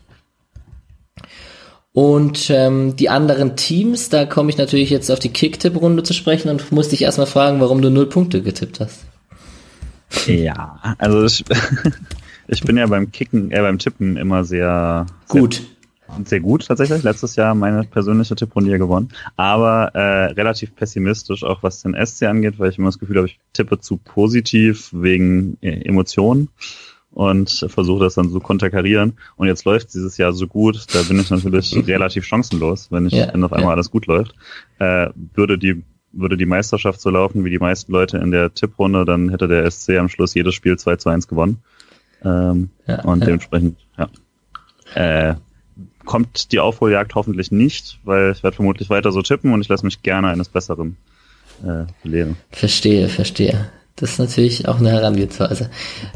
Und 1.95 2.51
ähm, 2.51 2.97
die 2.97 3.09
anderen 3.09 3.55
Teams, 3.55 4.09
da 4.09 4.27
komme 4.27 4.51
ich 4.51 4.59
natürlich 4.59 4.91
jetzt 4.91 5.13
auf 5.13 5.21
die 5.21 5.29
Kick-Tipp-Runde 5.29 6.03
zu 6.03 6.13
sprechen 6.13 6.49
und 6.49 6.73
musste 6.73 6.91
dich 6.91 7.03
erstmal 7.03 7.29
fragen, 7.29 7.61
warum 7.61 7.81
du 7.83 7.89
null 7.89 8.09
Punkte 8.09 8.43
getippt 8.43 8.81
hast. 8.81 9.07
Ja, 10.27 10.97
also 10.99 11.25
ich, 11.25 11.45
ich 12.49 12.63
bin 12.65 12.77
ja 12.77 12.87
beim 12.89 13.13
Kicken, 13.13 13.53
äh, 13.53 13.61
beim 13.61 13.79
Tippen 13.79 14.17
immer 14.17 14.43
sehr 14.43 15.07
gut. 15.29 15.63
Sehr, 16.09 16.25
sehr 16.25 16.41
gut 16.41 16.67
tatsächlich. 16.67 17.05
Letztes 17.05 17.37
Jahr 17.37 17.55
meine 17.55 17.85
persönliche 17.85 18.35
Tipprunde 18.35 18.77
gewonnen. 18.77 19.11
Aber 19.37 19.95
äh, 19.95 20.33
relativ 20.33 20.75
pessimistisch, 20.75 21.45
auch 21.45 21.63
was 21.63 21.83
den 21.83 21.95
SC 21.95 22.25
angeht, 22.25 22.59
weil 22.59 22.71
ich 22.71 22.79
immer 22.79 22.89
das 22.89 22.99
Gefühl 22.99 23.19
habe, 23.19 23.29
ich 23.29 23.39
tippe 23.53 23.79
zu 23.79 23.99
positiv 23.99 24.91
wegen 24.93 25.59
äh, 25.61 25.87
Emotionen 25.87 26.49
und 27.15 27.67
versuche 27.69 28.05
das 28.05 28.15
dann 28.15 28.29
so 28.29 28.41
konterkarieren. 28.41 29.15
Und 29.37 29.47
jetzt 29.47 29.65
läuft 29.65 29.95
dieses 29.95 30.17
Jahr 30.19 30.33
so 30.33 30.47
gut, 30.47 30.87
da 30.93 31.03
bin 31.03 31.19
ich 31.21 31.31
natürlich 31.31 31.75
relativ 31.87 32.25
chancenlos, 32.25 32.91
wenn 32.91 33.07
ich, 33.07 33.13
ja, 33.13 33.33
wenn 33.33 33.45
auf 33.45 33.53
einmal 33.53 33.71
ja. 33.71 33.75
alles 33.75 33.91
gut 33.91 34.07
läuft. 34.07 34.35
Äh, 34.79 35.11
würde 35.35 35.57
die 35.57 35.83
würde 36.17 36.37
die 36.37 36.47
Meisterschaft 36.47 37.01
so 37.01 37.11
laufen 37.11 37.45
wie 37.45 37.51
die 37.51 37.59
meisten 37.59 37.91
Leute 37.91 38.19
in 38.19 38.31
der 38.31 38.55
Tipprunde, 38.55 39.05
dann 39.05 39.31
hätte 39.31 39.49
der 39.49 39.69
SC 39.69 39.99
am 39.99 40.09
Schluss 40.09 40.35
jedes 40.35 40.55
Spiel 40.55 40.79
2 40.79 40.97
zu 40.97 41.09
1 41.09 41.27
gewonnen. 41.27 41.59
Ähm, 42.25 42.71
ja, 42.87 43.03
und 43.03 43.27
dementsprechend, 43.27 43.79
ja. 43.99 44.09
Äh, 44.95 45.35
kommt 46.05 46.53
die 46.53 46.61
Aufholjagd 46.61 47.17
hoffentlich 47.17 47.51
nicht, 47.51 47.99
weil 48.05 48.31
ich 48.31 48.45
werde 48.45 48.55
vermutlich 48.55 48.91
weiter 48.91 49.11
so 49.11 49.23
tippen 49.23 49.53
und 49.53 49.61
ich 49.61 49.69
lasse 49.69 49.85
mich 49.85 50.03
gerne 50.03 50.29
eines 50.29 50.49
Besseren 50.49 50.97
äh, 51.65 51.87
belehren. 52.03 52.37
Verstehe, 52.53 53.09
verstehe. 53.09 53.71
Das 53.97 54.13
ist 54.13 54.19
natürlich 54.19 54.69
auch 54.69 54.79
eine 54.79 54.91
Herangehensweise. 54.91 55.71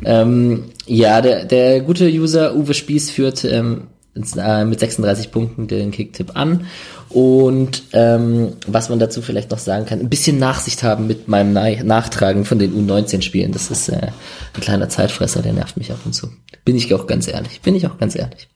Ähm, 0.04 0.64
ja, 0.86 1.20
der, 1.20 1.44
der 1.44 1.80
gute 1.80 2.08
User 2.08 2.56
Uwe 2.56 2.74
Spieß 2.74 3.10
führt 3.10 3.44
ähm, 3.44 3.88
äh, 4.36 4.64
mit 4.64 4.80
36 4.80 5.30
Punkten 5.30 5.68
den 5.68 5.90
Kicktipp 5.92 6.32
an. 6.34 6.66
Und 7.08 7.84
ähm, 7.92 8.54
was 8.66 8.90
man 8.90 8.98
dazu 8.98 9.22
vielleicht 9.22 9.50
noch 9.50 9.58
sagen 9.58 9.86
kann, 9.86 10.00
ein 10.00 10.10
bisschen 10.10 10.38
Nachsicht 10.38 10.82
haben 10.82 11.06
mit 11.06 11.28
meinem 11.28 11.52
Na 11.52 11.70
Nachtragen 11.82 12.44
von 12.44 12.58
den 12.58 12.74
U19-Spielen. 12.74 13.52
Das 13.52 13.70
ist 13.70 13.88
äh, 13.88 14.08
ein 14.54 14.60
kleiner 14.60 14.88
Zeitfresser, 14.88 15.40
der 15.40 15.52
nervt 15.52 15.76
mich 15.76 15.90
ab 15.90 16.00
und 16.04 16.12
zu. 16.12 16.28
Bin 16.64 16.76
ich 16.76 16.92
auch 16.92 17.06
ganz 17.06 17.28
ehrlich. 17.28 17.60
Bin 17.62 17.74
ich 17.74 17.86
auch 17.86 17.98
ganz 17.98 18.14
ehrlich. 18.14 18.48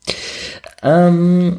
Ähm, 0.82 1.58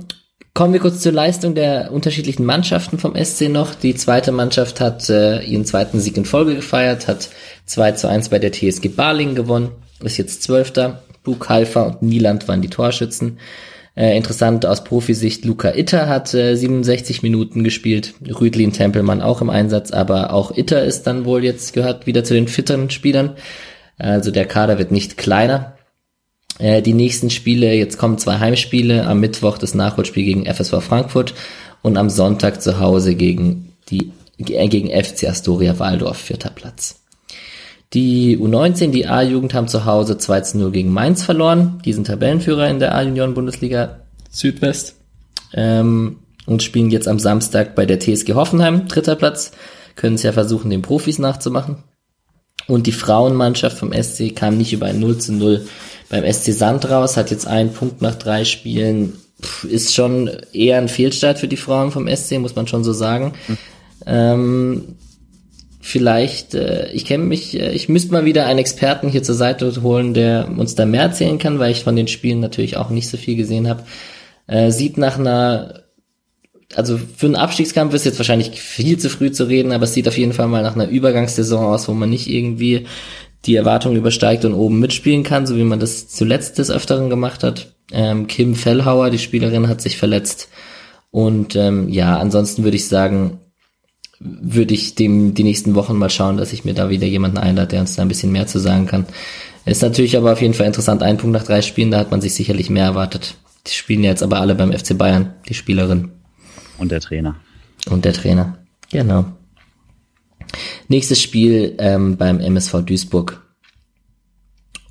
Kommen 0.56 0.74
wir 0.74 0.80
kurz 0.80 1.00
zur 1.00 1.14
Leistung 1.14 1.56
der 1.56 1.92
unterschiedlichen 1.92 2.46
Mannschaften 2.46 3.00
vom 3.00 3.16
SC 3.16 3.50
noch. 3.50 3.74
Die 3.74 3.96
zweite 3.96 4.32
Mannschaft 4.32 4.82
hat 4.82 5.10
äh, 5.10 5.42
ihren 5.42 5.66
zweiten 5.66 6.00
Sieg 6.00 6.16
in 6.16 6.26
Folge 6.26 6.54
gefeiert, 6.54 7.08
hat 7.08 7.30
2 7.66 7.94
zu 7.94 8.08
1 8.08 8.30
bei 8.30 8.38
der 8.38 8.52
TSG 8.52 8.90
Barling 8.90 9.34
gewonnen, 9.34 9.72
ist 10.04 10.18
jetzt 10.18 10.44
Zwölfter. 10.44 11.02
Buk 11.24 11.50
Halfer 11.50 11.88
und 11.88 12.04
Nieland 12.04 12.48
waren 12.48 12.62
die 12.62 12.70
Torschützen. 12.70 13.40
Äh, 13.96 14.16
interessant 14.16 14.68
aus 14.68 14.84
Profisicht, 14.84 15.44
Luca 15.44 15.74
Itter 15.74 16.08
hat 16.08 16.36
äh, 16.36 16.56
67 16.56 17.24
Minuten 17.24 17.64
gespielt, 17.64 18.14
Rüdlin 18.24 18.74
Tempelmann 18.74 19.24
auch 19.24 19.42
im 19.42 19.50
Einsatz, 19.50 19.90
aber 19.90 20.34
auch 20.34 20.56
Itter 20.56 20.84
ist 20.84 21.08
dann 21.08 21.26
wohl 21.26 21.44
jetzt 21.44 21.74
gehört 21.74 22.06
wieder 22.06 22.24
zu 22.24 22.36
den 22.36 22.48
fitteren 22.48 22.92
Spielern. 22.92 23.38
Also 23.98 24.30
der 24.30 24.46
Kader 24.46 24.78
wird 24.78 24.92
nicht 24.92 25.18
kleiner. 25.18 25.78
Äh, 26.60 26.82
die 26.82 26.94
nächsten 26.94 27.30
Spiele, 27.30 27.74
jetzt 27.74 27.98
kommen 27.98 28.18
zwei 28.18 28.40
Heimspiele, 28.40 29.06
am 29.06 29.20
Mittwoch 29.20 29.58
das 29.58 29.74
Nachholspiel 29.74 30.24
gegen 30.24 30.46
FSV 30.46 30.82
Frankfurt 30.82 31.34
und 31.82 31.98
am 31.98 32.10
Sonntag 32.10 32.62
zu 32.62 32.80
Hause 32.80 33.16
gegen 33.16 33.74
die 33.90 34.12
äh, 34.38 34.68
gegen 34.68 34.90
FC 34.90 35.26
Astoria 35.26 35.80
Waldorf, 35.80 36.18
vierter 36.18 36.50
Platz. 36.50 37.00
Die 37.94 38.38
U19, 38.38 38.90
die 38.90 39.06
A-Jugend 39.06 39.54
haben 39.54 39.68
zu 39.68 39.86
Hause 39.86 40.18
2 40.18 40.42
zu 40.42 40.58
0 40.58 40.72
gegen 40.72 40.92
Mainz 40.92 41.24
verloren. 41.24 41.80
Die 41.86 41.94
sind 41.94 42.08
Tabellenführer 42.08 42.68
in 42.68 42.80
der 42.80 42.96
A-Junioren 42.96 43.36
Bundesliga 43.36 44.00
Südwest. 44.32 44.96
Ähm, 45.54 46.18
und 46.46 46.64
spielen 46.64 46.90
jetzt 46.90 47.08
am 47.08 47.20
Samstag 47.20 47.76
bei 47.76 47.86
der 47.86 48.00
TSG 48.00 48.34
Hoffenheim, 48.34 48.88
dritter 48.88 49.16
Platz. 49.16 49.52
Können 49.96 50.16
es 50.16 50.24
ja 50.24 50.32
versuchen, 50.32 50.72
den 50.72 50.82
Profis 50.82 51.20
nachzumachen. 51.20 51.84
Und 52.68 52.88
die 52.88 52.92
Frauenmannschaft 52.92 53.78
vom 53.78 53.94
SC 53.94 54.36
kam 54.36 54.58
nicht 54.58 54.74
über 54.74 54.88
ein 54.88 55.00
0 55.00 55.20
zu 55.20 55.34
0 55.34 55.68
beim 56.14 56.32
SC 56.32 56.54
Sand 56.54 56.88
raus, 56.92 57.18
hat 57.18 57.32
jetzt 57.32 57.48
einen 57.48 57.74
Punkt 57.74 58.04
nach 58.04 58.14
drei 58.14 58.46
Spielen. 58.46 59.14
Ist 59.68 59.96
schon 59.96 60.30
eher 60.54 60.78
ein 60.78 60.88
Fehlstart 60.88 61.40
für 61.40 61.48
die 61.48 61.58
Frauen 61.58 61.90
vom 61.90 62.08
SC, 62.08 62.38
muss 62.38 62.56
man 62.56 62.68
schon 62.68 62.84
so 62.84 62.94
sagen. 62.94 63.34
Mhm. 63.48 63.58
Ähm, 64.06 64.84
vielleicht, 65.82 66.54
äh, 66.54 66.92
ich 66.92 67.06
kenne 67.06 67.24
mich, 67.24 67.60
äh, 67.60 67.72
ich 67.72 67.90
müsste 67.90 68.12
mal 68.12 68.26
wieder 68.26 68.46
einen 68.46 68.60
Experten 68.60 69.10
hier 69.10 69.24
zur 69.24 69.34
Seite 69.34 69.82
holen, 69.82 70.14
der 70.14 70.50
uns 70.56 70.76
da 70.76 70.86
mehr 70.86 71.02
erzählen 71.02 71.40
kann, 71.40 71.58
weil 71.58 71.72
ich 71.72 71.84
von 71.84 71.96
den 71.96 72.08
Spielen 72.08 72.42
natürlich 72.42 72.78
auch 72.78 72.92
nicht 72.92 73.10
so 73.10 73.18
viel 73.18 73.36
gesehen 73.36 73.68
habe. 73.68 73.84
Äh, 74.46 74.70
sieht 74.70 75.00
nach 75.00 75.18
einer 75.18 75.82
also 76.76 76.98
für 76.98 77.28
einen 77.28 77.36
Abstiegskampf 77.36 77.94
ist 77.94 78.06
jetzt 78.06 78.18
wahrscheinlich 78.18 78.60
viel 78.60 78.98
zu 78.98 79.10
früh 79.10 79.32
zu 79.32 79.44
reden, 79.44 79.72
aber 79.72 79.84
es 79.84 79.94
sieht 79.94 80.08
auf 80.08 80.18
jeden 80.18 80.34
Fall 80.34 80.48
mal 80.48 80.64
nach 80.64 80.76
einer 80.76 80.88
Übergangssaison 80.88 81.66
aus, 81.66 81.88
wo 81.88 81.94
man 81.94 82.10
nicht 82.10 82.28
irgendwie 82.28 82.88
die 83.46 83.56
Erwartungen 83.56 83.98
übersteigt 83.98 84.46
und 84.46 84.54
oben 84.54 84.80
mitspielen 84.80 85.24
kann, 85.24 85.46
so 85.46 85.58
wie 85.58 85.64
man 85.64 85.80
das 85.80 86.08
zuletzt 86.08 86.58
des 86.58 86.72
Öfteren 86.72 87.10
gemacht 87.10 87.44
hat. 87.44 87.74
Ähm, 87.92 88.28
Kim 88.28 88.56
Fellhauer, 88.56 89.10
die 89.10 89.20
Spielerin, 89.20 89.68
hat 89.68 89.82
sich 89.82 89.98
verletzt. 89.98 90.50
Und 91.12 91.56
ähm, 91.56 91.90
ja, 91.90 92.18
ansonsten 92.18 92.64
würde 92.64 92.78
ich 92.78 92.88
sagen, 92.88 93.40
würde 94.20 94.74
ich 94.74 94.96
dem 94.96 95.34
die 95.34 95.44
nächsten 95.44 95.76
Wochen 95.76 95.98
mal 95.98 96.10
schauen, 96.10 96.38
dass 96.38 96.54
ich 96.54 96.64
mir 96.64 96.74
da 96.74 96.90
wieder 96.90 97.06
jemanden 97.06 97.38
einlade, 97.38 97.68
der 97.68 97.82
uns 97.82 97.96
da 97.96 98.02
ein 98.02 98.08
bisschen 98.08 98.32
mehr 98.32 98.48
zu 98.48 98.60
sagen 98.60 98.86
kann. 98.86 99.06
Ist 99.66 99.82
natürlich 99.82 100.18
aber 100.18 100.34
auf 100.34 100.42
jeden 100.42 100.54
Fall 100.54 100.68
interessant, 100.68 101.04
ein 101.04 101.18
Punkt 101.18 101.34
nach 101.34 101.46
drei 101.46 101.62
Spielen, 101.62 101.92
da 101.92 102.00
hat 102.00 102.12
man 102.12 102.22
sich 102.22 102.34
sicherlich 102.34 102.70
mehr 102.70 102.86
erwartet. 102.86 103.36
Die 103.68 103.74
spielen 103.74 104.04
jetzt 104.04 104.24
aber 104.24 104.40
alle 104.40 104.56
beim 104.56 104.74
FC 104.74 104.98
Bayern, 104.98 105.34
die 105.48 105.54
Spielerin. 105.54 106.12
Und 106.78 106.92
der 106.92 107.00
Trainer. 107.00 107.36
Und 107.90 108.06
der 108.06 108.14
Trainer, 108.14 108.58
genau. 108.92 109.26
Nächstes 110.88 111.22
Spiel 111.22 111.76
ähm, 111.80 112.18
beim 112.18 112.40
MSV 112.40 112.82
Duisburg. 112.86 113.42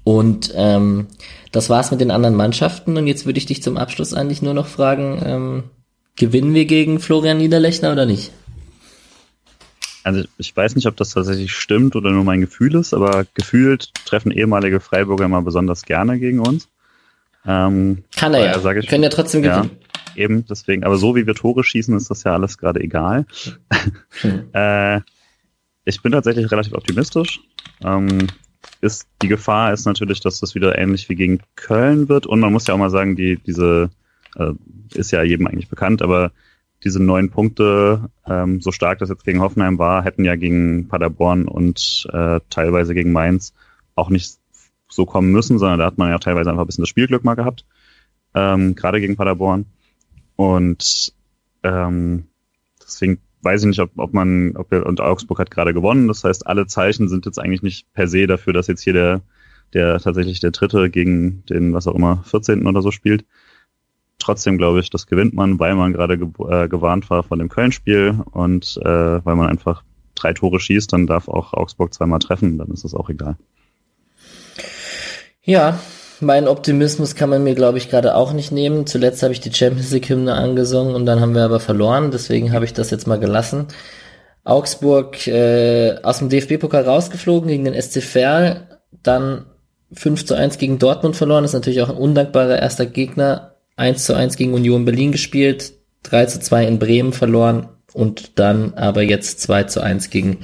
Und 0.04 0.52
ähm, 0.56 1.06
das 1.52 1.70
war's 1.70 1.90
mit 1.90 2.00
den 2.00 2.10
anderen 2.10 2.34
Mannschaften. 2.34 2.96
Und 2.96 3.06
jetzt 3.06 3.26
würde 3.26 3.38
ich 3.38 3.46
dich 3.46 3.62
zum 3.62 3.76
Abschluss 3.76 4.14
eigentlich 4.14 4.42
nur 4.42 4.54
noch 4.54 4.66
fragen, 4.66 5.22
ähm, 5.24 5.62
gewinnen 6.16 6.54
wir 6.54 6.64
gegen 6.64 6.98
Florian 6.98 7.38
Niederlechner 7.38 7.92
oder 7.92 8.06
nicht? 8.06 8.32
Also 10.04 10.24
ich 10.38 10.56
weiß 10.56 10.74
nicht, 10.74 10.86
ob 10.86 10.96
das 10.96 11.10
tatsächlich 11.10 11.52
stimmt 11.52 11.94
oder 11.94 12.10
nur 12.10 12.24
mein 12.24 12.40
Gefühl 12.40 12.74
ist, 12.74 12.92
aber 12.92 13.24
gefühlt 13.34 13.92
treffen 14.04 14.32
ehemalige 14.32 14.80
Freiburger 14.80 15.26
immer 15.26 15.42
besonders 15.42 15.82
gerne 15.84 16.18
gegen 16.18 16.40
uns. 16.40 16.68
Ähm, 17.46 18.04
Kann 18.16 18.34
er 18.34 18.44
ja. 18.46 18.58
Sag 18.58 18.76
ich, 18.76 18.88
Können 18.88 19.04
ja 19.04 19.10
trotzdem 19.10 19.42
gewinnen. 19.42 19.70
Ja, 20.14 20.22
eben, 20.22 20.44
deswegen. 20.46 20.82
Aber 20.84 20.96
so 20.96 21.14
wie 21.14 21.26
wir 21.26 21.34
Tore 21.34 21.62
schießen, 21.62 21.96
ist 21.96 22.10
das 22.10 22.24
ja 22.24 22.32
alles 22.32 22.58
gerade 22.58 22.80
egal. 22.80 23.26
Hm. 24.22 24.48
äh, 24.52 25.00
ich 25.84 26.02
bin 26.02 26.12
tatsächlich 26.12 26.50
relativ 26.50 26.74
optimistisch. 26.74 27.40
Ähm, 27.84 28.26
ist, 28.80 29.08
die 29.22 29.28
Gefahr 29.28 29.72
ist 29.72 29.86
natürlich, 29.86 30.20
dass 30.20 30.40
das 30.40 30.54
wieder 30.54 30.78
ähnlich 30.78 31.08
wie 31.08 31.14
gegen 31.14 31.40
Köln 31.56 32.08
wird. 32.08 32.26
Und 32.26 32.40
man 32.40 32.52
muss 32.52 32.66
ja 32.66 32.74
auch 32.74 32.78
mal 32.78 32.90
sagen, 32.90 33.16
die, 33.16 33.36
diese, 33.36 33.90
äh, 34.36 34.52
ist 34.94 35.10
ja 35.10 35.22
jedem 35.22 35.46
eigentlich 35.46 35.68
bekannt, 35.68 36.02
aber 36.02 36.32
diese 36.84 37.02
neun 37.02 37.30
Punkte, 37.30 38.10
ähm, 38.26 38.60
so 38.60 38.72
stark 38.72 38.98
das 38.98 39.08
jetzt 39.08 39.24
gegen 39.24 39.40
Hoffenheim 39.40 39.78
war, 39.78 40.02
hätten 40.02 40.24
ja 40.24 40.36
gegen 40.36 40.88
Paderborn 40.88 41.46
und 41.46 42.08
äh, 42.12 42.40
teilweise 42.50 42.94
gegen 42.94 43.12
Mainz 43.12 43.54
auch 43.94 44.10
nicht 44.10 44.38
so 44.88 45.06
kommen 45.06 45.30
müssen, 45.30 45.58
sondern 45.58 45.78
da 45.78 45.86
hat 45.86 45.98
man 45.98 46.10
ja 46.10 46.18
teilweise 46.18 46.50
einfach 46.50 46.64
ein 46.64 46.66
bisschen 46.66 46.82
das 46.82 46.88
Spielglück 46.88 47.24
mal 47.24 47.34
gehabt, 47.34 47.64
ähm, 48.34 48.74
gerade 48.74 49.00
gegen 49.00 49.16
Paderborn. 49.16 49.66
Und 50.36 51.12
ähm, 51.62 52.26
deswegen 52.82 53.20
weiß 53.42 53.62
ich 53.62 53.66
nicht, 53.68 53.80
ob, 53.80 53.90
ob 53.96 54.12
man, 54.12 54.56
ob 54.56 54.70
wir, 54.70 54.86
und 54.86 55.00
Augsburg 55.00 55.38
hat 55.38 55.50
gerade 55.50 55.74
gewonnen. 55.74 56.08
Das 56.08 56.24
heißt, 56.24 56.46
alle 56.46 56.66
Zeichen 56.66 57.08
sind 57.08 57.26
jetzt 57.26 57.38
eigentlich 57.38 57.62
nicht 57.62 57.92
per 57.92 58.08
se 58.08 58.26
dafür, 58.26 58.52
dass 58.52 58.66
jetzt 58.66 58.82
hier 58.82 58.92
der, 58.92 59.20
der 59.72 59.98
tatsächlich 59.98 60.40
der 60.40 60.52
Dritte 60.52 60.90
gegen 60.90 61.44
den, 61.46 61.74
was 61.74 61.86
auch 61.86 61.94
immer, 61.94 62.22
14. 62.24 62.66
oder 62.66 62.82
so 62.82 62.90
spielt. 62.90 63.24
Trotzdem 64.18 64.58
glaube 64.58 64.80
ich, 64.80 64.90
das 64.90 65.06
gewinnt 65.06 65.34
man, 65.34 65.58
weil 65.58 65.74
man 65.74 65.92
gerade 65.92 66.16
ge 66.16 66.28
äh, 66.48 66.68
gewarnt 66.68 67.10
war 67.10 67.24
von 67.24 67.38
dem 67.38 67.48
Köln-Spiel 67.48 68.22
und 68.30 68.78
äh, 68.84 69.24
weil 69.24 69.34
man 69.34 69.48
einfach 69.48 69.82
drei 70.14 70.32
Tore 70.32 70.60
schießt, 70.60 70.92
dann 70.92 71.06
darf 71.06 71.28
auch 71.28 71.52
Augsburg 71.52 71.92
zweimal 71.92 72.20
treffen, 72.20 72.58
dann 72.58 72.68
ist 72.68 72.84
das 72.84 72.94
auch 72.94 73.08
egal. 73.08 73.36
Ja, 75.42 75.80
meinen 76.22 76.48
Optimismus 76.48 77.14
kann 77.14 77.30
man 77.30 77.44
mir, 77.44 77.54
glaube 77.54 77.78
ich, 77.78 77.90
gerade 77.90 78.14
auch 78.14 78.32
nicht 78.32 78.52
nehmen. 78.52 78.86
Zuletzt 78.86 79.22
habe 79.22 79.32
ich 79.32 79.40
die 79.40 79.52
Champions 79.52 79.90
League-Hymne 79.90 80.34
angesungen 80.34 80.94
und 80.94 81.06
dann 81.06 81.20
haben 81.20 81.34
wir 81.34 81.44
aber 81.44 81.60
verloren. 81.60 82.10
Deswegen 82.10 82.52
habe 82.52 82.64
ich 82.64 82.72
das 82.72 82.90
jetzt 82.90 83.06
mal 83.06 83.18
gelassen. 83.18 83.66
Augsburg 84.44 85.26
äh, 85.26 85.96
aus 86.02 86.18
dem 86.18 86.28
DFB-Pokal 86.28 86.84
rausgeflogen 86.84 87.48
gegen 87.48 87.64
den 87.64 87.80
SC 87.80 88.02
Verl, 88.02 88.80
dann 89.02 89.46
5 89.92 90.24
zu 90.24 90.34
1 90.34 90.58
gegen 90.58 90.78
Dortmund 90.78 91.16
verloren. 91.16 91.44
Ist 91.44 91.52
natürlich 91.52 91.82
auch 91.82 91.90
ein 91.90 91.96
undankbarer 91.96 92.58
erster 92.58 92.86
Gegner. 92.86 93.56
1 93.76 94.04
zu 94.04 94.14
1 94.14 94.36
gegen 94.36 94.54
Union 94.54 94.84
Berlin 94.84 95.12
gespielt, 95.12 95.72
3 96.04 96.26
zu 96.26 96.40
2 96.40 96.66
in 96.66 96.78
Bremen 96.78 97.12
verloren 97.12 97.68
und 97.92 98.38
dann 98.38 98.74
aber 98.74 99.02
jetzt 99.02 99.40
2 99.40 99.64
zu 99.64 99.80
1 99.80 100.10
gegen 100.10 100.38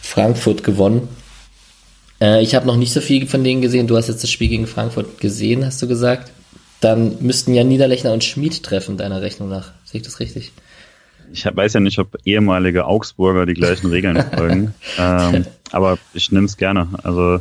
Frankfurt 0.00 0.64
gewonnen. 0.64 1.08
Äh, 2.20 2.42
ich 2.42 2.54
habe 2.54 2.66
noch 2.66 2.76
nicht 2.76 2.92
so 2.92 3.00
viel 3.00 3.26
von 3.26 3.44
denen 3.44 3.62
gesehen. 3.62 3.86
Du 3.86 3.96
hast 3.96 4.08
jetzt 4.08 4.22
das 4.22 4.30
Spiel 4.30 4.48
gegen 4.48 4.66
Frankfurt 4.66 5.20
gesehen, 5.20 5.64
hast 5.64 5.80
du 5.82 5.88
gesagt. 5.88 6.32
Dann 6.80 7.16
müssten 7.20 7.54
ja 7.54 7.64
Niederlechner 7.64 8.12
und 8.12 8.22
Schmid 8.22 8.62
treffen, 8.62 8.96
deiner 8.96 9.20
Rechnung 9.20 9.48
nach. 9.48 9.72
Sehe 9.84 10.00
ich 10.00 10.06
das 10.06 10.20
richtig? 10.20 10.52
Ich 11.32 11.44
weiß 11.44 11.74
ja 11.74 11.80
nicht, 11.80 11.98
ob 11.98 12.16
ehemalige 12.24 12.86
Augsburger 12.86 13.46
die 13.46 13.54
gleichen 13.54 13.88
Regeln 13.88 14.24
folgen. 14.36 14.74
ähm, 14.98 15.44
aber 15.72 15.98
ich 16.14 16.30
nehme 16.32 16.46
es 16.46 16.56
gerne. 16.56 16.88
Also 17.02 17.40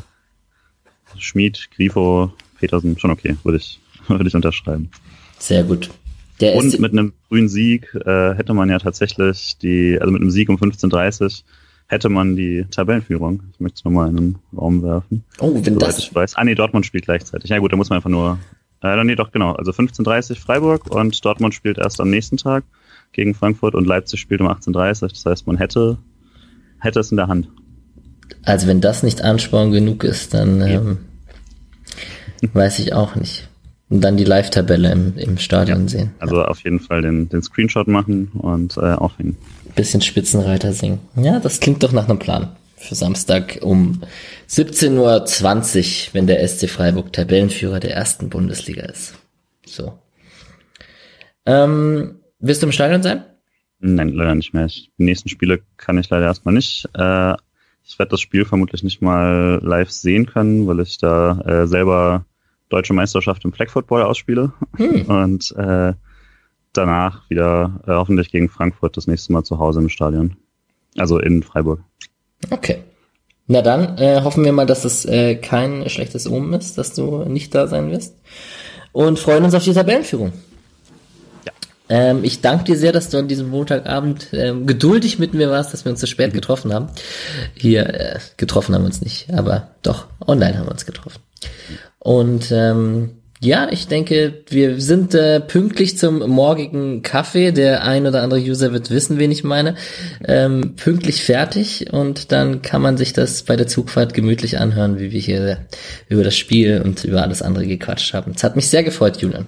Schmid, 1.18 1.70
Grifo, 1.76 2.34
Petersen, 2.60 2.98
schon 3.00 3.12
okay, 3.12 3.38
würde 3.44 3.60
ich, 3.60 3.80
würde 4.08 4.28
ich 4.28 4.36
unterschreiben. 4.36 4.90
Sehr 5.40 5.64
gut. 5.64 5.90
Der 6.40 6.56
und 6.56 6.80
mit 6.80 6.92
einem 6.92 7.14
frühen 7.28 7.50
Sieg 7.50 7.94
äh, 8.06 8.36
hätte 8.36 8.54
man 8.54 8.70
ja 8.70 8.78
tatsächlich 8.78 9.58
die, 9.58 9.98
also 10.00 10.12
mit 10.12 10.22
einem 10.22 10.30
Sieg 10.30 10.50
um 10.50 10.58
15.30 10.58 11.44
hätte 11.88 12.10
man 12.10 12.36
die 12.36 12.66
Tabellenführung. 12.70 13.44
Ich 13.54 13.60
möchte 13.60 13.78
es 13.78 13.86
nochmal 13.86 14.10
in 14.10 14.18
den 14.18 14.36
Raum 14.56 14.84
werfen. 14.84 15.24
Oh, 15.40 15.54
wenn 15.54 15.80
das. 15.80 15.98
Ich 16.00 16.14
weiß. 16.14 16.36
Ah, 16.36 16.44
nee, 16.44 16.56
Dortmund 16.56 16.86
spielt 16.86 17.06
gleichzeitig. 17.06 17.50
Ja, 17.50 17.60
gut, 17.60 17.72
da 17.72 17.78
muss 17.78 17.90
man 17.90 17.98
einfach 17.98 18.10
nur. 18.10 18.38
Äh, 18.84 19.04
nee, 19.04 19.16
doch, 19.16 19.32
genau. 19.32 19.54
Also 19.54 19.72
15.30 19.72 20.40
Freiburg 20.40 20.92
und 20.94 21.24
Dortmund 21.26 21.54
spielt 21.54 21.78
erst 21.78 22.00
am 22.00 22.10
nächsten 22.10 22.38
Tag 22.38 22.64
gegen 23.12 23.34
Frankfurt 23.34 23.74
und 23.74 23.88
Leipzig 23.88 24.20
spielt 24.20 24.42
um 24.42 24.48
18.30 24.48 25.10
Das 25.10 25.26
heißt, 25.26 25.48
man 25.48 25.58
hätte, 25.58 25.98
hätte 26.80 27.00
es 27.00 27.10
in 27.10 27.18
der 27.18 27.28
Hand. 27.28 27.50
Also, 28.44 28.68
wenn 28.68 28.82
das 28.82 29.04
nicht 29.04 29.22
Ansporn 29.22 29.72
genug 29.72 30.04
ist, 30.04 30.34
dann 30.34 30.62
ähm, 30.62 30.98
weiß 32.54 32.80
ich 32.80 32.94
auch 32.94 33.16
nicht. 33.16 33.48
Und 33.90 34.02
dann 34.02 34.18
die 34.18 34.26
Live-Tabelle 34.26 34.92
im, 34.92 35.18
im 35.18 35.38
Stadion 35.38 35.84
ja, 35.84 35.88
sehen. 35.88 36.12
Also 36.20 36.44
auf 36.44 36.60
jeden 36.60 36.82
Fall 36.82 37.02
den, 37.02 37.30
den 37.30 37.42
Screenshot 37.42 37.88
machen 37.88 38.28
und 38.34 38.76
äh, 38.76 38.82
aufhängen 38.82 39.38
bisschen 39.78 40.02
Spitzenreiter 40.02 40.74
singen. 40.74 41.00
Ja, 41.16 41.40
das 41.40 41.62
klingt 41.62 41.84
doch 41.84 41.94
nach 41.94 42.10
einem 42.10 42.20
Plan. 42.20 42.58
Für 42.76 42.96
Samstag 42.96 43.60
um 43.62 44.02
17.20 44.50 44.98
Uhr, 44.98 46.14
wenn 46.14 46.28
der 46.28 46.46
SC 46.46 46.70
Freiburg 46.70 47.14
Tabellenführer 47.14 47.80
der 47.80 47.96
ersten 47.96 48.30
Bundesliga 48.30 48.84
ist. 48.84 49.14
So. 49.66 49.98
Ähm, 51.46 52.20
wirst 52.40 52.62
du 52.62 52.68
im 52.68 52.74
Stadion 52.74 53.02
sein? 53.02 53.24
Nein, 53.80 54.10
leider 54.10 54.36
nicht 54.36 54.54
mehr. 54.54 54.68
Die 54.68 54.90
nächsten 54.98 55.30
Spiele 55.30 55.62
kann 55.78 55.98
ich 55.98 56.10
leider 56.10 56.26
erstmal 56.26 56.54
nicht. 56.54 56.88
Äh, 56.94 57.36
ich 57.84 57.98
werde 57.98 58.12
das 58.12 58.22
Spiel 58.22 58.44
vermutlich 58.44 58.84
nicht 58.84 59.02
mal 59.02 59.60
live 59.64 59.90
sehen 59.90 60.26
können, 60.26 60.68
weil 60.68 60.82
ich 60.82 60.98
da 60.98 61.40
äh, 61.42 61.68
selber 61.68 62.26
deutsche 62.70 62.94
Meisterschaft 62.94 63.46
im 63.46 63.54
Flag 63.54 63.70
Football 63.70 64.04
ausspiele. 64.04 64.52
Hm. 64.76 65.02
Und 65.04 65.56
äh, 65.58 65.94
danach 66.78 67.30
wieder 67.30 67.82
äh, 67.86 67.92
hoffentlich 67.92 68.32
gegen 68.32 68.50
Frankfurt 68.50 68.98
das 68.98 69.08
nächste 69.08 69.34
Mal 69.34 69.44
zu 69.44 69.60
Hause 69.60 69.80
im 69.80 69.90
Stadion. 69.90 70.38
Also 70.98 71.20
in 71.20 71.44
Freiburg. 71.44 71.82
Okay. 72.50 72.84
Na 73.48 73.62
dann 73.62 73.98
äh, 73.98 74.22
hoffen 74.24 74.44
wir 74.44 74.52
mal, 74.52 74.66
dass 74.66 74.84
es 74.84 75.06
äh, 75.06 75.36
kein 75.36 75.90
schlechtes 75.90 76.30
Omen 76.30 76.54
ist, 76.54 76.78
dass 76.78 76.94
du 76.94 77.24
nicht 77.24 77.56
da 77.56 77.68
sein 77.68 77.92
wirst. 77.92 78.16
Und 78.92 79.20
freuen 79.20 79.44
uns 79.44 79.54
auf 79.54 79.64
die 79.64 79.74
Tabellenführung. 79.74 80.34
Ja. 81.46 81.52
Ähm, 81.88 82.24
ich 82.24 82.42
danke 82.42 82.66
dir 82.66 82.78
sehr, 82.78 82.92
dass 82.92 83.10
du 83.10 83.18
an 83.18 83.28
diesem 83.28 83.50
Montagabend 83.50 84.30
ähm, 84.34 84.66
geduldig 84.66 85.18
mit 85.20 85.34
mir 85.34 85.50
warst, 85.50 85.74
dass 85.74 85.86
wir 85.86 85.92
uns 85.92 86.02
so 86.02 86.08
spät 86.08 86.32
mhm. 86.32 86.36
getroffen 86.36 86.74
haben. 86.74 86.90
Hier 87.56 87.88
äh, 87.88 88.20
getroffen 88.36 88.76
haben 88.76 88.82
wir 88.82 88.88
uns 88.88 89.02
nicht, 89.02 89.32
aber 89.34 89.70
doch, 89.82 90.08
online 90.26 90.58
haben 90.58 90.66
wir 90.66 90.72
uns 90.72 90.86
getroffen. 90.86 91.22
Und 92.00 92.52
ähm, 92.52 93.12
ja, 93.40 93.68
ich 93.72 93.88
denke, 93.88 94.44
wir 94.50 94.82
sind 94.82 95.14
äh, 95.14 95.40
pünktlich 95.40 95.98
zum 95.98 96.20
morgigen 96.28 97.04
Kaffee. 97.04 97.52
Der 97.52 97.84
ein 97.84 98.08
oder 98.08 98.24
andere 98.24 98.40
User 98.40 98.74
wird 98.74 98.90
wissen, 98.90 99.20
wen 99.20 99.32
ich 99.32 99.44
meine. 99.44 99.76
Ähm, 100.26 100.76
pünktlich 100.76 101.24
fertig 101.24 101.94
und 101.94 102.32
dann 102.32 102.64
kann 102.64 102.82
man 102.82 102.98
sich 102.98 103.14
das 103.14 103.44
bei 103.44 103.56
der 103.56 103.68
Zugfahrt 103.68 104.16
gemütlich 104.16 104.60
anhören, 104.60 105.00
wie 105.00 105.12
wir 105.12 105.20
hier 105.20 105.66
über 106.10 106.24
das 106.24 106.36
Spiel 106.36 106.82
und 106.84 107.04
über 107.04 107.22
alles 107.22 107.44
andere 107.44 107.68
gequatscht 107.68 108.14
haben. 108.14 108.32
Es 108.36 108.44
hat 108.44 108.56
mich 108.56 108.70
sehr 108.70 108.84
gefreut, 108.84 109.18
Julian. 109.18 109.46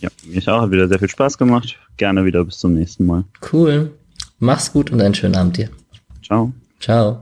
Ja, 0.00 0.08
mich 0.26 0.48
auch. 0.48 0.62
Hat 0.62 0.70
wieder 0.72 0.88
sehr 0.88 0.98
viel 0.98 1.10
Spaß 1.10 1.38
gemacht. 1.38 1.76
Gerne 1.98 2.24
wieder 2.24 2.44
bis 2.44 2.58
zum 2.58 2.74
nächsten 2.74 3.06
Mal. 3.06 3.24
Cool. 3.52 3.92
Mach's 4.40 4.72
gut 4.72 4.90
und 4.90 5.00
einen 5.00 5.14
schönen 5.14 5.36
Abend 5.36 5.56
dir. 5.56 5.68
Ciao. 6.24 6.52
Ciao. 6.80 7.20